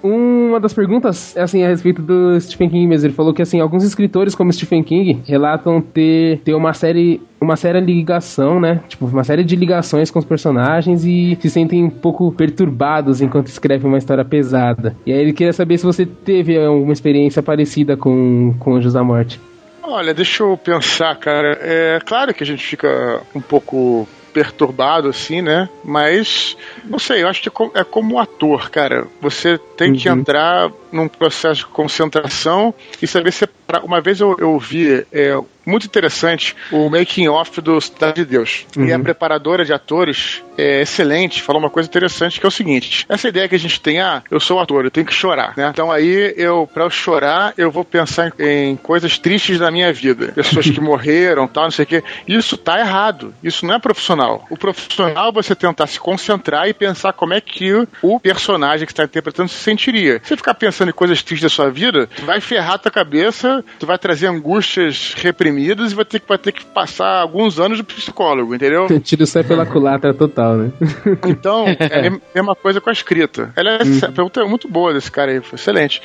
[0.02, 3.06] Uma das perguntas é assim a respeito do Stephen King mesmo.
[3.06, 7.56] Ele falou que assim alguns escritores como Stephen King relatam ter, ter uma série uma
[7.56, 8.80] séria ligação, né?
[8.88, 13.48] Tipo, uma série de ligações com os personagens e se sentem um pouco perturbados enquanto
[13.48, 14.96] escrevem uma história pesada.
[15.04, 19.02] E aí ele queria saber se você teve alguma experiência parecida com, com Anjos da
[19.02, 19.40] Morte.
[19.82, 21.58] Olha, deixa eu pensar, cara.
[21.60, 25.68] É claro que a gente fica um pouco perturbado, assim, né?
[25.84, 29.06] Mas, não sei, eu acho que é é como um ator, cara.
[29.20, 33.32] Você tem que entrar num processo de concentração e saber
[33.80, 38.66] Uma vez eu, eu vi, é, muito interessante, o making off do Cidade de Deus.
[38.76, 39.02] E a Uhum.
[39.02, 43.48] preparadora de atores é excelente, falou uma coisa interessante que é o seguinte: essa ideia
[43.48, 45.68] que a gente tem, ah, eu sou ator, eu tenho que chorar, né?
[45.72, 49.92] Então aí eu, pra eu chorar, eu vou pensar em, em coisas tristes da minha
[49.92, 52.02] vida, pessoas que morreram, tal, não sei o quê.
[52.26, 53.32] Isso tá errado.
[53.42, 54.44] Isso não é profissional.
[54.50, 57.72] O profissional é você tentar se concentrar e pensar como é que
[58.02, 60.20] o- personagem que está interpretando se sentiria.
[60.22, 63.86] Se você ficar pensando em coisas tristes da sua vida, vai ferrar tua cabeça, tu
[63.86, 67.82] vai trazer angústias reprimidas e vai ter que, vai ter que passar alguns anos de
[67.82, 68.86] psicólogo, entendeu?
[69.00, 70.72] Tiro sai pela culatra total, né?
[71.26, 73.52] Então, é a mesma coisa com a escrita.
[73.56, 73.76] Ela é
[74.06, 76.00] a pergunta é muito boa desse cara aí, foi excelente.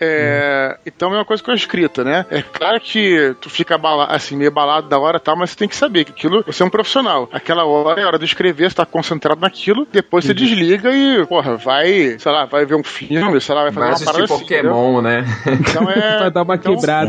[0.00, 2.26] É, Então, a mesma coisa com a escrita, né?
[2.30, 5.56] É claro que tu fica abala- assim, meio abalado da hora e tal, mas você
[5.56, 7.28] tem que saber que aquilo, você é um profissional.
[7.32, 11.56] Aquela hora é hora de escrever, você tá concentrado naquilo, depois você desliga e, porra,
[11.56, 14.44] vai, sei lá, vai ver um filme, sei lá, vai fazer Vai uma parada assim,
[14.44, 14.72] entendeu?
[14.72, 15.24] Pokémon, né?
[15.60, 16.18] Então é.
[16.22, 17.01] Vai dar uma então- quebrada.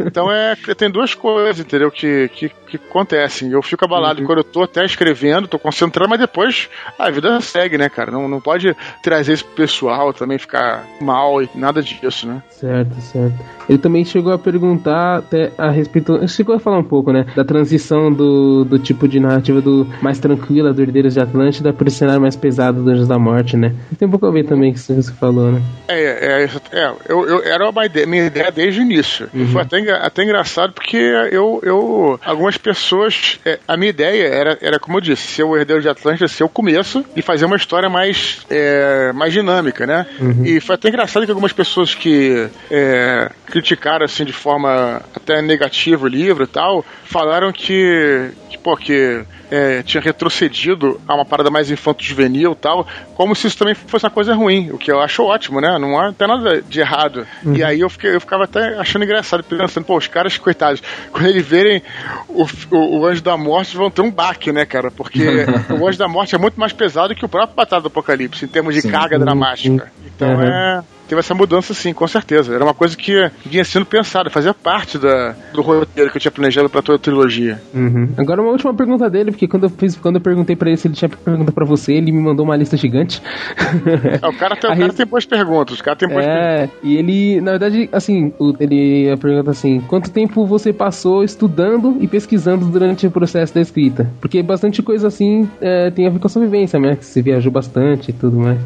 [0.00, 0.54] Então é.
[0.76, 1.90] Tem duas coisas, entendeu?
[1.90, 3.50] Que, que, que acontecem.
[3.50, 7.78] Eu fico abalado quando eu tô até escrevendo, tô concentrando, mas depois a vida segue,
[7.78, 8.10] né, cara?
[8.10, 12.42] Não, não pode trazer isso pro pessoal também ficar mal e nada disso, né?
[12.50, 13.34] Certo, certo.
[13.68, 16.26] Ele também chegou a perguntar até a respeito.
[16.28, 17.26] Chegou a falar um pouco, né?
[17.34, 21.98] Da transição do, do tipo de narrativa do mais tranquila do Herdeiros de Atlântida esse
[21.98, 23.74] cenário mais pesado do Anjos da Morte, né?
[23.98, 25.62] Tem um pouco a ver também com isso que você falou, né?
[25.88, 29.05] É, é, é eu, eu, era uma ideia, minha ideia desde o início.
[29.34, 34.58] E foi até, até engraçado porque eu, eu algumas pessoas, é, a minha ideia era,
[34.60, 37.56] era, como eu disse, ser o herdeiro de Atlântida, ser o começo e fazer uma
[37.56, 40.06] história mais, é, mais dinâmica, né?
[40.44, 46.04] E foi até engraçado que algumas pessoas que é, criticaram assim de forma até negativa
[46.04, 51.50] o livro e tal, falaram que, que pô, que é, tinha retrocedido a uma parada
[51.50, 55.00] mais infanto-juvenil e tal, como se isso também fosse uma coisa ruim, o que eu
[55.00, 55.78] acho ótimo, né?
[55.78, 57.26] Não há até nada de errado.
[57.54, 60.82] E aí eu, fiquei, eu ficava até achando engraçado, pensando, pô, os caras, coitados,
[61.12, 61.82] quando eles verem
[62.28, 64.90] o, o, o Anjo da Morte, vão ter um baque, né, cara?
[64.90, 65.22] Porque
[65.78, 68.48] o Anjo da Morte é muito mais pesado que o próprio Batalha do Apocalipse, em
[68.48, 68.90] termos de Sim.
[68.90, 69.90] carga dramática.
[70.06, 70.42] Então Uhum.
[70.42, 70.82] é.
[71.08, 72.54] Teve essa mudança sim, com certeza.
[72.54, 76.32] Era uma coisa que vinha sendo pensada, fazia parte da, do roteiro que eu tinha
[76.32, 77.60] planejado pra toda a trilogia.
[77.74, 78.08] Uhum.
[78.16, 80.88] Agora uma última pergunta dele, porque quando eu, fiz, quando eu perguntei pra ele se
[80.88, 83.22] ele tinha pergunta pra você, ele me mandou uma lista gigante.
[83.96, 86.46] É, o cara, tem, o cara tem boas perguntas, o cara tem boas perguntas.
[86.46, 92.06] É, e ele, na verdade, assim, ele pergunta assim: quanto tempo você passou estudando e
[92.06, 94.10] pesquisando durante o processo da escrita?
[94.20, 96.96] Porque bastante coisa assim é, tem a ver com a sua vivência, né?
[96.96, 98.58] Que você viajou bastante e tudo mais.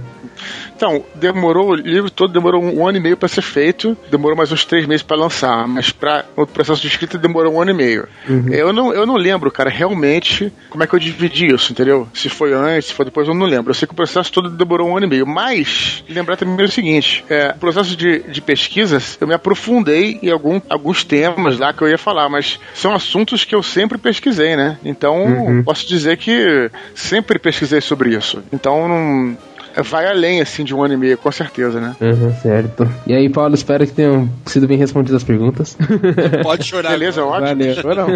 [0.76, 4.50] Então, demorou, o livro todo demorou um ano e meio pra ser feito, demorou mais
[4.50, 7.74] uns três meses pra lançar, mas para o processo de escrita demorou um ano e
[7.74, 8.08] meio.
[8.50, 12.08] Eu, não, eu não lembro, cara, realmente como é que eu dividi isso, entendeu?
[12.14, 13.70] Se foi antes, se foi depois, eu não lembro.
[13.70, 16.70] Eu sei que o processo todo demorou um ano e meio, mas lembrar também o
[16.70, 21.72] seguinte: é, o processo de, de pesquisas, eu me aprofundei em algum, alguns temas lá
[21.72, 24.78] que eu ia falar, mas são assuntos que eu sempre pesquisei, né?
[24.84, 25.62] Então, Uhum.
[25.62, 28.42] posso dizer que sempre pesquisei sobre isso.
[28.52, 29.36] Então, não
[29.84, 31.94] vai além assim de um ano e meio, com certeza, né?
[32.00, 32.88] Uhum, certo.
[33.06, 35.76] E aí, Paulo, espero que tenham sido bem respondidas as perguntas.
[36.42, 36.90] Pode chorar.
[36.90, 37.48] Beleza, ótimo.
[37.48, 37.74] Valeu.
[37.74, 38.08] Chorão.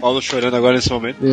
[0.00, 1.18] Paulo chorando agora nesse momento.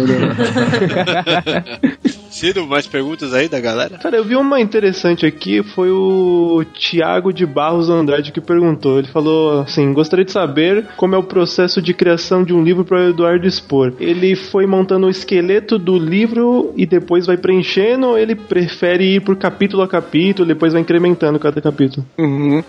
[2.34, 4.00] Ciro, mais perguntas aí da galera?
[4.00, 8.98] Cara, eu vi uma interessante aqui, foi o Tiago de Barros Andrade que perguntou.
[8.98, 12.84] Ele falou assim: gostaria de saber como é o processo de criação de um livro
[12.84, 13.94] para o Eduardo expor.
[14.00, 19.22] Ele foi montando o esqueleto do livro e depois vai preenchendo, ou ele prefere ir
[19.22, 19.53] por capítulo
[19.84, 22.06] a capítulo, depois vai incrementando cada capítulo?
[22.18, 22.64] Uhum.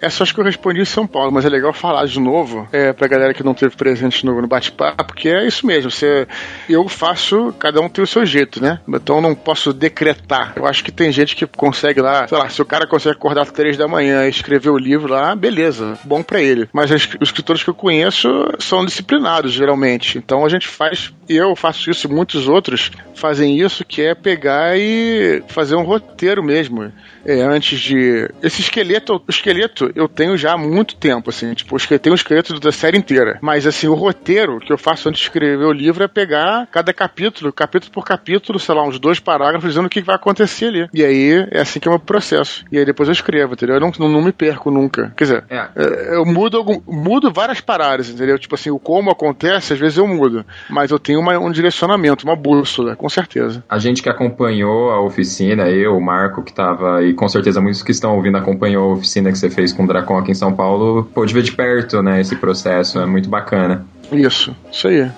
[0.00, 2.92] Essa acho que eu respondi em São Paulo, mas é legal falar de novo é,
[2.92, 5.90] pra galera que não teve presente no, no bate-papo, porque é isso mesmo.
[5.90, 6.26] Você,
[6.68, 8.80] eu faço, cada um tem o seu jeito, né?
[8.88, 10.54] Então não posso decretar.
[10.56, 13.42] Eu acho que tem gente que consegue lá, sei lá, se o cara consegue acordar
[13.42, 16.68] às três da manhã e escrever o livro lá, beleza, bom para ele.
[16.72, 20.16] Mas os escritores que eu conheço são disciplinados, geralmente.
[20.16, 24.78] Então a gente faz, eu faço isso e muitos outros fazem isso, que é pegar
[24.78, 26.92] e fazer um roteiro mesmo
[27.24, 28.28] é, antes de.
[28.42, 32.16] Esse esqueleto, o esqueleto eu tenho já há muito tempo, assim, tipo, eu tenho o
[32.16, 33.38] esqueleto da série inteira.
[33.40, 36.92] Mas assim, o roteiro que eu faço antes de escrever o livro é pegar cada
[36.92, 40.88] capítulo, capítulo por capítulo, sei lá, uns dois parágrafos dizendo o que vai acontecer ali.
[40.92, 42.64] E aí é assim que é o meu processo.
[42.70, 43.76] E aí depois eu escrevo, entendeu?
[43.76, 45.12] Eu não, não, me perco nunca.
[45.16, 45.68] Quer dizer, é.
[45.76, 48.38] é eu mudo, algum, mudo várias paradas, entendeu?
[48.38, 50.44] Tipo assim, o como acontece, às vezes eu mudo.
[50.68, 53.62] Mas eu tenho uma, um direcionamento, uma bússola, com certeza.
[53.68, 57.82] A gente que acompanhou a oficina, eu, o Marco, que tava aí com certeza muitos
[57.82, 60.52] que estão ouvindo acompanhou a oficina que você fez com o Dracon aqui em São
[60.52, 63.86] Paulo, pôde ver de perto, né, esse processo, é muito bacana.
[64.12, 65.10] Isso, isso aí.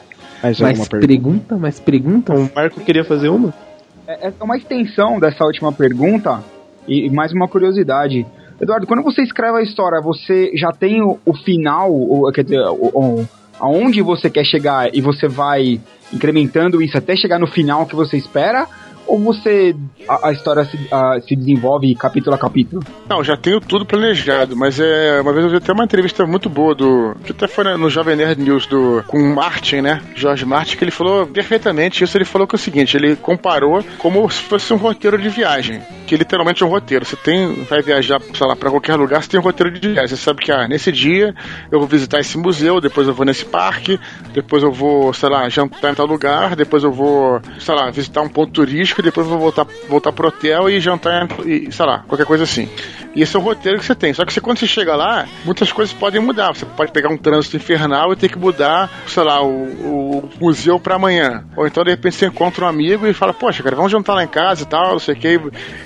[0.42, 1.06] Mais, mais pergunta?
[1.06, 1.56] pergunta?
[1.56, 2.34] Mais pergunta?
[2.34, 3.52] O Marco queria fazer uma?
[4.06, 6.42] É, é uma extensão dessa última pergunta
[6.86, 8.26] e mais uma curiosidade.
[8.60, 12.60] Eduardo, quando você escreve a história, você já tem o, o final, o, quer dizer,
[12.60, 15.80] o, o, aonde você quer chegar e você vai
[16.12, 18.66] incrementando isso até chegar no final que você espera?
[19.12, 19.76] Ou você
[20.08, 22.82] a, a história se, a, se, desenvolve capítulo a capítulo?
[23.06, 26.48] Não, já tenho tudo planejado, mas é uma vez eu vi até uma entrevista muito
[26.48, 30.00] boa do que até foi no Jovem Nerd News do com o Martin, né?
[30.14, 32.16] Jorge Martin, que ele falou perfeitamente isso.
[32.16, 35.82] Ele falou que é o seguinte, ele comparou como se fosse um roteiro de viagem,
[36.06, 37.04] que literalmente é um roteiro.
[37.04, 40.08] Você tem vai viajar, sei lá, para qualquer lugar, você tem um roteiro de viagem.
[40.08, 41.34] Você sabe que ah, nesse dia
[41.70, 44.00] eu vou visitar esse museu, depois eu vou nesse parque,
[44.32, 48.22] depois eu vou, sei lá, jantar em tal lugar, depois eu vou, sei lá, visitar
[48.22, 52.04] um ponto turístico e depois vou voltar, voltar pro hotel e jantar, e, sei lá,
[52.06, 52.68] qualquer coisa assim.
[53.14, 54.14] E esse é o roteiro que você tem.
[54.14, 56.54] Só que você, quando você chega lá, muitas coisas podem mudar.
[56.54, 60.80] Você pode pegar um trânsito infernal e ter que mudar, sei lá, o, o museu
[60.80, 61.44] para amanhã.
[61.56, 64.24] Ou então, de repente, você encontra um amigo e fala, poxa, cara, vamos jantar lá
[64.24, 65.40] em casa e tal, não sei o que.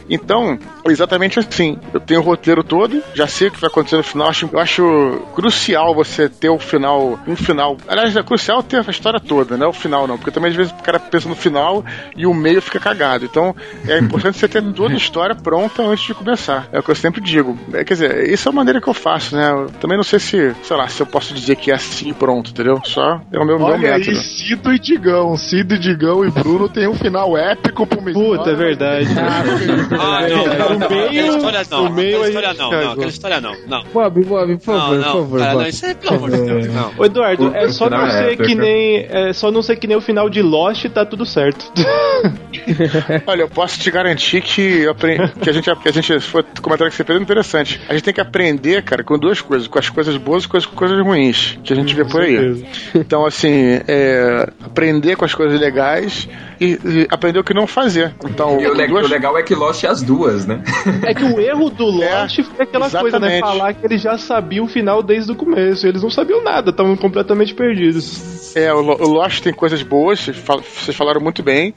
[0.09, 1.79] Então, exatamente assim.
[1.93, 4.29] Eu tenho o roteiro todo, já sei o que vai acontecer no final.
[4.29, 7.77] Acho, eu acho crucial você ter o final, um final.
[7.89, 10.17] Aliás, é crucial ter a história toda, não é o final não.
[10.17, 11.85] Porque também às vezes o cara pensa no final
[12.17, 12.96] e o meio fica cagado.
[13.25, 13.55] Então,
[13.87, 16.69] é importante você ter toda a história pronta antes de começar.
[16.73, 17.59] É o que eu sempre digo.
[17.73, 19.51] É, quer dizer, isso é a maneira que eu faço, né?
[19.51, 22.51] Eu também não sei se, sei lá, se eu posso dizer que é assim pronto,
[22.51, 22.81] entendeu?
[22.85, 24.11] Só é o meu, Olha meu método.
[24.11, 25.37] Aí, Cido e Digão.
[25.37, 28.17] Cido, Digão e Bruno tem um final épico pro meio.
[28.17, 29.09] Puta, é verdade.
[29.19, 31.87] ah, não, não, não, aquela história não.
[31.87, 33.57] Aquela história não, não, aquela história não.
[33.67, 33.85] Não.
[33.93, 35.39] Bob, Bob, por favor, por favor.
[35.41, 37.05] Cara, não, isso é pelo amor de Deus, não.
[37.05, 39.07] Eduardo, é só não ser que nem.
[39.09, 41.73] É só não ser que nem o final de Lost e tá tudo certo.
[43.27, 46.91] Olha, eu posso te garantir que, aprendi, que a gente, que a gente foi comentário
[46.91, 47.81] que você fez é interessante.
[47.89, 50.57] A gente tem que aprender, cara, com duas coisas, com as coisas boas e com
[50.57, 52.67] as coisas ruins, que a gente hum, vê por aí.
[52.95, 56.29] Então, assim, é, aprender com as coisas legais
[56.61, 58.15] e, e, aprender o que não fazer.
[58.25, 59.07] Então, e o, le duas...
[59.07, 60.63] o legal é que Lost é as duas, né?
[61.05, 63.13] É que o erro do é, Lost é, foi aquela exatamente.
[63.13, 63.41] coisa, né?
[63.41, 65.87] Falar que eles já sabiam o final desde o começo.
[65.87, 68.55] Eles não sabiam nada, estavam completamente perdidos.
[68.57, 71.75] É, o, o Lost tem coisas boas, vocês falaram muito bem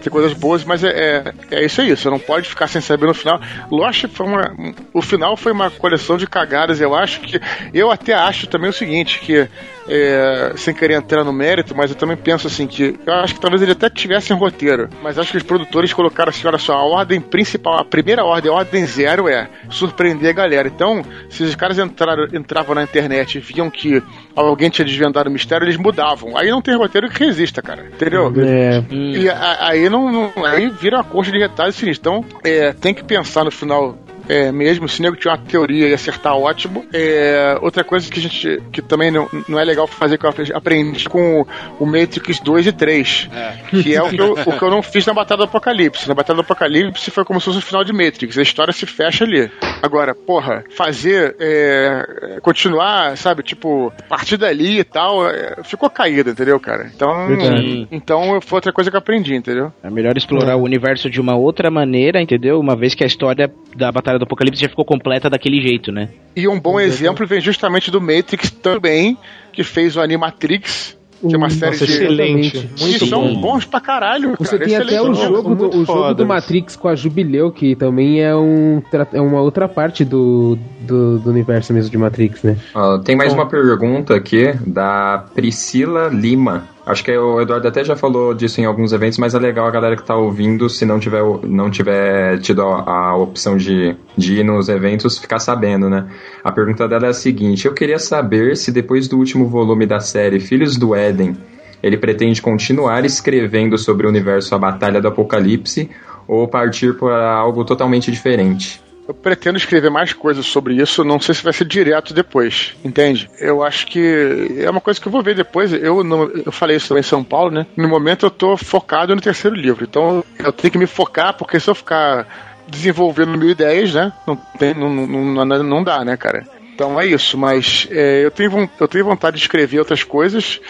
[0.00, 3.06] tem coisas boas, mas é, é, é, isso aí, você não pode ficar sem saber
[3.06, 3.40] no final.
[3.70, 4.54] Lost foi uma.
[4.92, 7.40] O final foi uma coleção de cagadas, eu acho que.
[7.72, 9.48] Eu até acho também o seguinte, que
[9.90, 13.40] é, sem querer entrar no mérito, mas eu também penso assim que eu acho que
[13.40, 16.74] talvez ele até tivesse um roteiro, mas acho que os produtores colocaram assim, olha só,
[16.74, 20.68] a ordem principal, a primeira ordem, a ordem zero é surpreender a galera.
[20.68, 24.00] Então, se os caras entraram, entravam na internet e viam que
[24.36, 26.36] alguém tinha desvendado o mistério, eles mudavam.
[26.36, 27.86] Aí não tem roteiro que resista, cara.
[27.86, 28.32] Entendeu?
[28.38, 28.84] É.
[28.90, 32.00] E a, aí não, não, aí vira uma coxa de retalho sinistro.
[32.00, 33.98] Então, é, tem que pensar no final
[34.30, 34.88] é, mesmo.
[34.88, 36.86] Se o nego tinha uma teoria e acertar, ótimo.
[36.94, 40.32] É, outra coisa que a gente que também não, não é legal fazer, que eu
[40.54, 41.44] aprendi com
[41.80, 43.28] o Matrix 2 e 3.
[43.34, 43.80] É.
[43.82, 46.08] Que é o que, eu, o que eu não fiz na Batalha do Apocalipse.
[46.08, 48.38] Na Batalha do Apocalipse foi como se fosse o final de Matrix.
[48.38, 49.50] A história se fecha ali.
[49.82, 51.34] Agora, porra, fazer.
[51.40, 56.88] É, continuar, sabe, tipo, partir dali e tal, é, ficou caído, entendeu, cara?
[56.94, 57.26] Então.
[57.26, 57.88] Verdade.
[57.90, 59.72] Então foi outra coisa que eu aprendi, entendeu?
[59.82, 62.60] É melhor explorar o universo de uma outra maneira, entendeu?
[62.60, 66.08] Uma vez que a história da Batalha do Apocalipse já ficou completa daquele jeito, né?
[66.36, 69.18] E um bom exemplo vem justamente do Matrix também,
[69.52, 70.96] que fez o Animatrix,
[71.28, 71.92] que é uma série Nossa, de.
[71.92, 72.70] excelente.
[72.80, 73.40] Muito são bom.
[73.40, 74.34] bons pra caralho.
[74.38, 75.22] Você cara, tem até o excelente.
[75.22, 78.82] jogo, do, o jogo do Matrix com a Jubileu, que também é, um,
[79.12, 82.56] é uma outra parte do, do, do universo mesmo de Matrix, né?
[82.74, 86.68] Ó, tem mais uma pergunta aqui da Priscila Lima.
[86.86, 89.70] Acho que o Eduardo até já falou disso em alguns eventos, mas é legal a
[89.70, 94.40] galera que tá ouvindo, se não tiver, não tiver tido a, a opção de, de
[94.40, 96.08] ir nos eventos, ficar sabendo, né?
[96.42, 100.00] A pergunta dela é a seguinte: Eu queria saber se depois do último volume da
[100.00, 101.36] série Filhos do Éden,
[101.82, 105.90] ele pretende continuar escrevendo sobre o universo A Batalha do Apocalipse
[106.26, 108.80] ou partir para algo totalmente diferente.
[109.10, 113.28] Eu pretendo escrever mais coisas sobre isso, não sei se vai ser direto depois, entende?
[113.40, 115.72] Eu acho que é uma coisa que eu vou ver depois.
[115.72, 117.66] Eu, não, eu falei isso também em São Paulo, né?
[117.76, 121.58] No momento eu tô focado no terceiro livro, então eu tenho que me focar, porque
[121.58, 122.24] se eu ficar
[122.68, 124.12] desenvolvendo mil ideias, né?
[124.24, 126.46] Não, tem, não, não, não, não dá, né, cara?
[126.72, 130.60] Então é isso, mas é, eu, tenho, eu tenho vontade de escrever outras coisas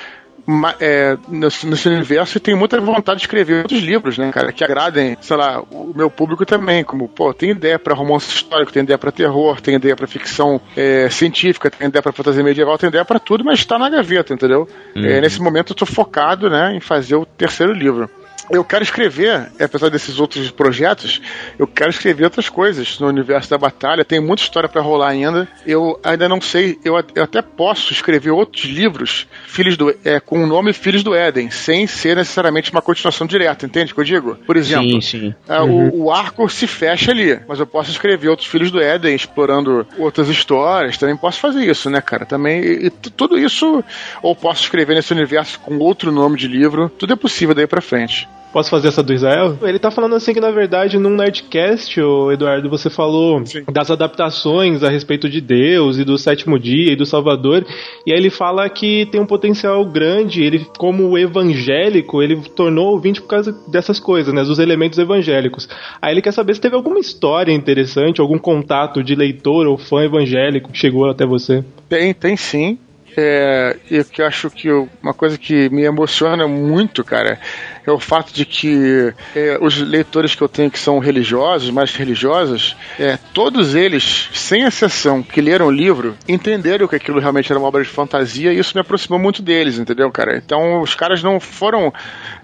[0.81, 4.65] é, nesse, nesse universo e tenho muita vontade de escrever outros livros, né, cara, que
[4.65, 8.83] agradem, sei lá, o meu público também, como, pô, tem ideia pra romance histórico, tem
[8.83, 12.89] ideia pra terror, tem ideia pra ficção é, científica, tem ideia pra fantasia medieval, tem
[12.89, 14.69] ideia pra tudo, mas tá na gaveta, entendeu?
[14.95, 15.05] Uhum.
[15.05, 18.11] É, nesse momento eu tô focado, né, em fazer o terceiro livro.
[18.51, 21.21] Eu quero escrever, apesar desses outros projetos,
[21.59, 24.05] eu quero escrever outras coisas no universo da batalha.
[24.05, 25.49] Tem muita história pra rolar ainda.
[25.65, 30.47] Eu ainda não sei, eu, até posso escrever outros livros, filhos do, é, com o
[30.47, 34.35] nome Filhos do Éden, sem ser necessariamente uma continuação direta, entende o que eu digo?
[34.47, 35.35] Por exemplo, Sim, sim.
[35.49, 39.15] é, o, o arco se fecha ali, mas eu posso escrever outros Filhos do Éden,
[39.15, 42.27] explorando outras histórias, também posso fazer isso, né, cara?
[42.27, 43.85] Também, e, e tudo isso,
[44.23, 47.81] ou posso escrever nesse universo com outro nome de livro, tudo é possível daí pra
[47.81, 48.29] frente.
[48.53, 49.57] Posso fazer essa do Israel?
[49.63, 54.83] Ele tá falando assim que, na verdade, num Nerdcast, ô Eduardo, você falou das adaptações
[54.83, 57.65] a respeito de Deus e do sétimo dia e do Salvador.
[58.05, 60.43] E aí ele fala que tem um potencial grande.
[60.43, 64.43] Ele, como evangélico, ele tornou ouvinte por causa dessas coisas, né?
[64.43, 65.69] Dos elementos evangélicos.
[66.03, 70.03] Aí ele quer saber se teve alguma história interessante, algum contato de leitor ou fã
[70.03, 71.65] evangélico que chegou até você.
[71.89, 72.79] Tem, tem sim.
[73.16, 77.39] É, e o que eu acho que eu- uma coisa que me emociona muito, cara,
[77.87, 81.95] é o fato de que é, os leitores que eu tenho que são religiosos, mais
[81.95, 87.59] religiosos, é, todos eles, sem exceção, que leram o livro, entenderam que aquilo realmente era
[87.59, 90.37] uma obra de fantasia e isso me aproximou muito deles, entendeu, cara?
[90.37, 91.93] Então os caras não foram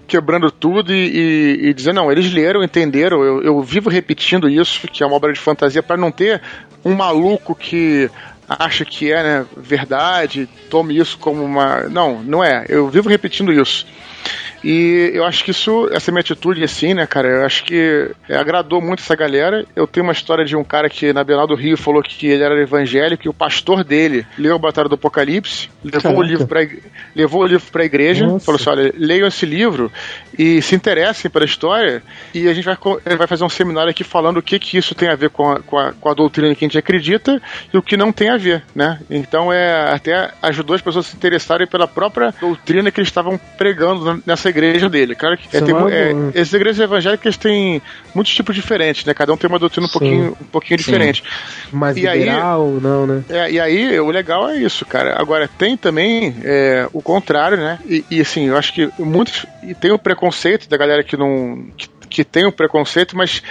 [0.07, 0.97] quebrando tudo e,
[1.63, 5.15] e, e dizendo, não, eles leram, entenderam, eu, eu vivo repetindo isso, que é uma
[5.15, 6.41] obra de fantasia, para não ter
[6.83, 8.09] um maluco que
[8.47, 11.83] acha que é né, verdade, tome isso como uma.
[11.89, 12.65] Não, não é.
[12.69, 13.85] Eu vivo repetindo isso.
[14.67, 18.81] E eu acho que isso, essa minha atitude assim, né, cara, eu acho que agradou
[18.81, 19.65] muito essa galera.
[19.73, 22.43] Eu tenho uma história de um cara que na Bienal do Rio falou que ele
[22.43, 26.19] era evangélico e o pastor dele leu a Batalha do Apocalipse, levou Caraca.
[26.19, 26.67] o livro pra,
[27.15, 28.45] levou o livro pra igreja, Nossa.
[28.45, 29.89] falou assim: olha, leiam esse livro
[30.37, 32.03] e se interessem pela história
[32.33, 32.75] e a gente vai,
[33.17, 35.61] vai fazer um seminário aqui falando o que, que isso tem a ver com a,
[35.61, 37.41] com, a, com a doutrina que a gente acredita
[37.73, 38.99] e o que não tem a ver, né?
[39.09, 43.39] Então é até ajudou as pessoas a se interessarem pela própria doutrina que eles estavam
[43.57, 44.56] pregando nessa igreja
[44.89, 45.15] dele.
[45.15, 47.81] Claro que é, tem é é, essas igrejas evangélicas têm
[48.13, 49.13] muitos tipos diferentes, né?
[49.13, 50.85] Cada um tem uma doutrina um pouquinho, um pouquinho Sim.
[50.85, 51.23] diferente.
[51.71, 53.23] Mais E aí- liberal ou não, né?
[53.29, 55.19] É, e aí, o legal é isso, cara.
[55.19, 57.79] Agora, tem também é, o contrário, né?
[57.85, 59.45] E, e, assim, eu acho que muitos.
[59.63, 61.67] E tem o preconceito da galera que não.
[61.77, 63.41] que, que tem o preconceito, mas.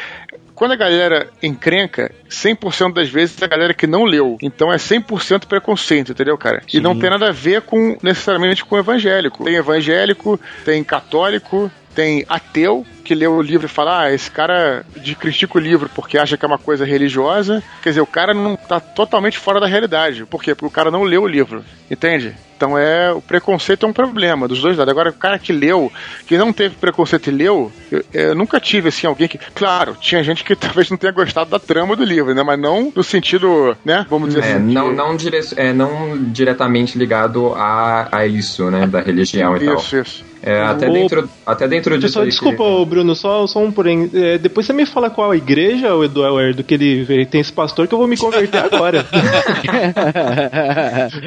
[0.56, 4.38] Quando a galera encrenca, 100% das vezes é a galera que não leu.
[4.40, 6.62] Então é 100% preconceito, entendeu, cara?
[6.72, 9.44] E não tem nada a ver com necessariamente com evangélico.
[9.44, 14.84] Tem evangélico, tem católico, tem ateu que lê o livro e fala: Ah, esse cara
[14.96, 17.62] de critica o livro porque acha que é uma coisa religiosa.
[17.82, 20.26] Quer dizer, o cara não tá totalmente fora da realidade.
[20.26, 20.54] Por quê?
[20.54, 21.64] Porque o cara não leu o livro.
[21.90, 22.34] Entende?
[22.56, 24.90] Então é o preconceito é um problema dos dois lados.
[24.90, 25.92] Agora, o cara que leu,
[26.26, 29.38] que não teve preconceito e leu, eu, eu nunca tive assim alguém que.
[29.54, 32.42] Claro, tinha gente que talvez não tenha gostado da trama do livro, né?
[32.42, 34.04] Mas não no sentido, né?
[34.10, 34.72] Vamos dizer É, assim.
[34.72, 35.38] não, que- não, dire...
[35.56, 38.86] é, não diretamente ligado a, a isso, né?
[38.86, 39.76] Da religião e tal.
[39.76, 40.24] Isso, isso.
[40.42, 44.10] É, até, Ô, dentro, até dentro disso que- desculpa, ô, Bruno, só, só um porém.
[44.14, 47.92] É, depois você me fala qual igreja, o Eduardo, que ele tem esse pastor que
[47.92, 49.04] eu vou me converter agora.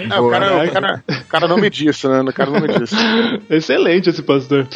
[0.09, 2.21] É, o, cara, o, cara, o cara não me disse, né?
[2.21, 2.95] O cara não me disse.
[3.49, 4.67] Excelente esse pastor.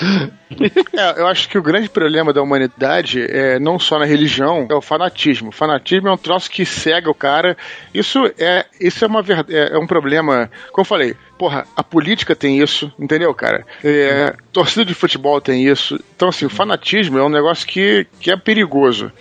[0.94, 4.76] É, eu acho que o grande problema da humanidade é não só na religião, é
[4.76, 5.50] o fanatismo.
[5.50, 7.58] O fanatismo é um troço que cega o cara.
[7.94, 10.52] Isso é, isso é uma verdade, é, é um problema.
[10.72, 13.66] Como eu falei, porra, a política tem isso, entendeu, cara?
[13.84, 16.00] É, torcida de futebol tem isso.
[16.16, 19.12] Então, assim, o fanatismo é um negócio que, que é perigoso.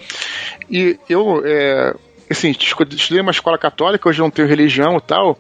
[0.70, 1.94] E eu, é,
[2.30, 5.38] assim, estudei uma escola católica, hoje não tenho religião e tal.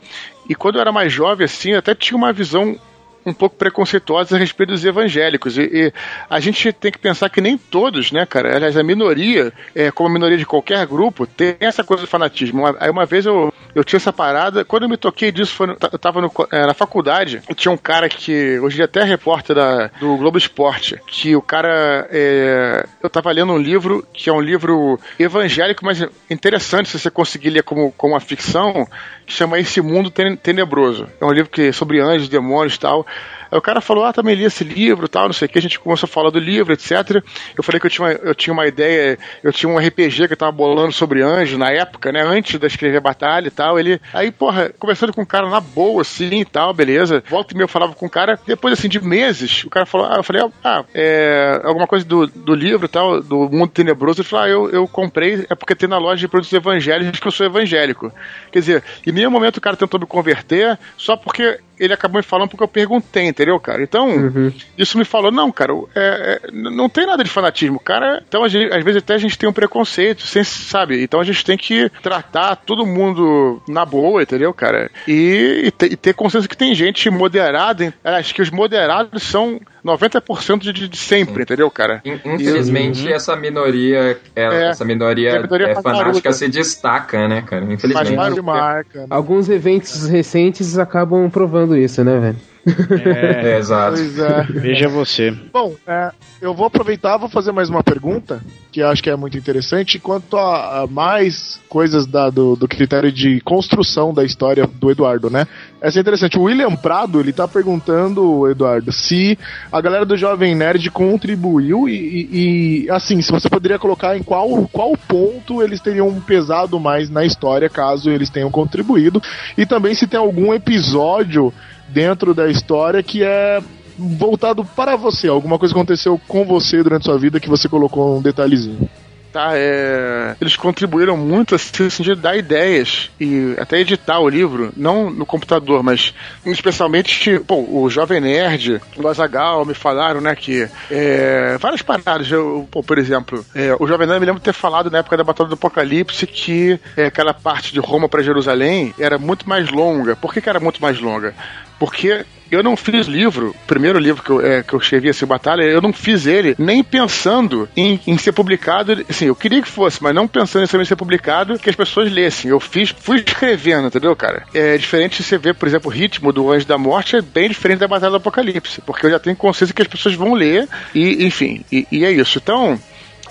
[0.48, 2.76] E quando eu era mais jovem, assim, até tinha uma visão
[3.24, 5.56] um pouco preconceituosas a respeito dos evangélicos.
[5.56, 5.92] E, e,
[6.28, 8.54] a gente tem que pensar que nem todos, né, cara?
[8.54, 12.64] Aliás, a minoria, é, como a minoria de qualquer grupo, tem essa coisa do fanatismo.
[12.78, 15.76] Aí uma vez eu, eu tinha essa parada, quando eu me toquei disso, foi no,
[15.80, 19.54] eu tava no, é, na faculdade, tinha um cara que, hoje dia até é repórter
[19.54, 22.08] da, do Globo Esporte, que o cara.
[22.10, 27.10] É, eu tava lendo um livro que é um livro evangélico, mas interessante se você
[27.10, 28.86] conseguir ler como, como uma ficção,
[29.26, 31.08] que chama Esse Mundo Tenebroso.
[31.20, 33.06] É um livro que, sobre anjos, demônios e tal.
[33.52, 35.62] Aí o cara falou, ah, também li esse livro tal, não sei o que, a
[35.62, 37.22] gente começou a falar do livro, etc.
[37.54, 40.32] Eu falei que eu tinha, uma, eu tinha uma ideia, eu tinha um RPG que
[40.32, 44.00] eu tava bolando sobre anjo na época, né, antes de escrever Batalha e tal, ele,
[44.14, 47.64] aí, porra, conversando com um cara na boa, assim, e tal, beleza, volta e meia
[47.64, 50.42] eu falava com o cara, depois, assim, de meses, o cara falou, ah, eu falei,
[50.64, 54.48] ah, é, alguma coisa do, do livro e tal, do Mundo Tenebroso, ele falou, ah,
[54.48, 58.10] eu, eu comprei, é porque tem na loja de produtos evangélicos que eu sou evangélico.
[58.50, 62.22] Quer dizer, em nenhum momento o cara tentou me converter, só porque ele acabou me
[62.22, 63.82] falando porque eu perguntei, entendeu, cara?
[63.82, 64.52] Então, uhum.
[64.78, 67.80] isso me falou, não, cara, é, é, não tem nada de fanatismo.
[67.80, 71.02] Cara, então gente, às vezes até a gente tem um preconceito, sem, sabe?
[71.02, 74.90] Então a gente tem que tratar todo mundo na boa, entendeu, cara?
[75.08, 79.60] E, e, ter, e ter consciência que tem gente moderada, acho que os moderados são
[79.84, 82.00] 90% de, de sempre, entendeu, cara?
[82.04, 87.64] Infelizmente, e, essa minoria, é, é, essa minoria, minoria é fanática se destaca, né, cara?
[87.64, 88.14] Infelizmente.
[88.14, 89.06] Faz de marca, né?
[89.10, 92.51] Alguns eventos recentes acabam provando isso, né, velho?
[92.66, 93.98] É, é exato.
[93.98, 94.42] É.
[94.60, 95.30] Veja você.
[95.52, 98.40] Bom, é, eu vou aproveitar, vou fazer mais uma pergunta,
[98.70, 102.68] que eu acho que é muito interessante, quanto a, a mais coisas da, do, do,
[102.68, 105.46] critério de construção da história do Eduardo, né?
[105.80, 106.38] Essa é interessante.
[106.38, 109.38] O William Prado, ele tá perguntando, Eduardo, se
[109.70, 114.22] a galera do Jovem Nerd contribuiu e, e, e, assim, se você poderia colocar em
[114.22, 119.20] qual, qual ponto eles teriam pesado mais na história, caso eles tenham contribuído,
[119.58, 121.52] e também se tem algum episódio
[121.92, 123.60] dentro da história que é
[123.98, 128.22] voltado para você, alguma coisa aconteceu com você durante sua vida que você colocou um
[128.22, 128.88] detalhezinho.
[129.32, 130.36] Tá, é...
[130.40, 135.10] Eles contribuíram muito assim, no sentido de dar ideias e até editar o livro, não
[135.10, 136.14] no computador, mas
[136.44, 141.56] especialmente, o Jovem Nerd, o Azagal me falaram, né, que é...
[141.58, 143.74] várias paradas, eu, pô, por exemplo, é...
[143.78, 146.78] o Jovem Nerd me lembro de ter falado na época da Batalha do Apocalipse que
[146.96, 150.16] é, aquela parte de Roma para Jerusalém era muito mais longa.
[150.16, 151.34] Por que, que era muito mais longa?
[151.78, 155.24] Porque eu não fiz livro, o primeiro livro que eu, é, que eu escrevi, assim,
[155.24, 159.04] Batalha, eu não fiz ele nem pensando em, em ser publicado.
[159.08, 162.50] Assim, eu queria que fosse, mas não pensando em ser publicado que as pessoas lessem.
[162.50, 164.44] Eu fiz, fui escrevendo, entendeu, cara?
[164.52, 167.48] É diferente de você ver, por exemplo, o ritmo do Anjo da Morte é bem
[167.48, 170.68] diferente da Batalha do Apocalipse, porque eu já tenho consciência que as pessoas vão ler
[170.94, 172.38] e, enfim, e, e é isso.
[172.38, 172.78] Então,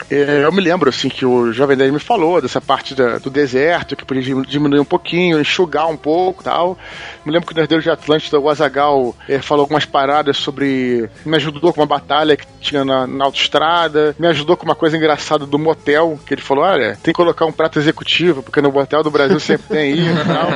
[0.09, 3.29] é, eu me lembro, assim, que o Jovem Nerd me falou dessa parte da, do
[3.29, 6.77] deserto, que podia diminuir um pouquinho, enxugar um pouco tal.
[7.25, 11.09] Me lembro que o Nerdeiro de Atlântida, o Azagal, é, falou algumas paradas sobre.
[11.25, 14.97] Me ajudou com uma batalha que tinha na, na autoestrada, me ajudou com uma coisa
[14.97, 18.71] engraçada do motel, que ele falou: olha, tem que colocar um prato executivo, porque no
[18.71, 20.47] motel do Brasil sempre tem isso e tal.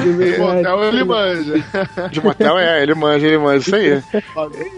[0.00, 1.64] de motel ele manja.
[2.10, 4.02] De motel é, ele manja, ele manja, isso aí.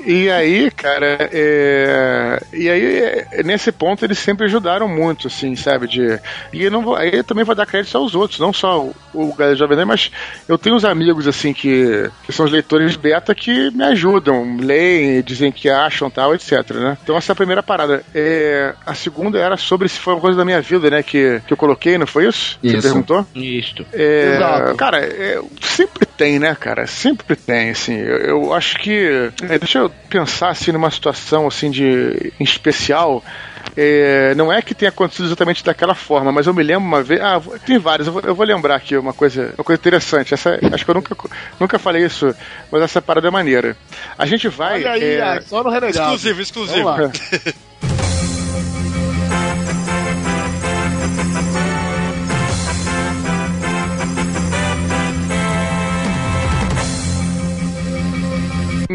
[0.05, 2.43] E aí, cara, é...
[2.53, 5.87] e aí, nesse ponto, eles sempre ajudaram muito, assim, sabe?
[5.87, 6.21] De...
[6.53, 6.97] E eu não vou...
[6.97, 10.11] aí eu também vou dar crédito aos outros, não só o Galera Jovem Nerd, mas
[10.49, 15.23] eu tenho uns amigos, assim, que, que são os leitores beta que me ajudam, leem,
[15.23, 16.99] dizem que acham tal, etc, né?
[17.03, 18.03] Então essa é a primeira parada.
[18.15, 18.75] É...
[18.85, 21.57] A segunda era sobre se foi uma coisa da minha vida, né, que, que eu
[21.57, 22.59] coloquei, não foi isso?
[22.63, 22.77] Isso.
[22.77, 23.27] Você perguntou?
[23.35, 23.87] Isso.
[23.93, 24.37] É...
[24.37, 24.77] Exato.
[24.77, 25.41] Cara, é...
[25.61, 26.87] sempre tem, né, cara?
[26.87, 27.97] Sempre tem, assim.
[27.97, 29.31] Eu, eu acho que...
[29.49, 32.33] É, deixa eu pensar, assim, numa situação, assim, de...
[32.41, 33.23] em especial...
[33.77, 37.21] É, não é que tenha acontecido exatamente daquela forma, mas eu me lembro uma vez.
[37.21, 40.33] Ah, tem várias, eu vou, eu vou lembrar aqui uma coisa, uma coisa interessante.
[40.33, 41.17] Essa, acho que eu nunca,
[41.61, 42.35] nunca falei isso,
[42.73, 43.77] mas essa parada é maneira.
[44.17, 44.77] A gente vai.
[44.77, 45.41] Olha aí, é...
[45.43, 46.15] Só no Renegado.
[46.15, 46.89] Exclusivo, exclusivo.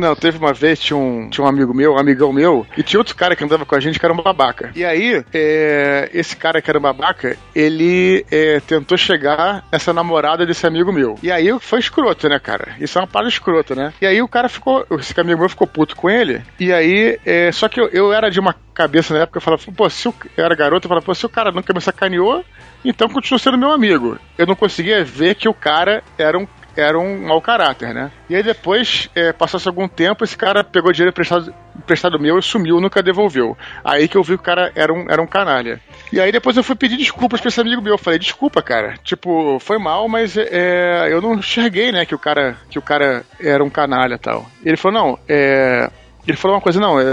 [0.01, 2.99] Não, teve uma vez, tinha um, tinha um amigo meu, um amigão meu, e tinha
[2.99, 4.71] outro cara que andava com a gente que era um babaca.
[4.75, 10.43] E aí, é, esse cara que era um babaca, ele é, tentou chegar nessa namorada
[10.43, 11.19] desse amigo meu.
[11.21, 12.75] E aí foi escroto, né, cara?
[12.79, 13.93] Isso é uma parada escrota, né?
[14.01, 17.51] E aí o cara ficou, esse amigo meu ficou puto com ele, e aí, é,
[17.51, 20.15] só que eu, eu era de uma cabeça na época, eu falava, pô, se eu,
[20.35, 22.43] eu era garoto, eu falava, pô, se o cara nunca me sacaneou,
[22.83, 24.17] então continua sendo meu amigo.
[24.35, 28.11] Eu não conseguia ver que o cara era um era um mau caráter, né?
[28.29, 32.43] E aí depois, é, passasse algum tempo, esse cara pegou dinheiro emprestado, emprestado meu e
[32.43, 33.57] sumiu, nunca devolveu.
[33.83, 35.81] Aí que eu vi que o cara era um, era um canalha.
[36.11, 37.93] E aí depois eu fui pedir desculpas pra esse amigo meu.
[37.93, 38.95] Eu falei, desculpa, cara.
[39.03, 43.23] Tipo, foi mal, mas é, eu não enxerguei, né, que o cara, que o cara
[43.39, 44.49] era um canalha e tal.
[44.63, 45.89] E ele falou, não, é.
[46.27, 47.03] Ele falou uma coisa, não, é,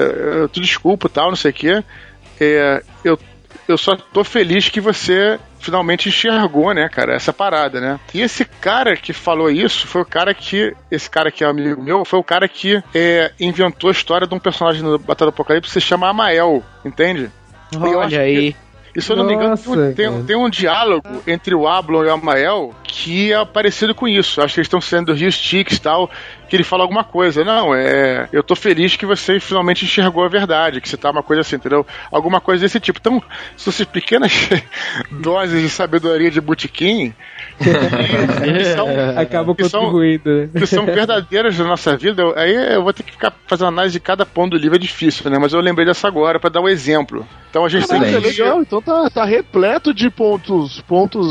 [0.42, 1.84] eu te desculpo tal, não sei o quê.
[2.40, 3.18] É, eu,
[3.66, 8.00] eu só tô feliz que você finalmente enxergou, né, cara, essa parada, né?
[8.14, 10.74] E esse cara que falou isso foi o cara que.
[10.90, 14.34] Esse cara que é amigo meu, foi o cara que é, inventou a história de
[14.34, 17.30] um personagem no Batalha do Apocalipse que se chama Amael, entende?
[17.76, 18.52] Olha aí.
[18.52, 18.68] Que,
[18.98, 22.08] e se eu não me engano, tem, tem, tem, um diálogo entre o Ablon e
[22.08, 24.40] o Amael que é parecido com isso.
[24.40, 26.10] Acho que eles estão sendo Rio Sticks e tal,
[26.48, 27.44] que ele fala alguma coisa.
[27.44, 28.28] Não, é.
[28.32, 31.56] Eu tô feliz que você finalmente enxergou a verdade, que você tá uma coisa assim,
[31.56, 31.86] entendeu?
[32.10, 32.98] Alguma coisa desse tipo.
[32.98, 33.22] Então,
[33.56, 34.32] se essas pequenas
[35.10, 37.14] doses de sabedoria de botequim
[37.58, 40.50] que são, acabam contribuindo.
[40.52, 42.22] Que são verdadeiras na nossa vida.
[42.36, 45.30] Aí eu vou ter que ficar fazendo análise de cada ponto do livro, é difícil,
[45.30, 45.38] né?
[45.38, 47.26] Mas eu lembrei dessa agora para dar um exemplo.
[47.50, 48.26] Então a gente Caraca, tem que...
[48.26, 48.62] é legal.
[48.62, 51.26] Então tá, tá repleto de pontos, pontos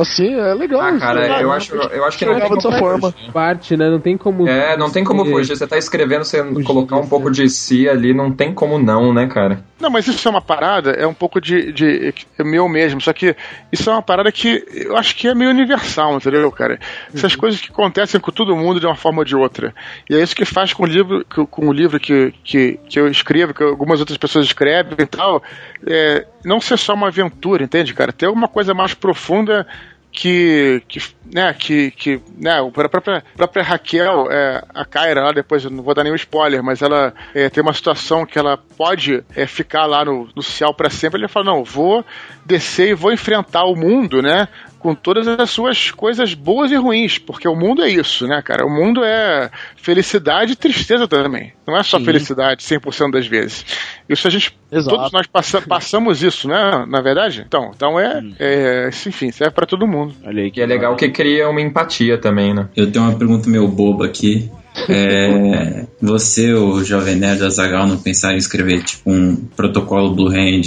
[0.00, 0.80] assim, é legal.
[0.80, 3.14] Ah, cara, eu acho, eu acho que não tem dessa forma.
[3.32, 3.88] Parte, né?
[3.88, 4.43] Não tem como.
[4.48, 5.56] É, não tem como fugir.
[5.56, 9.12] Você tá escrevendo, você fugir, colocar um pouco de si ali, não tem como não,
[9.12, 9.64] né, cara?
[9.80, 13.00] Não, mas isso é uma parada, é um pouco de, de é meu mesmo.
[13.00, 13.36] Só que
[13.70, 16.78] isso é uma parada que eu acho que é meio universal, entendeu, cara?
[17.14, 17.40] Essas uhum.
[17.40, 19.74] coisas que acontecem com todo mundo de uma forma ou de outra.
[20.08, 23.08] E é isso que faz com o livro, com o livro que, que, que eu
[23.08, 25.42] escrevo, que algumas outras pessoas escrevem e tal,
[25.86, 28.12] é, não ser só uma aventura, entende, cara?
[28.12, 29.66] Ter alguma coisa mais profunda
[30.14, 31.00] que, que
[31.34, 35.82] né, que, que né, a própria, a própria Raquel, é, a Kyra lá depois, não
[35.82, 39.86] vou dar nenhum spoiler, mas ela é, tem uma situação que ela pode é, ficar
[39.86, 42.04] lá no, no céu para sempre, ele fala, não, vou
[42.46, 44.46] descer e vou enfrentar o mundo, né,
[44.84, 48.66] com todas as suas coisas boas e ruins, porque o mundo é isso, né, cara?
[48.66, 51.54] O mundo é felicidade e tristeza também.
[51.66, 52.04] Não é só Sim.
[52.04, 53.64] felicidade 100% das vezes.
[54.06, 54.54] Isso a gente.
[54.70, 54.94] Exato.
[54.94, 56.84] Todos nós passa, passamos isso, né?
[56.86, 57.46] Na verdade?
[57.48, 60.14] Então, então é, é enfim, serve para todo mundo.
[60.22, 62.68] Olha aí, que é legal que cria uma empatia também, né?
[62.76, 64.50] Eu tenho uma pergunta meio boba aqui.
[64.88, 70.62] É, você, o Jovem Nerd Azagal, não pensar em escrever tipo um protocolo Blue Hand,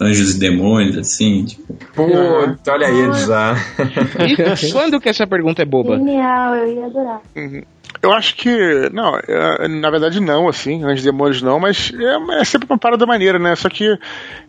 [0.00, 1.44] anjos e demônios, assim?
[1.44, 1.74] Tipo...
[1.94, 3.56] Puta, olha aí, já.
[4.26, 5.96] E quando que essa pergunta é boba?
[5.96, 7.22] Genial, eu ia adorar.
[7.36, 7.62] Uhum.
[8.02, 12.40] Eu acho que, não, é, na verdade não, assim, anjos e demônios não, mas é,
[12.40, 13.54] é, sempre uma parada maneira, né?
[13.54, 13.96] Só que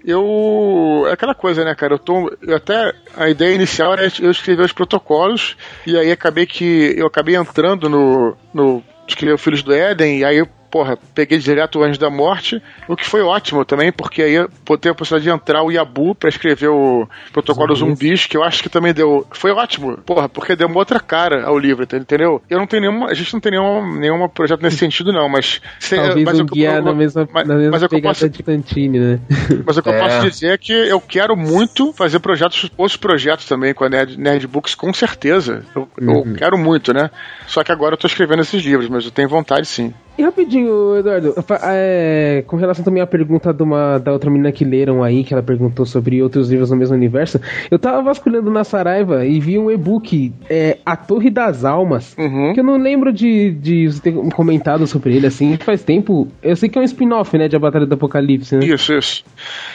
[0.04, 1.06] eu.
[1.08, 1.94] É aquela coisa, né, cara?
[1.94, 2.36] Eu tô.
[2.42, 2.94] Eu até.
[3.16, 6.96] A ideia inicial era eu escrever os protocolos, e aí acabei que.
[6.98, 11.84] Eu acabei entrando no, no escrever Filhos do Éden, e aí porra, peguei direto o
[11.84, 15.30] Anjo da Morte, o que foi ótimo também, porque aí eu ter a possibilidade de
[15.30, 18.00] entrar o Yabu para escrever o protocolo zumbis.
[18.00, 19.24] zumbis, que eu acho que também deu.
[19.30, 22.42] Foi ótimo, porra, porque deu uma outra cara ao livro, entendeu?
[22.50, 23.06] Eu não tenho nenhuma.
[23.06, 25.62] A gente não tem nenhum, nenhum projeto nesse sentido, não, mas.
[25.88, 29.20] Talvez mas um guia na mesma, mas, na mesma mas pegada posso, de Tantine, né?
[29.64, 29.96] Mas o que é.
[29.96, 33.90] eu posso dizer é que eu quero muito fazer projetos, outros projetos também com a
[33.90, 35.64] Nerd, Nerd Books, com certeza.
[35.76, 36.24] Eu, uhum.
[36.26, 37.12] eu quero muito, né?
[37.46, 39.94] Só que agora eu tô escrevendo esses livros, mas eu tenho vontade sim.
[40.16, 41.34] E rapidinho, Eduardo,
[41.64, 45.34] é, com relação também à pergunta de uma, da outra menina que leram aí, que
[45.34, 47.42] ela perguntou sobre outros livros no mesmo universo,
[47.72, 52.54] eu tava vasculhando na Saraiva e vi um e-book, é, A Torre das Almas, uhum.
[52.54, 56.28] que eu não lembro de, de ter comentado sobre ele, assim, faz tempo.
[56.44, 58.66] Eu sei que é um spin-off, né, de A Batalha do Apocalipse, né?
[58.66, 59.24] Isso, isso.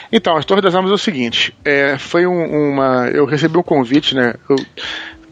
[0.09, 3.09] Então, A Torre das Almas é o seguinte, é, foi um, uma...
[3.09, 4.55] Eu recebi um convite, né, eu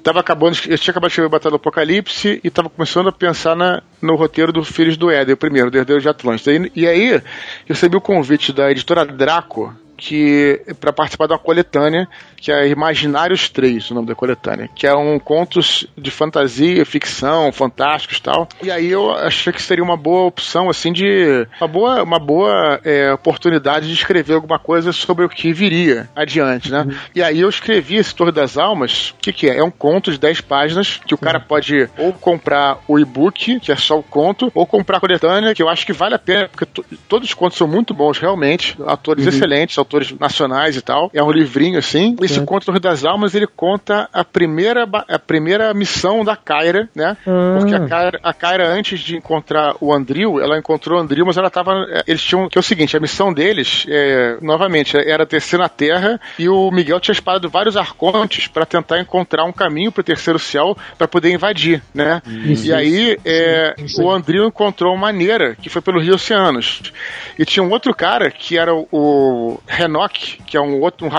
[0.07, 3.57] tava acabando, eu tinha acabado de escrever Batalha do Apocalipse e tava começando a pensar
[3.57, 6.53] na, no roteiro do Filhos do Éden, o primeiro, do Herdeiro de Atlântida.
[6.53, 7.21] E, e aí, eu
[7.67, 12.07] recebi o convite da editora Draco, que para participar de uma coletânea
[12.39, 17.51] que é Imaginários 3, o nome da coletânea, que é um contos de fantasia, ficção,
[17.51, 18.47] fantásticos e tal.
[18.63, 21.47] E aí eu achei que seria uma boa opção, assim, de.
[21.59, 26.71] Uma boa, uma boa é, oportunidade de escrever alguma coisa sobre o que viria adiante,
[26.71, 26.81] né?
[26.81, 26.95] Uhum.
[27.15, 29.57] E aí eu escrevi esse Torre das Almas, o que, que é?
[29.57, 33.71] É um conto de 10 páginas que o cara pode ou comprar o e-book, que
[33.71, 36.49] é só o conto, ou comprar a coletânea, que eu acho que vale a pena,
[36.49, 36.65] porque
[37.07, 38.77] todos os contos são muito bons, realmente.
[38.85, 39.29] Atores uhum.
[39.29, 41.09] excelentes, autores nacionais e tal.
[41.13, 42.15] É um livrinho assim.
[42.31, 46.89] Esse conto do Rio das Almas ele conta a primeira, a primeira missão da Kyra,
[46.95, 47.17] né?
[47.25, 47.57] Ah.
[47.57, 51.37] Porque a Kyra, a Kyra, antes de encontrar o Andril, ela encontrou o Andril, mas
[51.37, 51.85] ela tava.
[51.89, 52.47] É, eles tinham.
[52.49, 56.71] Que é o seguinte, a missão deles, é, novamente, era descer na Terra e o
[56.71, 61.31] Miguel tinha espalhado vários arcontes para tentar encontrar um caminho pro terceiro céu para poder
[61.31, 62.21] invadir, né?
[62.25, 66.81] Isso, e aí é, isso, o Andril encontrou uma maneira que foi pelo Rio Oceanos.
[67.37, 71.09] E tinha um outro cara que era o, o Renok, que é um outro, um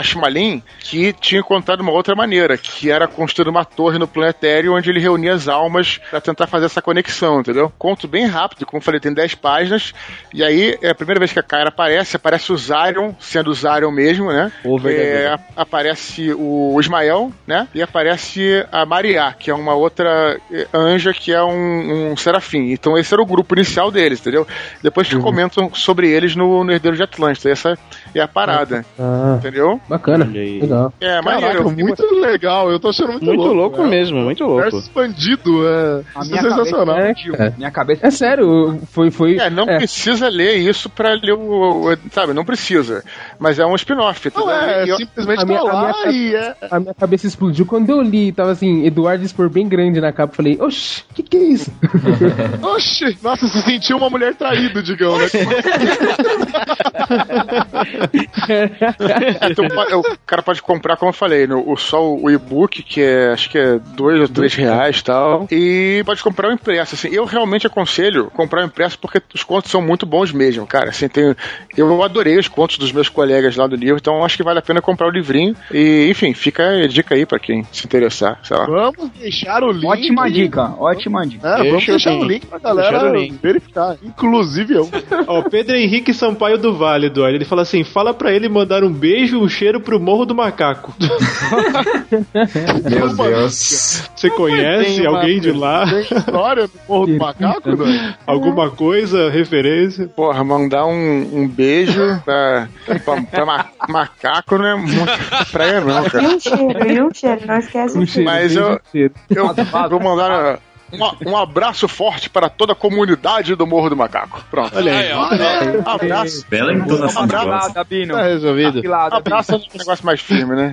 [0.80, 4.90] que que tinha encontrado uma outra maneira, que era construir uma torre no planetário onde
[4.90, 7.72] ele reunia as almas para tentar fazer essa conexão, entendeu?
[7.78, 9.94] Conto bem rápido, como eu falei, tem 10 páginas,
[10.34, 13.54] e aí é a primeira vez que a Kyra aparece, aparece o Zarion, sendo o
[13.54, 14.50] Zarion mesmo, né?
[14.64, 14.78] O.
[14.88, 17.68] É, aparece o Ismael, né?
[17.74, 22.72] E aparece a Maria, que é uma outra eh, anja que é um, um serafim.
[22.72, 24.46] Então esse era o grupo inicial deles, entendeu?
[24.82, 27.50] Depois que comentam sobre eles no, no Herdeiro de Atlântida.
[27.50, 27.78] Essa
[28.14, 28.84] é a parada.
[28.98, 29.80] Ah, Entendeu?
[29.88, 30.24] bacana.
[30.24, 30.92] Legal.
[31.00, 31.58] É, Caraca, maneiro.
[31.62, 32.70] eu muito legal.
[32.70, 33.88] Eu tô achando muito, Muito louco né?
[33.88, 34.62] mesmo, muito louco.
[34.62, 36.02] Universo expandido, é.
[36.14, 36.96] A Isso é sensacional.
[36.96, 37.52] cabeça, É.
[37.56, 39.10] Minha cabeça É sério, foi.
[39.10, 39.76] foi É, não é.
[39.78, 41.92] precisa ler isso pra ler o.
[41.92, 43.04] o- Sabe, não precisa.
[43.38, 44.30] Mas é um spin-off.
[44.34, 46.54] Não, é, eu- simplesmente a minha- tá a lá minha- e é.
[46.70, 50.34] A minha cabeça explodiu quando eu li, tava assim, Eduardo Spor bem grande na capa.
[50.34, 51.72] Falei, oxi, que que é isso?
[52.62, 53.16] Oxi!
[53.22, 55.26] Nossa, se sentiu uma mulher traída, digão, né?
[59.50, 63.32] Então, o cara pode comprar, como eu falei, no, o, só o e-book, que é
[63.32, 65.46] acho que é dois ou três reais e tal.
[65.50, 66.94] E pode comprar o impresso.
[66.94, 70.90] Assim, eu realmente aconselho comprar o impresso porque os contos são muito bons mesmo, cara.
[70.90, 71.34] Assim, tem,
[71.76, 74.62] eu adorei os contos dos meus colegas lá do livro, então acho que vale a
[74.62, 75.54] pena comprar o livrinho.
[75.72, 78.38] E, enfim, fica a dica aí pra quem se interessar.
[78.42, 78.66] Sei lá.
[78.66, 79.86] Vamos deixar o link.
[79.86, 81.48] Ótima dica, ótima dica.
[81.48, 82.46] É, vamos deixar o link.
[82.46, 83.12] pra galera
[83.42, 83.96] verificar.
[84.02, 84.88] Inclusive eu.
[85.26, 87.36] Ó, Pedro Henrique Sampaio do Vale, Eduardo.
[87.36, 90.34] Ele fala assim: fala pra ele mandar um beijo e um cheiro pro Morro do
[90.34, 90.94] Macaco.
[92.88, 94.08] Meu Deus.
[94.14, 95.84] Você conhece alguém de lá?
[95.88, 98.14] Tem história do Morro do Macaco, né?
[98.26, 100.06] Alguma coisa, referência?
[100.08, 106.06] Porra, mandar um, um beijo pra, pra, pra ma- macaco não é muito praia, não,
[106.06, 106.24] E cara.
[106.28, 109.14] um cheiro, e um cheiro, não esquece Um cheiro, Mas eu- cheiro.
[109.30, 109.54] Eu
[109.90, 110.58] vou mandar
[110.92, 114.42] um, um abraço forte para toda a comunidade do Morro do Macaco.
[114.50, 114.76] Pronto.
[114.76, 115.12] Olha aí.
[115.12, 115.90] Ó.
[115.90, 116.46] Abraço.
[116.48, 117.28] Bela entonação.
[117.28, 118.14] Cilada, Bino.
[118.14, 118.94] Tá resolvido.
[118.94, 120.72] Abraço é um negócio mais firme, né?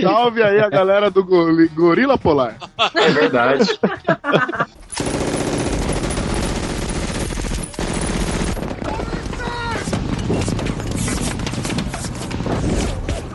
[0.00, 2.56] Salve aí a galera do Gorila Polar.
[2.94, 3.78] É verdade.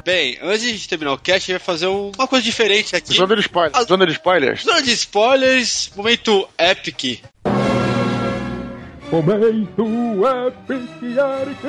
[0.03, 3.13] Bem, antes de terminar o cast, a gente vai fazer um- uma coisa diferente aqui.
[3.13, 3.87] Zona de spoilers.
[3.87, 4.63] Zona de spoilers.
[4.63, 7.23] Zona de spoilers, momento epic.
[9.09, 9.81] Momento
[10.69, 11.63] Epic Arc.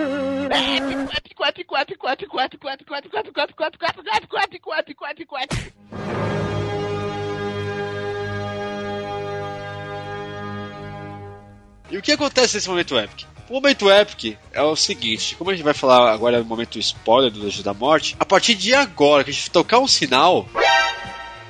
[11.91, 13.27] E o que acontece nesse momento epic?
[13.49, 17.31] O momento epic é o seguinte: como a gente vai falar agora no momento spoiler
[17.31, 20.49] do Anjo da Morte, a partir de agora que a gente tocar um sinal.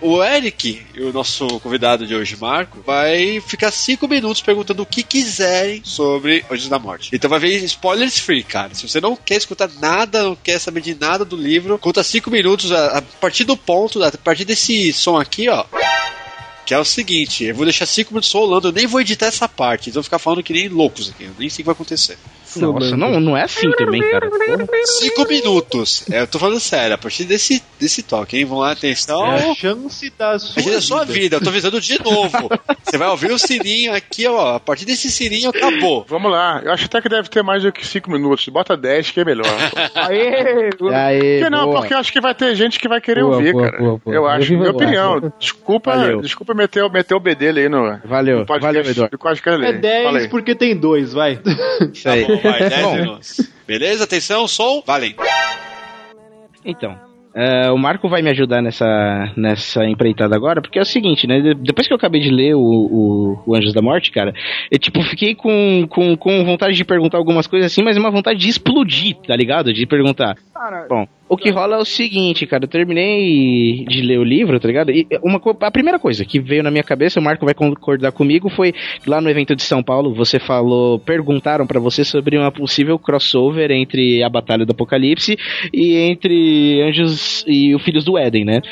[0.01, 5.03] O Eric, o nosso convidado de hoje, Marco, vai ficar cinco minutos perguntando o que
[5.03, 7.09] quiserem sobre Anjos da Morte.
[7.11, 8.75] Então vai ver spoilers free, cara.
[8.75, 12.31] Se você não quer escutar nada, não quer saber de nada do livro, conta cinco
[12.31, 15.65] minutos a partir do ponto, a partir desse som aqui, ó.
[16.67, 19.49] Que é o seguinte, eu vou deixar cinco minutos rolando, eu nem vou editar essa
[19.49, 21.75] parte, eles vão ficar falando que nem loucos aqui, eu nem sei o que vai
[21.75, 22.19] acontecer.
[22.61, 24.29] Nossa, não, não é assim também, cara.
[24.29, 24.67] Porra.
[24.85, 28.45] Cinco minutos, é, eu tô falando sério, a partir desse, desse toque, hein?
[28.45, 29.25] Vamos lá, atenção.
[29.33, 32.03] É a chance da sua A gente é a sua vida, eu tô avisando de
[32.03, 32.51] novo.
[32.85, 34.57] Você vai ouvir o sininho aqui, ó.
[34.57, 36.05] A partir desse sininho acabou.
[36.09, 36.61] Vamos lá.
[36.65, 38.47] Eu acho até que deve ter mais do que 5 minutos.
[38.49, 39.47] Bota 10 que é melhor.
[39.95, 40.71] Aê!
[40.93, 41.81] Aê, Porque não, boa.
[41.81, 43.79] porque eu acho que vai ter gente que vai querer Boa, ouvir, boa, cara.
[43.79, 44.17] boa, boa.
[44.17, 45.33] Eu acho, Eu minha opinião.
[45.39, 46.21] Desculpa, Valeu.
[46.21, 49.19] desculpa meter, meter o BD aí no, Valeu, no podcast valeu, Eduardo.
[49.47, 49.73] É Lei.
[49.73, 50.29] 10 Fala aí.
[50.29, 51.39] porque tem dois, vai.
[51.93, 52.25] Isso aí.
[52.41, 53.53] Tá 10 Bom, minutos.
[53.67, 54.05] Beleza?
[54.05, 55.15] Atenção, som, valem.
[56.65, 56.97] Então,
[57.35, 61.41] é, o Marco vai me ajudar nessa, nessa empreitada agora, porque é o seguinte, né?
[61.41, 64.33] de- Depois que eu acabei de ler o, o, o Anjos da Morte, cara,
[64.71, 68.39] eu tipo, fiquei com, com, com vontade de perguntar algumas coisas assim, mas uma vontade
[68.39, 69.73] de explodir, tá ligado?
[69.73, 70.37] De perguntar.
[70.55, 74.59] Cara, Bom, o que rola é o seguinte, cara, eu terminei de ler o livro,
[74.61, 74.91] tá ligado?
[74.91, 78.49] E uma, a primeira coisa que veio na minha cabeça, o Marco vai concordar comigo,
[78.49, 78.73] foi
[79.07, 83.71] lá no evento de São Paulo, você falou, perguntaram pra você sobre uma possível crossover
[83.71, 85.37] entre a Batalha do Apocalipse
[85.73, 88.63] e entre Anjos e os Filhos do Éden, né?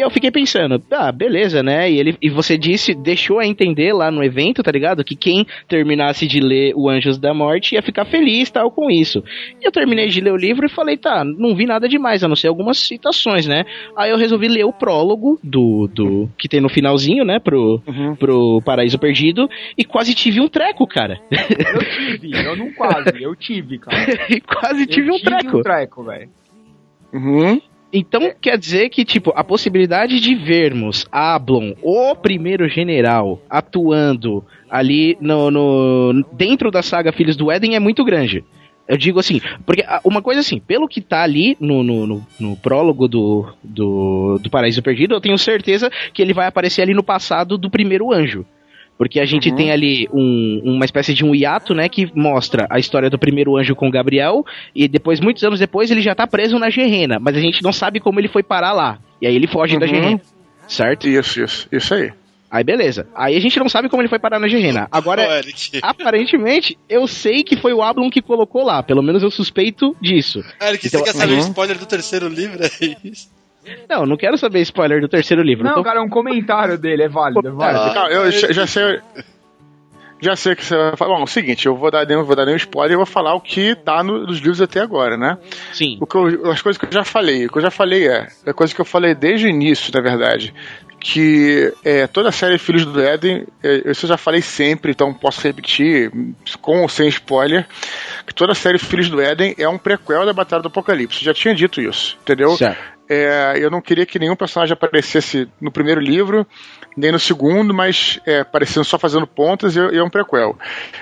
[0.00, 1.90] E eu fiquei pensando, ah, beleza, né?
[1.90, 5.04] E, ele, e você disse, deixou a entender lá no evento, tá ligado?
[5.04, 9.22] Que quem terminasse de ler o Anjos da Morte ia ficar feliz tal com isso.
[9.60, 12.28] E eu terminei de ler o livro e falei, tá, não vi nada demais, a
[12.28, 13.66] não ser algumas citações, né?
[13.94, 17.38] Aí eu resolvi ler o prólogo do, do que tem no finalzinho, né?
[17.38, 17.82] Pro,
[18.18, 21.20] pro Paraíso Perdido e quase tive um treco, cara.
[21.30, 23.96] eu tive, eu não quase, eu tive, cara.
[24.30, 25.58] e quase tive eu um treco.
[25.58, 26.30] um treco, velho.
[27.12, 27.60] Uhum.
[27.92, 35.16] Então quer dizer que, tipo, a possibilidade de vermos Ablon, o primeiro general, atuando ali
[35.20, 38.44] no, no- dentro da saga Filhos do Éden é muito grande.
[38.86, 42.26] Eu digo assim, porque ah, uma coisa assim, pelo que tá ali no, no, no,
[42.40, 46.92] no prólogo do, do, do Paraíso Perdido, eu tenho certeza que ele vai aparecer ali
[46.94, 48.44] no passado do primeiro anjo.
[49.00, 49.56] Porque a gente Uhum.
[49.56, 53.56] tem ali um- uma espécie de um hiato, né, que mostra a história do primeiro
[53.56, 54.44] anjo com Gabriel,
[54.76, 57.72] e depois, muitos anos depois, ele já tá preso na Gerena, mas a gente não
[57.72, 58.98] sabe como ele foi parar lá.
[59.18, 59.94] E aí ele foge da Uhum.
[59.94, 60.20] Gerena.
[60.68, 61.08] Certo?
[61.08, 62.12] Isso, isso, isso aí.
[62.50, 63.06] Aí beleza.
[63.16, 64.86] Aí a gente não sabe como ele foi parar na Gerena.
[64.92, 65.40] Agora,
[65.80, 68.82] aparentemente, eu sei que foi o Ablon que colocou lá.
[68.82, 70.44] Pelo menos eu suspeito disso.
[70.60, 71.40] Eric, Então, você quer saber o uhum.
[71.40, 72.58] spoiler do terceiro livro?
[72.62, 73.28] É isso?
[73.88, 75.64] Não, não quero saber spoiler do terceiro livro.
[75.64, 77.94] Não, tô- cara, é um comentário dele, é válido, é válido.
[77.94, 79.00] Calma, eu já, já sei.
[80.22, 81.14] Já sei o que você vai falar.
[81.14, 83.32] Bom, é o seguinte, eu vou dar nenhum, vou dar nenhum spoiler e vou falar
[83.34, 85.38] o que tá no- nos livros até agora, né?
[85.72, 85.96] Sim.
[85.98, 87.46] O que eu- as coisas que eu já falei.
[87.46, 88.26] O que eu já falei é.
[88.46, 90.52] A coisa que eu falei desde o início, na verdade.
[90.98, 95.14] Que é, toda a série Filhos do Éden, é, isso eu já falei sempre, então
[95.14, 96.12] posso repetir,
[96.60, 97.66] com ou sem spoiler,
[98.26, 101.20] que toda a série Filhos do Éden é um prequel da Batalha do Apocalipse.
[101.22, 102.54] Eu já tinha dito isso, entendeu?
[103.12, 106.46] É, eu não queria que nenhum personagem aparecesse no primeiro livro,
[106.96, 110.56] nem no segundo, mas é, aparecendo só fazendo pontas e, e é um prequel.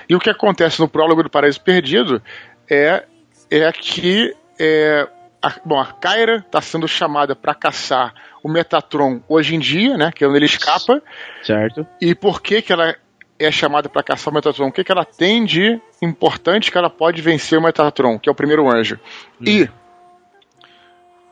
[0.09, 2.19] E o que acontece no prólogo do Paraíso Perdido
[2.67, 3.03] é,
[3.51, 5.07] é que é,
[5.39, 10.11] a, bom, a Kyra está sendo chamada para caçar o Metatron hoje em dia, né?
[10.11, 11.03] Que é onde ele escapa.
[11.43, 11.85] Certo.
[12.01, 12.95] E por que, que ela
[13.37, 14.69] é chamada para caçar o Metatron?
[14.69, 18.31] O que, que ela tem de importante que ela pode vencer o Metatron, que é
[18.31, 18.99] o primeiro anjo?
[19.39, 19.69] E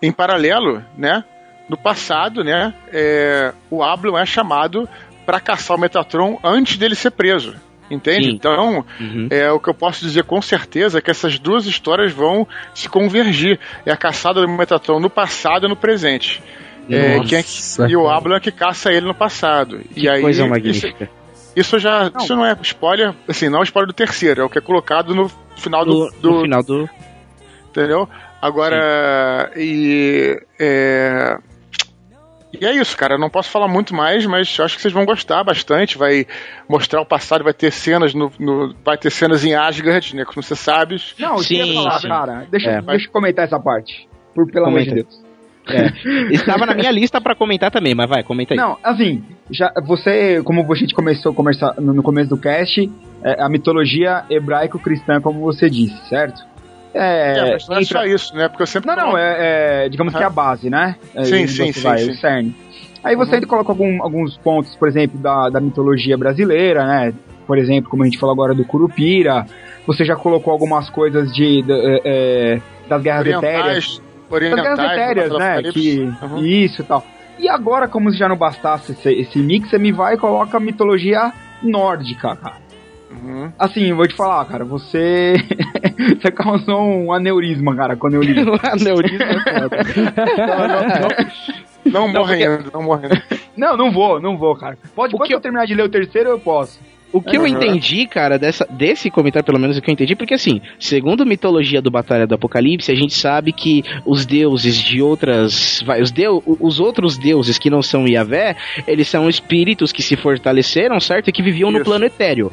[0.01, 1.23] em paralelo, né?
[1.69, 2.73] No passado, né?
[2.93, 4.87] é, o Ablon é chamado
[5.25, 7.55] para caçar o Metatron antes dele ser preso.
[7.89, 8.25] Entende?
[8.25, 8.31] Sim.
[8.35, 9.27] Então, Uhum.
[9.31, 12.89] é o que eu posso dizer com certeza é que essas duas histórias vão se
[12.89, 13.59] convergir.
[13.85, 16.41] É a caçada do Metatron no passado e no presente.
[16.89, 19.81] É, quem é que- e o Ablon é que caça ele no passado.
[19.95, 21.09] e aí, coisa isso- magnífica.
[21.55, 22.11] Isso, já.
[22.19, 25.15] Isso não é spoiler, assim, não é spoiler do terceiro, é o que é colocado
[25.15, 26.11] no final do.
[26.21, 26.89] No- no final do.
[27.69, 28.07] Entendeu?
[28.47, 29.51] Agora.
[29.55, 30.39] E.
[30.59, 31.37] É.
[32.59, 33.15] E é isso, cara.
[33.15, 35.97] Eu não posso falar muito mais, mas eu acho que vocês vão gostar bastante.
[35.97, 36.25] Vai
[36.67, 38.31] mostrar o passado, vai ter cenas no.
[38.39, 40.25] no- vai ter cenas em Asgard, né?
[40.25, 40.95] Como você sabe.
[41.19, 42.47] Não, eu queria falar, cara.
[42.49, 42.81] Deixa, É.
[42.81, 44.07] deixa eu comentar essa parte.
[44.33, 44.91] Por, pelo amor de.
[44.93, 45.27] Deus.
[45.69, 45.91] É.
[46.33, 48.57] Estava na minha lista pra comentar também, mas vai, comenta aí.
[48.57, 49.21] Não, assim,
[49.51, 52.89] já, você, como a gente começou conversar no, no começo do cast,
[53.21, 56.41] é, a mitologia hebraico-cristã, como você disse, certo?
[56.97, 58.47] É, mas não é entra- só isso, né?
[58.47, 58.87] Porque eu sempre.
[58.87, 60.95] Não, não, é, é, digamos que é a base, né?
[61.15, 62.11] É, Sim, onde sim, sim, vai, sim.
[62.11, 62.55] o cerne.
[63.03, 67.13] Aí você ainda coloca algum- alguns pontos, por exemplo, da, da mitologia brasileira, né?
[67.45, 69.45] Por exemplo, como a gente falou agora do Curupira.
[69.85, 74.01] Você já colocou algumas coisas de, de- é, é, das guerras etéreas.
[74.29, 74.63] Orientais.
[74.65, 75.63] Das guerras etéreas, do né?
[75.63, 76.37] Que, Uhum.
[76.45, 77.05] Isso e tal.
[77.39, 80.57] E agora, como se já não bastasse esse, esse mix, você me vai e coloca
[80.57, 81.31] a mitologia
[81.63, 82.55] nórdica, cara.
[83.09, 83.51] Uhum.
[83.57, 85.35] Assim, eu vou te falar, cara, você.
[86.19, 88.35] você causou um aneurisma, cara, quando eu li.
[88.63, 89.43] aneurisma
[91.85, 93.23] Não morre ainda, não morre ainda.
[93.55, 94.77] Não, não vou, não vou, cara.
[94.95, 96.79] Pode, quando eu terminar de ler o terceiro, eu posso.
[97.13, 97.47] O que eu Uhum.
[97.47, 101.25] entendi, cara, dessa, desse comentário, pelo menos o que eu entendi, porque assim, segundo a
[101.25, 105.81] mitologia do Batalha do Apocalipse, a gente sabe que os deuses de outras.
[105.85, 110.17] Vai, os, deu, os outros deuses que não são Yahvé, eles são espíritos que se
[110.17, 111.29] fortaleceram, certo?
[111.29, 111.85] E que viviam no Isso.
[111.85, 112.51] plano etéreo.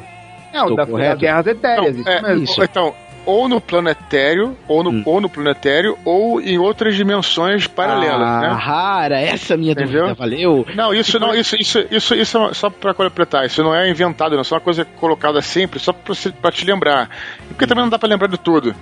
[0.55, 1.09] Não, Estou da, correto?
[1.11, 2.43] das guerras etéreas, isso É, mesmo.
[2.43, 2.63] Isso.
[2.63, 2.93] Então,
[3.27, 4.91] ou no planetário, ou Hum.
[4.91, 8.47] no, ou no planetário, ou em outras dimensões paralelas, ah, né?
[8.49, 10.01] rara, essa é minha Entendeu?
[10.03, 10.65] dúvida, valeu.
[10.75, 14.35] Não, isso não, isso, isso, isso, isso é só pra completar, isso não é inventado,
[14.35, 17.09] não, isso é uma coisa colocada sempre, só pra te lembrar.
[17.47, 18.75] Porque também não dá pra lembrar de tudo.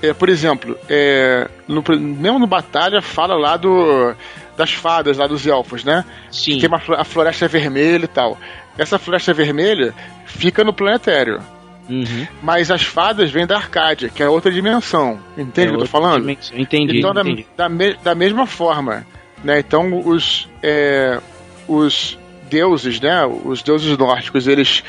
[0.00, 4.14] É, por exemplo, é, no, mesmo no Batalha fala lá do
[4.56, 6.04] das fadas, lá dos elfos, né?
[6.32, 6.54] Sim.
[6.58, 8.36] Que tem uma, a floresta vermelha e tal.
[8.78, 9.92] Essa floresta vermelha
[10.24, 11.40] fica no planetário.
[11.88, 12.26] Uhum.
[12.42, 15.18] Mas as fadas vêm da Arcádia, que é outra dimensão.
[15.36, 16.20] Entende o que eu tô outra falando?
[16.20, 16.56] dimensão.
[16.58, 17.46] Entendi, Então, da, entendi.
[17.56, 19.06] da, me- da mesma forma,
[19.42, 19.58] né?
[19.58, 21.18] Então, os, é,
[21.66, 22.18] os
[22.50, 23.24] deuses, né?
[23.26, 24.84] Os deuses nórdicos, eles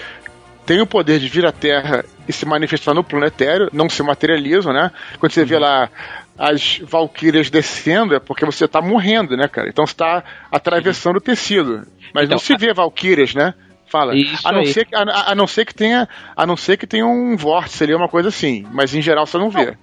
[0.65, 4.73] têm o poder de vir à Terra e se manifestar no planetário, não se materializam,
[4.73, 4.91] né?
[5.19, 5.61] Quando você vê Uhum.
[5.61, 5.89] lá
[6.37, 9.69] as valquírias descendo, é porque você tá morrendo, né, cara?
[9.69, 10.21] Então você tá
[10.51, 11.87] atravessando o tecido.
[12.13, 13.53] Mas Então, não se vê valquírias, né?
[13.89, 14.15] Fala.
[14.15, 14.67] Isso A não, aí.
[14.67, 17.83] ser, que- a, a não ser que tenha, a não ser que tenha um vórtice
[17.83, 18.65] ali, uma coisa assim.
[18.71, 19.75] Mas em geral você não vê.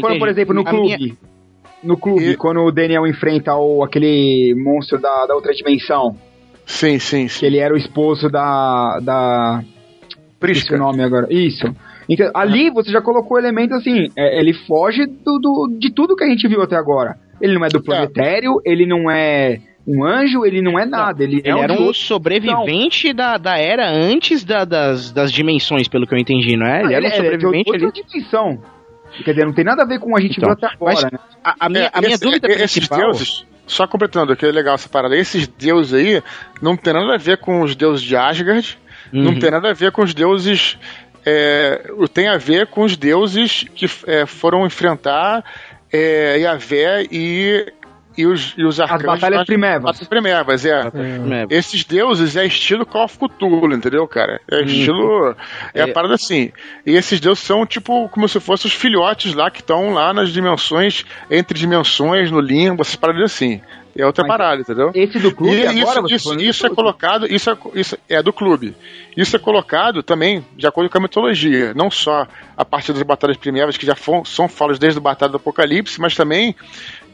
[0.00, 0.96] Quando, por exemplo, no A clube.
[0.98, 1.16] minha-
[1.82, 6.16] No clube, quando o Daniel enfrenta o, aquele monstro da, da outra dimensão.
[6.66, 7.40] Sim, sim, sim.
[7.40, 8.98] Que ele era o esposo da.
[9.02, 9.62] da.
[10.40, 10.74] Prisca.
[10.74, 11.26] o nome agora.
[11.30, 11.66] Isso.
[12.08, 14.08] Então, ali você já colocou elementos assim.
[14.16, 17.16] é, ele foge do, do- de tudo que a gente viu até agora.
[17.40, 21.22] Ele não é do planetário, ele não é um anjo, ele não é nada.
[21.22, 25.30] ele, é Ele era de um outro- sobrevivente da, da era antes da- das, das
[25.32, 26.82] dimensões, pelo que eu entendi, não é?
[26.82, 27.92] Ele era um Ele é de sobrevivente outra ali.
[28.06, 28.62] dimensão.
[29.24, 31.04] Quer dizer, não tem nada a ver com a gente Então, viu até agora, mas
[31.04, 31.10] né?
[31.44, 32.98] a, a minha, É, a minha esse- dúvida é, esses principal...
[32.98, 36.22] deuses, só completando, que é legal essa parada, esses deuses aí
[36.60, 38.76] não tem nada a ver com os deuses de Asgard,
[39.12, 39.38] não Uhum.
[39.38, 40.76] tem nada a ver com os deuses.
[41.26, 41.80] É,
[42.12, 45.42] tem a ver com os deuses que é, foram enfrentar
[45.92, 47.72] é, Yahvé e,
[48.16, 49.06] e os, e os arcanjos.
[49.06, 49.82] batalhas nas- primevas.
[49.82, 50.90] Batalhas primevas, é.
[50.90, 51.56] Primevas.
[51.56, 54.40] Esses deuses é estilo Call of Cthulhu, entendeu, cara?
[54.50, 55.36] É estilo.
[55.74, 55.92] É a É.
[55.92, 56.52] parada assim.
[56.86, 60.30] E esses deuses são tipo como se fossem os filhotes lá que estão lá nas
[60.30, 63.60] dimensões, entre dimensões, no limbo, essas paradas assim.
[63.96, 64.90] É outra Mas parada, entendeu?
[64.92, 67.96] Esse do clube E agora, isso, você isso, isso é do- colocado, isso é, isso
[68.08, 68.74] é do clube.
[69.16, 71.72] Isso é colocado também de acordo com a mitologia.
[71.74, 72.26] Não só
[72.56, 76.16] a partir das batalhas primeiras, que já são falas desde a Batalha do Apocalipse, mas
[76.16, 76.56] também.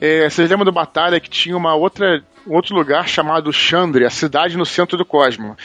[0.01, 4.11] É, vocês lembram da batalha que tinha uma outra, um outro lugar chamado Chandre, a
[4.11, 5.57] cidade no centro do cosmo.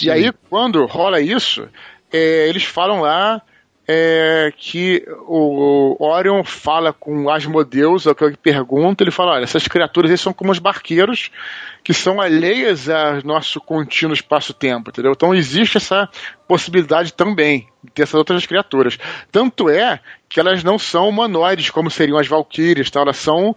[0.00, 1.68] E aí, quando rola isso,
[2.12, 3.42] é, eles falam lá
[3.86, 9.66] é, que o Orion fala com Asmodeus, é o que pergunta, ele fala, olha, essas
[9.66, 11.30] criaturas aí são como os barqueiros
[11.82, 15.12] que são alheias ao nosso contínuo espaço-tempo, entendeu?
[15.12, 16.08] Então existe essa
[16.46, 18.98] possibilidade também de ter essas outras criaturas.
[19.32, 19.98] Tanto é
[20.28, 23.00] que elas não são humanoides como seriam as valquírias, tá?
[23.00, 23.56] elas são,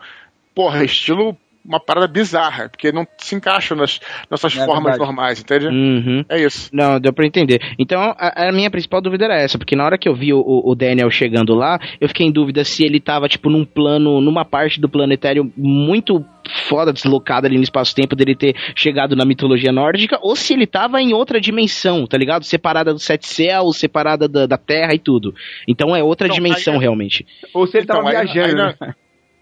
[0.55, 1.37] porra, estilo
[1.67, 3.99] uma parada bizarra, porque não se encaixam nas
[4.29, 4.99] nossas É formas verdade.
[4.99, 5.65] normais, entende?
[5.65, 6.23] Uhum.
[6.29, 6.69] É isso.
[6.71, 7.59] Não, deu pra entender.
[7.79, 10.43] Então, a, a minha principal dúvida era essa, porque na hora que eu vi o,
[10.63, 14.45] o Daniel chegando lá, eu fiquei em dúvida se ele tava, tipo, num plano, numa
[14.45, 16.23] parte do planetário muito
[16.67, 21.01] foda, deslocada ali no espaço-tempo dele ter chegado na mitologia nórdica, ou se ele tava
[21.01, 22.43] em outra dimensão, tá ligado?
[22.45, 25.33] Separada dos sete céus, separada da, da Terra e tudo.
[25.67, 27.25] Então é outra Então, dimensão, aí- realmente.
[27.55, 28.93] Ou se ele Então, tava aí- viajando, aí né?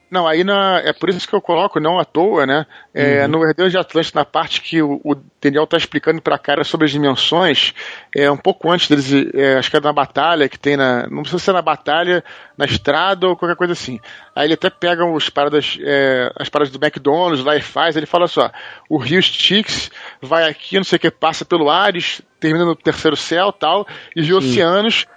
[0.09, 2.67] Não, aí na, é por isso que eu coloco, não à toa, né?
[2.93, 6.63] É, No Herdeiro de Atlântida, na parte que o, o Daniel tá explicando pra cara
[6.63, 7.73] sobre as dimensões,
[8.15, 11.07] é um pouco antes deles, é, acho que é na batalha que tem na.
[11.09, 12.23] Não precisa ser na batalha,
[12.55, 13.99] na estrada ou qualquer coisa assim.
[14.35, 18.05] Aí ele até pega os paradas, é, as paradas do McDonald's lá e faz, ele
[18.05, 18.51] fala só,
[18.87, 19.89] o Rio Styx
[20.21, 24.21] vai aqui, não sei o que, passa pelo Ares, termina no terceiro céu tal, e
[24.21, 25.07] os oceanos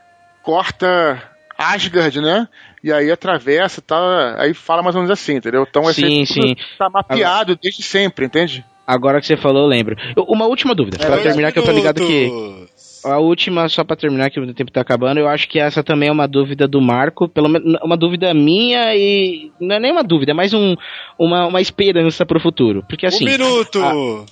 [0.43, 1.23] corta
[1.59, 2.49] Asgard, né?
[2.87, 5.67] E aí atravessa, tá, aí fala mais ou menos assim, entendeu?
[5.69, 6.55] Então esse Sim, sim.
[6.79, 8.65] tá mapeado desde sempre, entende?
[8.87, 9.97] Agora que você falou, eu lembro.
[10.29, 12.27] Uma última dúvida, É, pra terminar, que eu tô ligado que.
[12.27, 13.03] minutos.
[13.05, 16.09] A última, só pra terminar, que o tempo tá acabando, eu acho que essa também
[16.09, 19.51] é uma dúvida do Marco, pelo menos uma dúvida minha e.
[19.61, 20.77] Não é nem uma dúvida, é mais um,
[21.19, 22.85] uma, uma esperança pro futuro.
[22.89, 23.25] Porque assim.
[23.27, 23.83] um minuto!
[23.83, 24.25] a-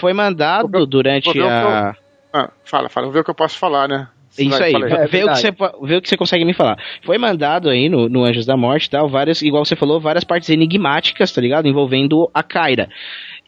[0.00, 1.94] foi mandado durante a.
[2.32, 4.08] Ah, fala, fala, vou ver o que eu posso falar, né?
[4.48, 5.50] Isso aí, fala vê, o que você,
[5.82, 6.78] vê o que você consegue me falar.
[7.02, 10.24] Foi mandado aí no, no Anjos da Morte e tal, várias, igual você falou, várias
[10.24, 11.66] partes enigmáticas, tá ligado?
[11.66, 12.88] Envolvendo a Kyra.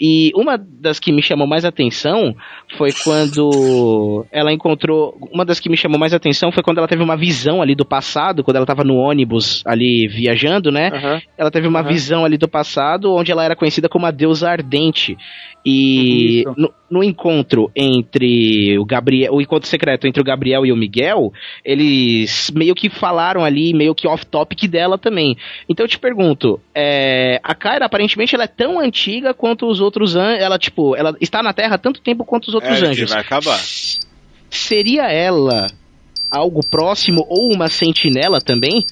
[0.01, 2.35] E uma das que me chamou mais atenção
[2.77, 5.17] foi quando ela encontrou.
[5.33, 7.85] Uma das que me chamou mais atenção foi quando ela teve uma visão ali do
[7.85, 10.91] passado, quando ela tava no ônibus ali viajando, né?
[11.39, 15.17] Ela teve uma visão ali do passado onde ela era conhecida como a deusa ardente.
[15.65, 20.77] E no, no encontro entre o Gabriel, o encontro secreto entre o Gabriel e o
[20.77, 21.33] Miguel,
[21.65, 25.37] eles meio que falaram ali, meio que off-topic dela também.
[25.69, 30.17] Então eu te pergunto, é, a Kyra aparentemente ela é tão antiga quanto os outros
[30.17, 32.87] anjos, ela tipo, ela está na Terra há tanto tempo quanto os outros É, que
[32.87, 33.11] anjos.
[33.11, 33.61] vai acabar.
[34.51, 35.69] Seria ela
[36.31, 38.85] algo próximo ou uma sentinela também?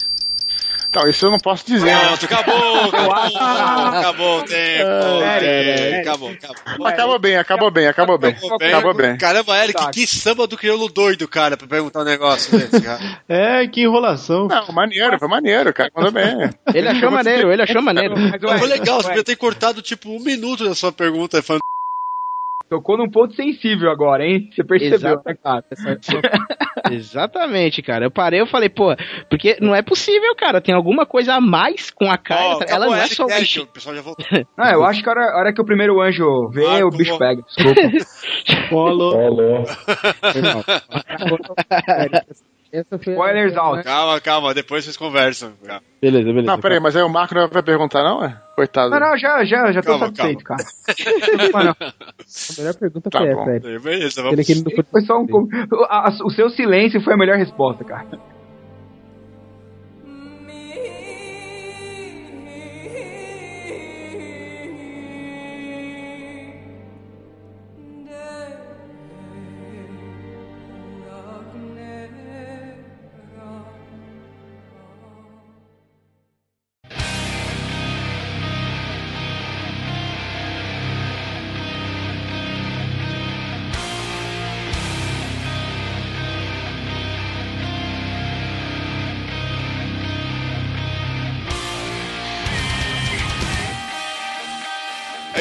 [0.90, 1.86] Então, isso eu não posso dizer.
[1.86, 2.00] né?
[2.04, 4.88] Pronto, acabou, acabou, acabou o tempo.
[5.40, 6.86] É, acabou, acabou.
[6.86, 8.36] Acabou bem, acabou bem, acabou bem.
[8.68, 9.16] Acabou bem.
[9.16, 13.00] Caramba, Eric, que samba do crioulo doido, cara, pra perguntar um negócio desse, cara.
[13.28, 14.48] É, que enrolação.
[14.48, 15.92] Não, maneiro, foi maneiro, cara.
[15.94, 16.50] Mandou bem.
[16.74, 18.14] Ele achou maneiro, ele achou maneiro.
[18.18, 21.40] Mas foi legal, você podia ter cortado tipo um minuto da sua pergunta.
[21.40, 21.60] Falando...
[22.70, 24.48] Tocou num ponto sensível agora, hein?
[24.55, 25.22] Você percebeu, Exato.
[25.26, 25.64] né, cara?
[26.92, 28.05] Exatamente, cara.
[28.06, 28.94] Eu parei, eu falei, pô,
[29.28, 30.60] porque não é possível, cara.
[30.60, 32.40] Tem alguma coisa a mais com a Kyra.
[32.40, 33.62] Ó, ela não é só bicho.
[33.62, 34.24] o pessoal já voltou.
[34.56, 36.90] Ah, eu acho que a hora, a hora que o primeiro anjo vê, Ah, o
[36.90, 37.42] bicho como- pega.
[37.42, 37.80] Desculpa.
[38.70, 39.64] Falou.
[42.28, 42.44] Essa
[42.88, 43.82] foi Spoilers out.
[43.84, 45.52] Calma, calma, depois vocês conversam.
[45.64, 45.82] Calma.
[46.01, 46.47] Beleza, beleza.
[46.47, 48.24] Não, peraí, mas aí o Marco não vai perguntar, não?
[48.24, 48.40] É?
[48.56, 48.90] Coitado.
[48.90, 50.62] Não, não, já, já, já tô Calma, satisfeito, cara.
[50.88, 51.70] Não preocupa, não.
[51.80, 53.51] A melhor pergunta Tá foi bom.
[53.51, 53.80] essa.
[53.80, 54.48] Beleza, vamos.
[54.48, 55.26] ele foi- Foi só um.
[55.88, 58.06] a- O seu silêncio foi a melhor resposta, cara.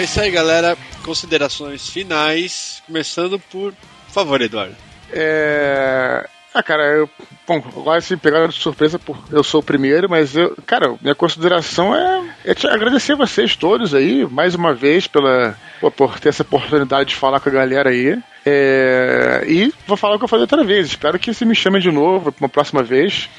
[0.10, 0.76] Isso aí, galera.
[1.06, 4.76] Considerações finais, começando por, por favor, Eduardo.
[5.12, 6.28] É.
[6.52, 7.08] Ah, cara, eu.
[7.50, 10.56] Bom, agora se pegaram de surpresa por eu sou o primeiro, mas eu.
[10.68, 15.58] Cara, minha consideração é, é te agradecer vocês todos aí, mais uma vez, pela,
[15.98, 18.20] por ter essa oportunidade de falar com a galera aí.
[18.46, 20.88] É, e vou falar o que eu falei outra vez.
[20.88, 23.30] Espero que você me chame de novo uma próxima vez.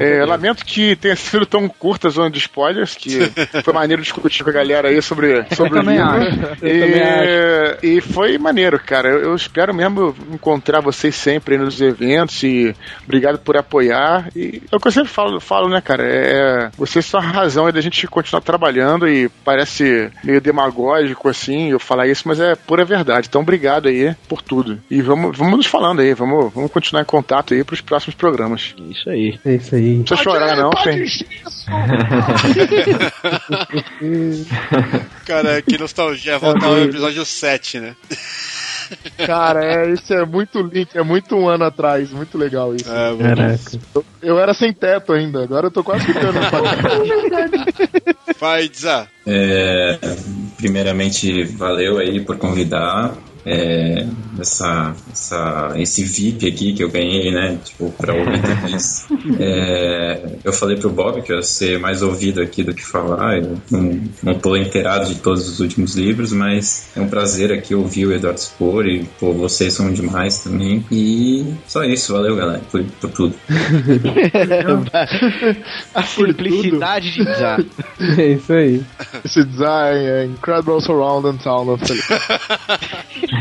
[0.00, 3.20] É, lamento que tenha sido tão curta a zona de spoilers, que
[3.62, 6.56] foi maneiro discutir com a galera aí sobre, sobre o livro.
[6.62, 9.08] E, e, foi maneiro, cara.
[9.08, 12.74] Eu, eu, espero mesmo encontrar vocês sempre nos eventos e
[13.04, 14.28] obrigado por apoiar.
[14.34, 16.04] E é o que eu sempre falo, falo né, cara?
[16.04, 21.78] É, vocês são a razão da gente continuar trabalhando e parece meio demagógico assim eu
[21.78, 23.28] falar isso, mas é pura verdade.
[23.28, 24.80] Então, obrigado aí por tudo.
[24.90, 28.74] E vamos, vamos nos falando aí, vamos, vamos continuar em contato aí pros próximos programas.
[28.90, 29.38] Isso aí.
[29.44, 29.96] É isso aí.
[29.96, 31.04] Não precisa chorar, não, Fê.
[35.24, 37.96] Cara, que nostalgia voltar ao episódio 7, né?
[39.26, 42.90] Cara, é, isso é muito link, é muito um ano atrás, muito legal isso.
[42.90, 43.80] É, Caraca.
[43.94, 46.38] Eu, eu era sem teto ainda, agora eu tô quase ficando.
[48.38, 49.08] Vai, Dza.
[49.26, 49.98] É,
[50.56, 53.14] primeiramente, valeu aí por convidar.
[53.44, 54.06] É,
[54.38, 57.58] essa, essa, esse VIP aqui que eu ganhei, né?
[57.64, 59.06] Tipo, pra ouvir tudo isso.
[59.38, 63.38] É, eu falei pro Bob que eu ia ser mais ouvido aqui do que falar.
[63.38, 67.74] Eu não, não tô inteirado de todos os últimos livros, mas é um prazer aqui
[67.74, 70.84] ouvir o Eduardo Spor e, pô, vocês são demais também.
[70.90, 73.34] E só isso, valeu, galera, por, por tudo.
[75.94, 77.58] A simplicidade de Zá.
[78.18, 78.82] É isso aí.
[79.24, 81.82] Esse design é Incredible Surround and Sound of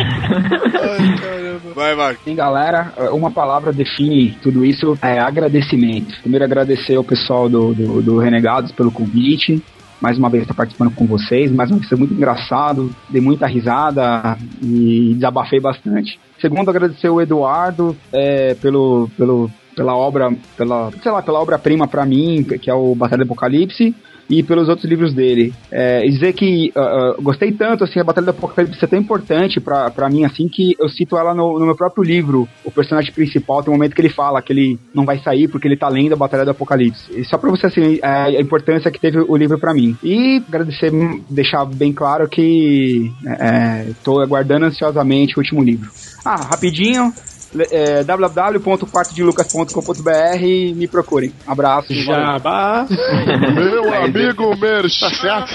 [1.75, 2.21] Vai, Marco.
[2.23, 6.19] Sim, galera, uma palavra define tudo isso, é agradecimento.
[6.21, 9.61] Primeiro agradecer ao pessoal do, do, do Renegados pelo convite,
[10.01, 13.45] mais uma vez estar participando com vocês, mais uma vez foi muito engraçado, dei muita
[13.45, 16.19] risada e desabafei bastante.
[16.39, 22.05] Segundo, agradecer o Eduardo é, pelo, pelo, pela obra, pela, sei lá, pela obra-prima para
[22.05, 23.95] mim, que é o Batalha do Apocalipse,
[24.31, 25.53] e pelos outros livros dele.
[25.69, 29.59] É, dizer que uh, uh, gostei tanto, assim, a Batalha do Apocalipse é tão importante
[29.59, 32.47] pra, mim, assim, que eu cito ela no, no, meu próprio livro.
[32.63, 35.67] O personagem principal tem um momento que ele fala que ele não vai sair porque
[35.67, 37.11] ele tá lendo a Batalha do Apocalipse.
[37.13, 39.97] E só pra você, assim, é, a importância que teve o livro para mim.
[40.01, 40.91] E agradecer,
[41.29, 45.91] deixar bem claro que é, tô aguardando ansiosamente o último livro.
[46.23, 47.13] Ah, rapidinho,
[47.71, 51.31] é, www.quartodelucas.com.br me procurem.
[51.45, 51.93] Abraço.
[51.93, 52.85] Jabá.
[53.53, 54.99] Meu amigo Merch.
[54.99, 55.51] Certo?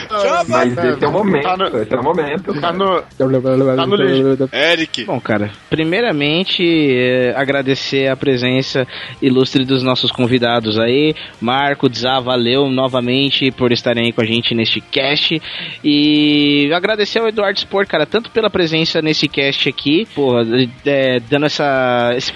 [0.48, 1.42] Mas esse é o momento.
[1.44, 2.60] Tá no- Esse é o momento.
[2.60, 4.48] Tá no, tá no lixo.
[4.52, 5.04] Eric.
[5.04, 8.86] Bom, cara, primeiramente é, agradecer a presença
[9.20, 11.14] ilustre dos nossos convidados aí.
[11.40, 15.40] Marco, Dzá, valeu novamente por estarem aí com a gente neste cast.
[15.84, 20.42] E agradecer ao Eduardo Sport, cara, tanto pela presença nesse cast aqui, porra,
[20.84, 21.85] é, dando essa.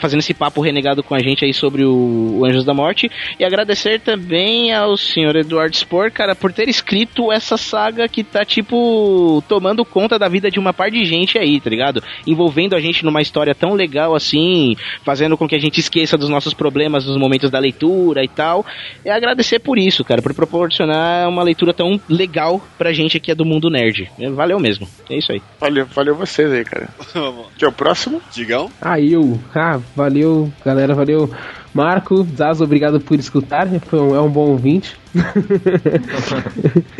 [0.01, 3.11] Fazendo esse papo renegado com a gente aí sobre o, o Anjos da Morte.
[3.39, 8.45] E agradecer também ao senhor Eduardo Spor, cara, por ter escrito essa saga que tá,
[8.45, 12.03] tipo, tomando conta da vida de uma par de gente aí, tá ligado?
[12.27, 16.29] Envolvendo a gente numa história tão legal assim, fazendo com que a gente esqueça dos
[16.29, 18.65] nossos problemas nos momentos da leitura e tal.
[19.05, 23.35] E agradecer por isso, cara, por proporcionar uma leitura tão legal pra gente aqui é
[23.35, 24.11] do mundo nerd.
[24.35, 24.87] Valeu mesmo.
[25.09, 25.43] É isso aí.
[25.59, 26.89] Valeu, valeu vocês aí, cara.
[27.57, 28.23] Que é o próximo?
[28.33, 28.71] Digão.
[28.81, 29.40] Aí eu.
[29.55, 31.31] Ah, valeu, galera, valeu.
[31.73, 33.69] Marco, Zazo, obrigado por escutar.
[33.81, 34.97] Foi um, é um bom ouvinte.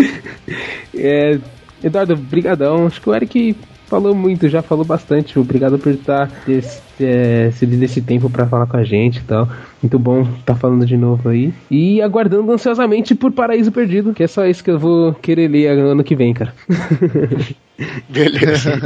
[1.03, 1.39] É,
[1.83, 2.87] Eduardo, brigadão.
[2.87, 3.57] Acho que o Eric
[3.87, 5.39] falou muito, já falou bastante.
[5.39, 9.49] Obrigado por estar esse, é, esse tempo para falar com a gente e tal.
[9.83, 11.53] Muito bom estar falando de novo aí.
[11.71, 15.69] E aguardando ansiosamente por Paraíso Perdido, que é só isso que eu vou querer ler
[15.69, 16.55] ano que vem, cara.
[18.09, 18.79] Beleza.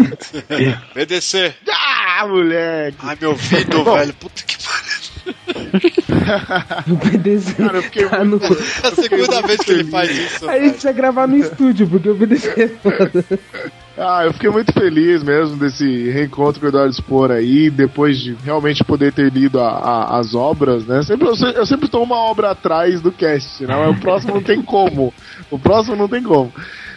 [0.95, 1.55] VDC.
[1.69, 2.97] Ah, moleque!
[3.03, 4.15] Ai, meu ouvido, velho.
[4.15, 4.55] Puta que
[6.93, 8.37] O PDC Cara, eu fiquei tá no...
[8.37, 10.49] É a segunda vez que ele faz isso.
[10.49, 13.25] A gente vai gravar no estúdio, porque o PDC é foda.
[13.97, 18.35] Ah, eu fiquei muito feliz mesmo desse reencontro com o Eduardo Spor aí, depois de
[18.45, 21.03] realmente poder ter lido a- a- as obras, né?
[21.03, 23.75] Sempre, eu, eu sempre tô uma obra atrás do cast, né?
[23.75, 25.15] Mas o próximo não tem como.
[25.51, 26.53] O próximo não tem como.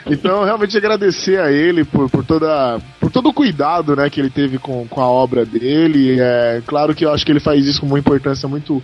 [0.09, 4.29] Então, realmente agradecer a ele por, por, toda, por todo o cuidado né, que ele
[4.29, 6.17] teve com, com a obra dele.
[6.19, 8.81] É, claro que eu acho que ele faz isso com uma importância muito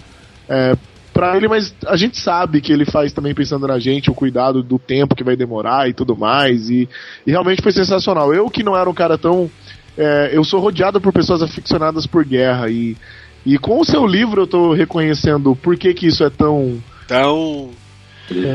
[0.47, 0.75] é,
[1.13, 4.63] para ele, mas a gente sabe que ele faz também pensando na gente, o cuidado
[4.63, 6.69] do tempo que vai demorar e tudo mais.
[6.69, 6.89] E,
[7.25, 8.33] e realmente foi sensacional.
[8.33, 9.49] Eu que não era um cara tão.
[9.97, 12.97] é, eu sou rodeado por pessoas aficionadas por guerra e,
[13.45, 16.81] e com o seu livro eu tô reconhecendo por que, que isso é tão.
[17.07, 17.69] Tão.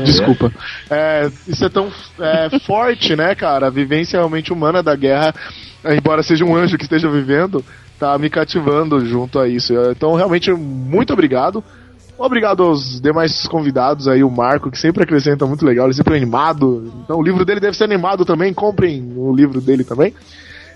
[0.03, 0.51] Desculpa.
[0.89, 3.67] É, isso é tão é, forte, né, cara?
[3.67, 5.33] A vivência realmente humana da guerra,
[5.85, 7.63] embora seja um anjo que esteja vivendo,
[7.99, 9.73] tá me cativando junto a isso.
[9.91, 11.63] Então, realmente, muito obrigado.
[12.19, 16.17] Obrigado aos demais convidados aí, o Marco, que sempre acrescenta muito legal, ele sempre é
[16.17, 16.91] animado.
[17.01, 20.13] Então o livro dele deve ser animado também, comprem o livro dele também.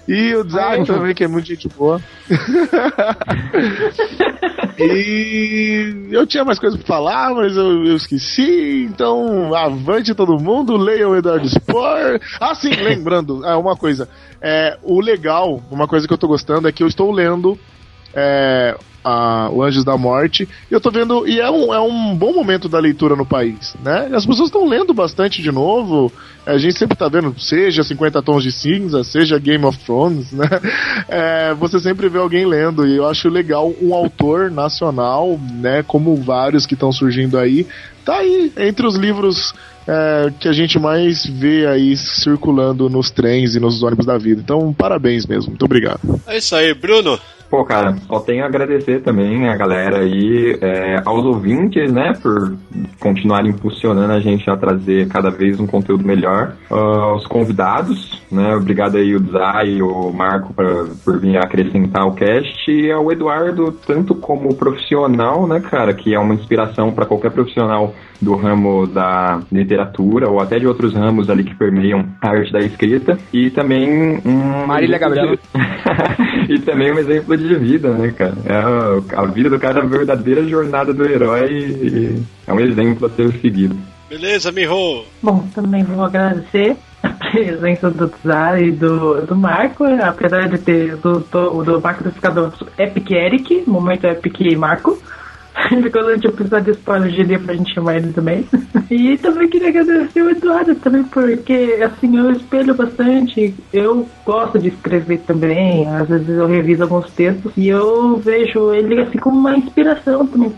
[0.08, 2.02] E o Zag também, que é muito gente boa.
[4.78, 8.86] e eu tinha mais coisas pra falar, mas eu, eu, esqueci.
[8.90, 12.20] Então, avante todo mundo, leiam o Eduardo Spor.
[12.40, 14.10] Ah, sim, lembrando, é uma coisa.
[14.42, 17.58] É, o legal, uma coisa que eu tô gostando é que eu estou lendo
[18.14, 20.48] é, a, o Anjos da Morte.
[20.70, 21.28] E eu tô vendo.
[21.28, 24.10] E é um, é um bom momento da leitura no país, né?
[24.14, 26.12] As pessoas estão lendo bastante de novo.
[26.46, 30.48] A gente sempre tá vendo, seja 50 Tons de Cinza, seja Game of Thrones, né?
[31.08, 32.88] É, você sempre vê alguém lendo.
[32.88, 35.84] E eu acho legal um autor nacional, né?
[35.84, 37.68] Como vários que estão surgindo aí.
[38.06, 39.54] Tá aí, entre os livros
[39.88, 44.42] é, que a gente mais vê aí circulando nos trens e nos ônibus da vida.
[44.42, 45.52] Então, parabéns mesmo.
[45.52, 46.00] Muito obrigado.
[46.28, 47.20] É isso aí, Bruno.
[47.54, 52.58] Pô, cara, só tenho a agradecer também a galera aí, é, aos ouvintes, né, por
[53.00, 56.56] continuarem impulsionando a gente a trazer cada vez um conteúdo melhor.
[56.72, 62.16] Uh, aos convidados, né, obrigado aí o Zay o Marco pra, por vir acrescentar o
[62.16, 67.30] cast e ao Eduardo, tanto como profissional, né, cara, que é uma inspiração para qualquer
[67.30, 67.94] profissional
[68.24, 72.60] do ramo da literatura ou até de outros ramos ali que permeiam a arte da
[72.60, 75.38] escrita e também um Marília Gabriela
[76.50, 78.34] e também um exemplo de vida, né, cara?
[78.46, 82.60] É a, a vida do cara é a verdadeira jornada do herói e é um
[82.60, 83.76] exemplo a ser seguido.
[84.10, 85.06] Beleza, Miho?
[85.22, 90.96] Bom, também vou agradecer a presença do Tsar e do, do Marco, apesar de ter
[90.98, 95.02] do, do, do Marco ter ficado Epic Eric, momento Epic Marco.
[95.92, 98.46] Quando a gente precisar de spoiler de livro, a gente chamar ele também.
[98.92, 103.56] E também queria agradecer o Eduardo também, porque assim, eu espelho bastante.
[103.72, 109.02] Eu gosto de escrever também, às vezes eu reviso alguns textos e eu vejo ele
[109.02, 110.52] assim como uma inspiração também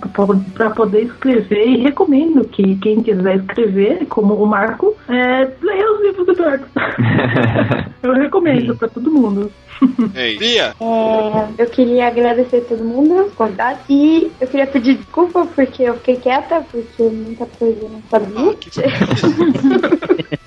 [0.54, 6.02] para poder escrever e recomendo que quem quiser escrever, como o Marco, é, leia os
[6.02, 6.66] livros do Eduardo.
[8.04, 9.52] eu recomendo para todo mundo.
[10.16, 10.74] Ei, Bia!
[10.80, 15.96] É, eu queria agradecer todo mundo, os convidados, e eu queria pedir desculpa porque eu
[15.96, 18.56] fiquei quieta, porque muita coisa eu não sabia.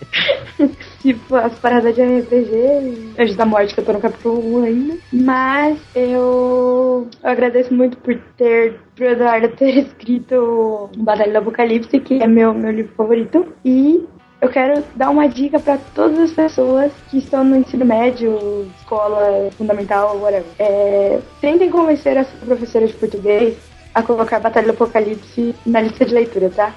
[1.00, 4.98] tipo, as paradas de RPG, Anjos da Morte, que eu tô no capítulo 1 ainda.
[5.12, 12.22] Mas eu, eu agradeço muito por ter, pro Eduardo ter escrito Batalha do Apocalipse, que
[12.22, 13.52] é meu, meu livro favorito.
[13.64, 14.06] E
[14.40, 19.50] eu quero dar uma dica para todas as pessoas que estão no ensino médio, escola
[19.56, 20.46] fundamental, whatever.
[20.58, 23.56] É, tentem convencer a sua professora de português
[23.94, 26.74] a colocar Batalha do Apocalipse na lista de leitura, tá?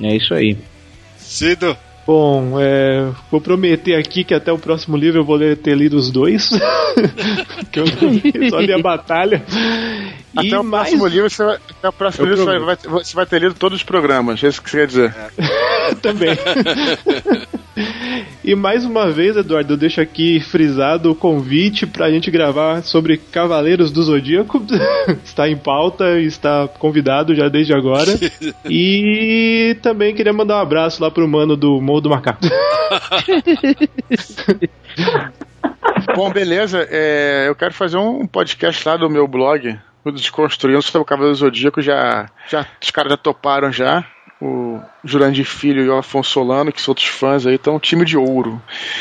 [0.00, 0.56] É isso aí.
[1.18, 1.76] Cido.
[2.12, 5.96] Bom, é, vou prometer aqui que até o próximo livro eu vou ler, ter lido
[5.96, 6.50] os dois.
[7.70, 7.86] que eu
[8.50, 9.44] só li a batalha.
[10.36, 12.76] Até E o mais- próximo livro, você vai, até o próximo Eu livro você vai,
[12.76, 14.42] vai- você vai ter lido todos os programas.
[14.42, 15.14] É isso que você quer dizer.
[16.02, 16.30] Também.
[18.42, 23.18] E mais uma vez, Eduardo, eu deixo aqui frisado o convite pra gente gravar sobre
[23.18, 24.62] Cavaleiros do Zodíaco.
[25.22, 28.10] está em pauta, está convidado já desde agora.
[28.68, 32.40] E também queria mandar um abraço lá pro mano do Morro do Macaco.
[36.14, 36.86] Bom, beleza.
[36.90, 41.34] É, eu quero fazer um podcast lá do meu blog, o Desconstruindo sobre o Cavaleiro
[41.34, 41.82] do Zodíaco.
[41.82, 44.04] Já, já, os caras já toparam já.
[44.42, 48.06] O Jurandir Filho e o Afonso Solano, que são outros fãs aí, estão um time
[48.06, 48.60] de ouro.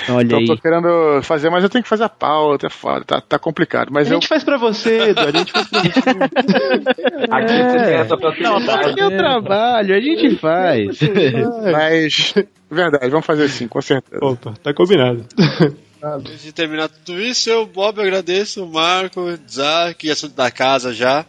[0.09, 0.59] Olha então eu tô aí.
[0.59, 3.87] querendo fazer, mas eu tenho que fazer a pauta, é foda, tá, tá complicado.
[3.87, 4.15] A Mas eu.
[4.15, 5.89] gente faz pra você, Eduardo, a gente faz pra você.
[7.31, 8.89] Aqui você tem essa facilidade.
[8.89, 10.99] Aqui é o trabalho, a gente faz.
[11.71, 12.33] Mas.
[12.69, 14.23] Verdade, vamos fazer assim, com certeza.
[14.23, 15.25] Opa, tá combinado.
[16.03, 20.93] Antes de terminar tudo isso, eu, Bob, agradeço o Marco, Zac, e assunto da casa
[20.93, 21.25] já.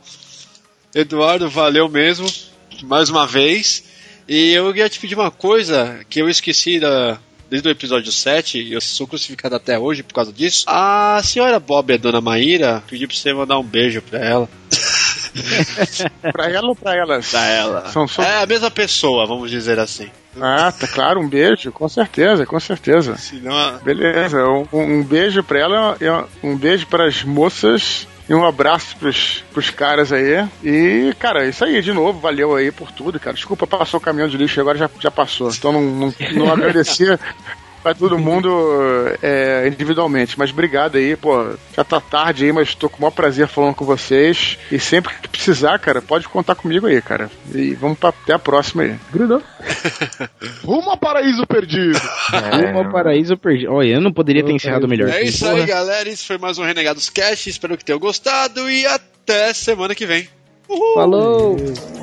[0.95, 2.27] Eduardo, valeu mesmo,
[2.85, 3.90] mais uma vez.
[4.32, 7.19] E eu ia te pedir uma coisa que eu esqueci da,
[7.51, 10.65] desde o episódio 7, e eu sou crucificado até hoje por causa disso.
[10.69, 14.48] A senhora Bob, a dona Maíra, pediu pra você mandar um beijo pra ela.
[16.32, 17.28] pra ela ou pra elas?
[17.28, 17.89] Pra ela.
[17.89, 20.09] São só- É a mesma pessoa, vamos dizer assim.
[20.40, 23.16] Ah, tá claro, um beijo, com certeza, com certeza.
[23.16, 28.47] Senão Beleza, um, um beijo pra ela, e um beijo para as moças e um
[28.47, 30.48] abraço pros, pros caras aí.
[30.62, 33.35] E, cara, isso aí, de novo, valeu aí por tudo, cara.
[33.35, 35.51] Desculpa, passou o caminhão de lixo agora já, já passou.
[35.51, 37.07] Então não, não, não agradeci.
[37.82, 38.48] Vai todo mundo
[39.23, 40.39] é, individualmente.
[40.39, 41.55] Mas obrigado aí, pô.
[41.74, 44.59] Já tá tarde aí, mas tô com o maior prazer falando com vocês.
[44.70, 47.31] E sempre que precisar, cara, pode contar comigo aí, cara.
[47.55, 48.97] E vamos pra, até a próxima aí.
[49.11, 49.43] Grudou.
[50.62, 51.98] Rumo ao paraíso perdido.
[52.52, 53.73] Rumo ao paraíso perdido.
[53.73, 55.09] Olha, eu não poderia ter encerrado melhor.
[55.09, 56.09] É isso aí, galera.
[56.09, 57.48] Isso foi mais um Renegados Cast.
[57.48, 60.28] Espero que tenham gostado e até semana que vem.
[60.69, 60.94] Uhul.
[60.94, 61.99] Falou!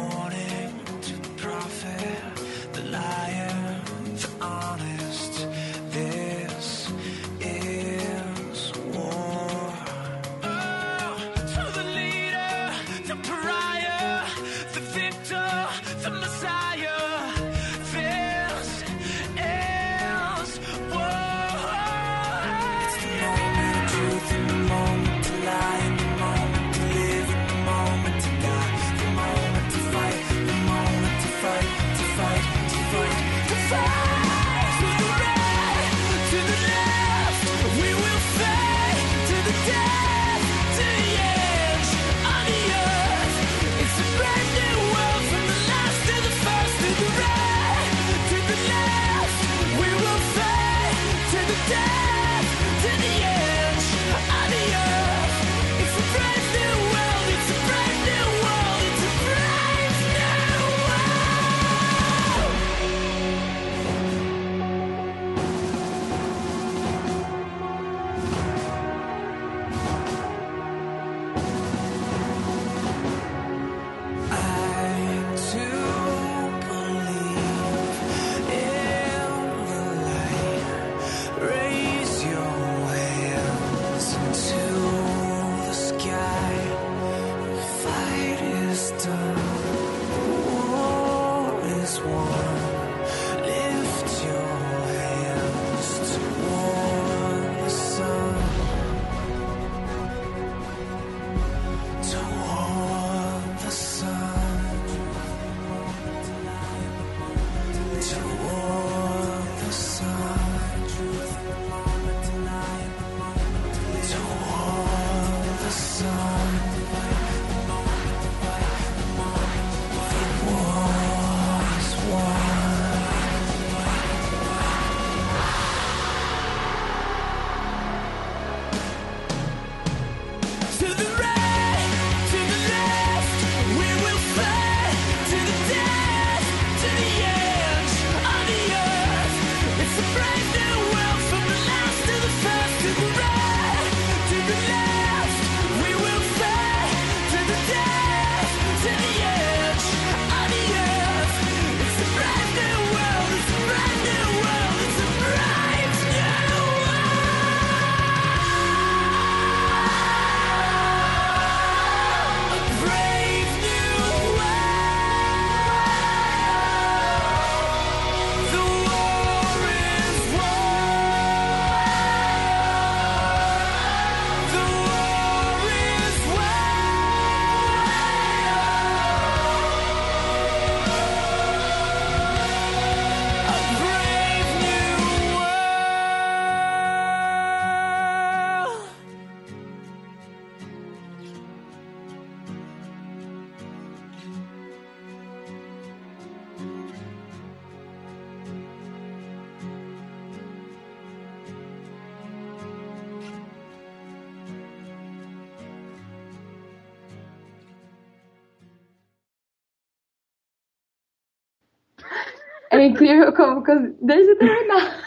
[214.07, 215.03] Deixa eu terminar.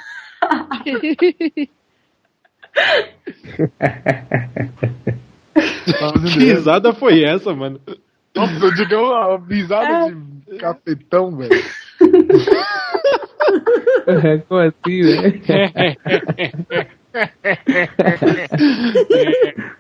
[6.35, 7.81] Que risada foi essa, mano?
[8.37, 10.15] Nossa, eu digo uma risada
[10.47, 11.51] de cafetão, velho.
[14.07, 15.41] É, como assim, velho?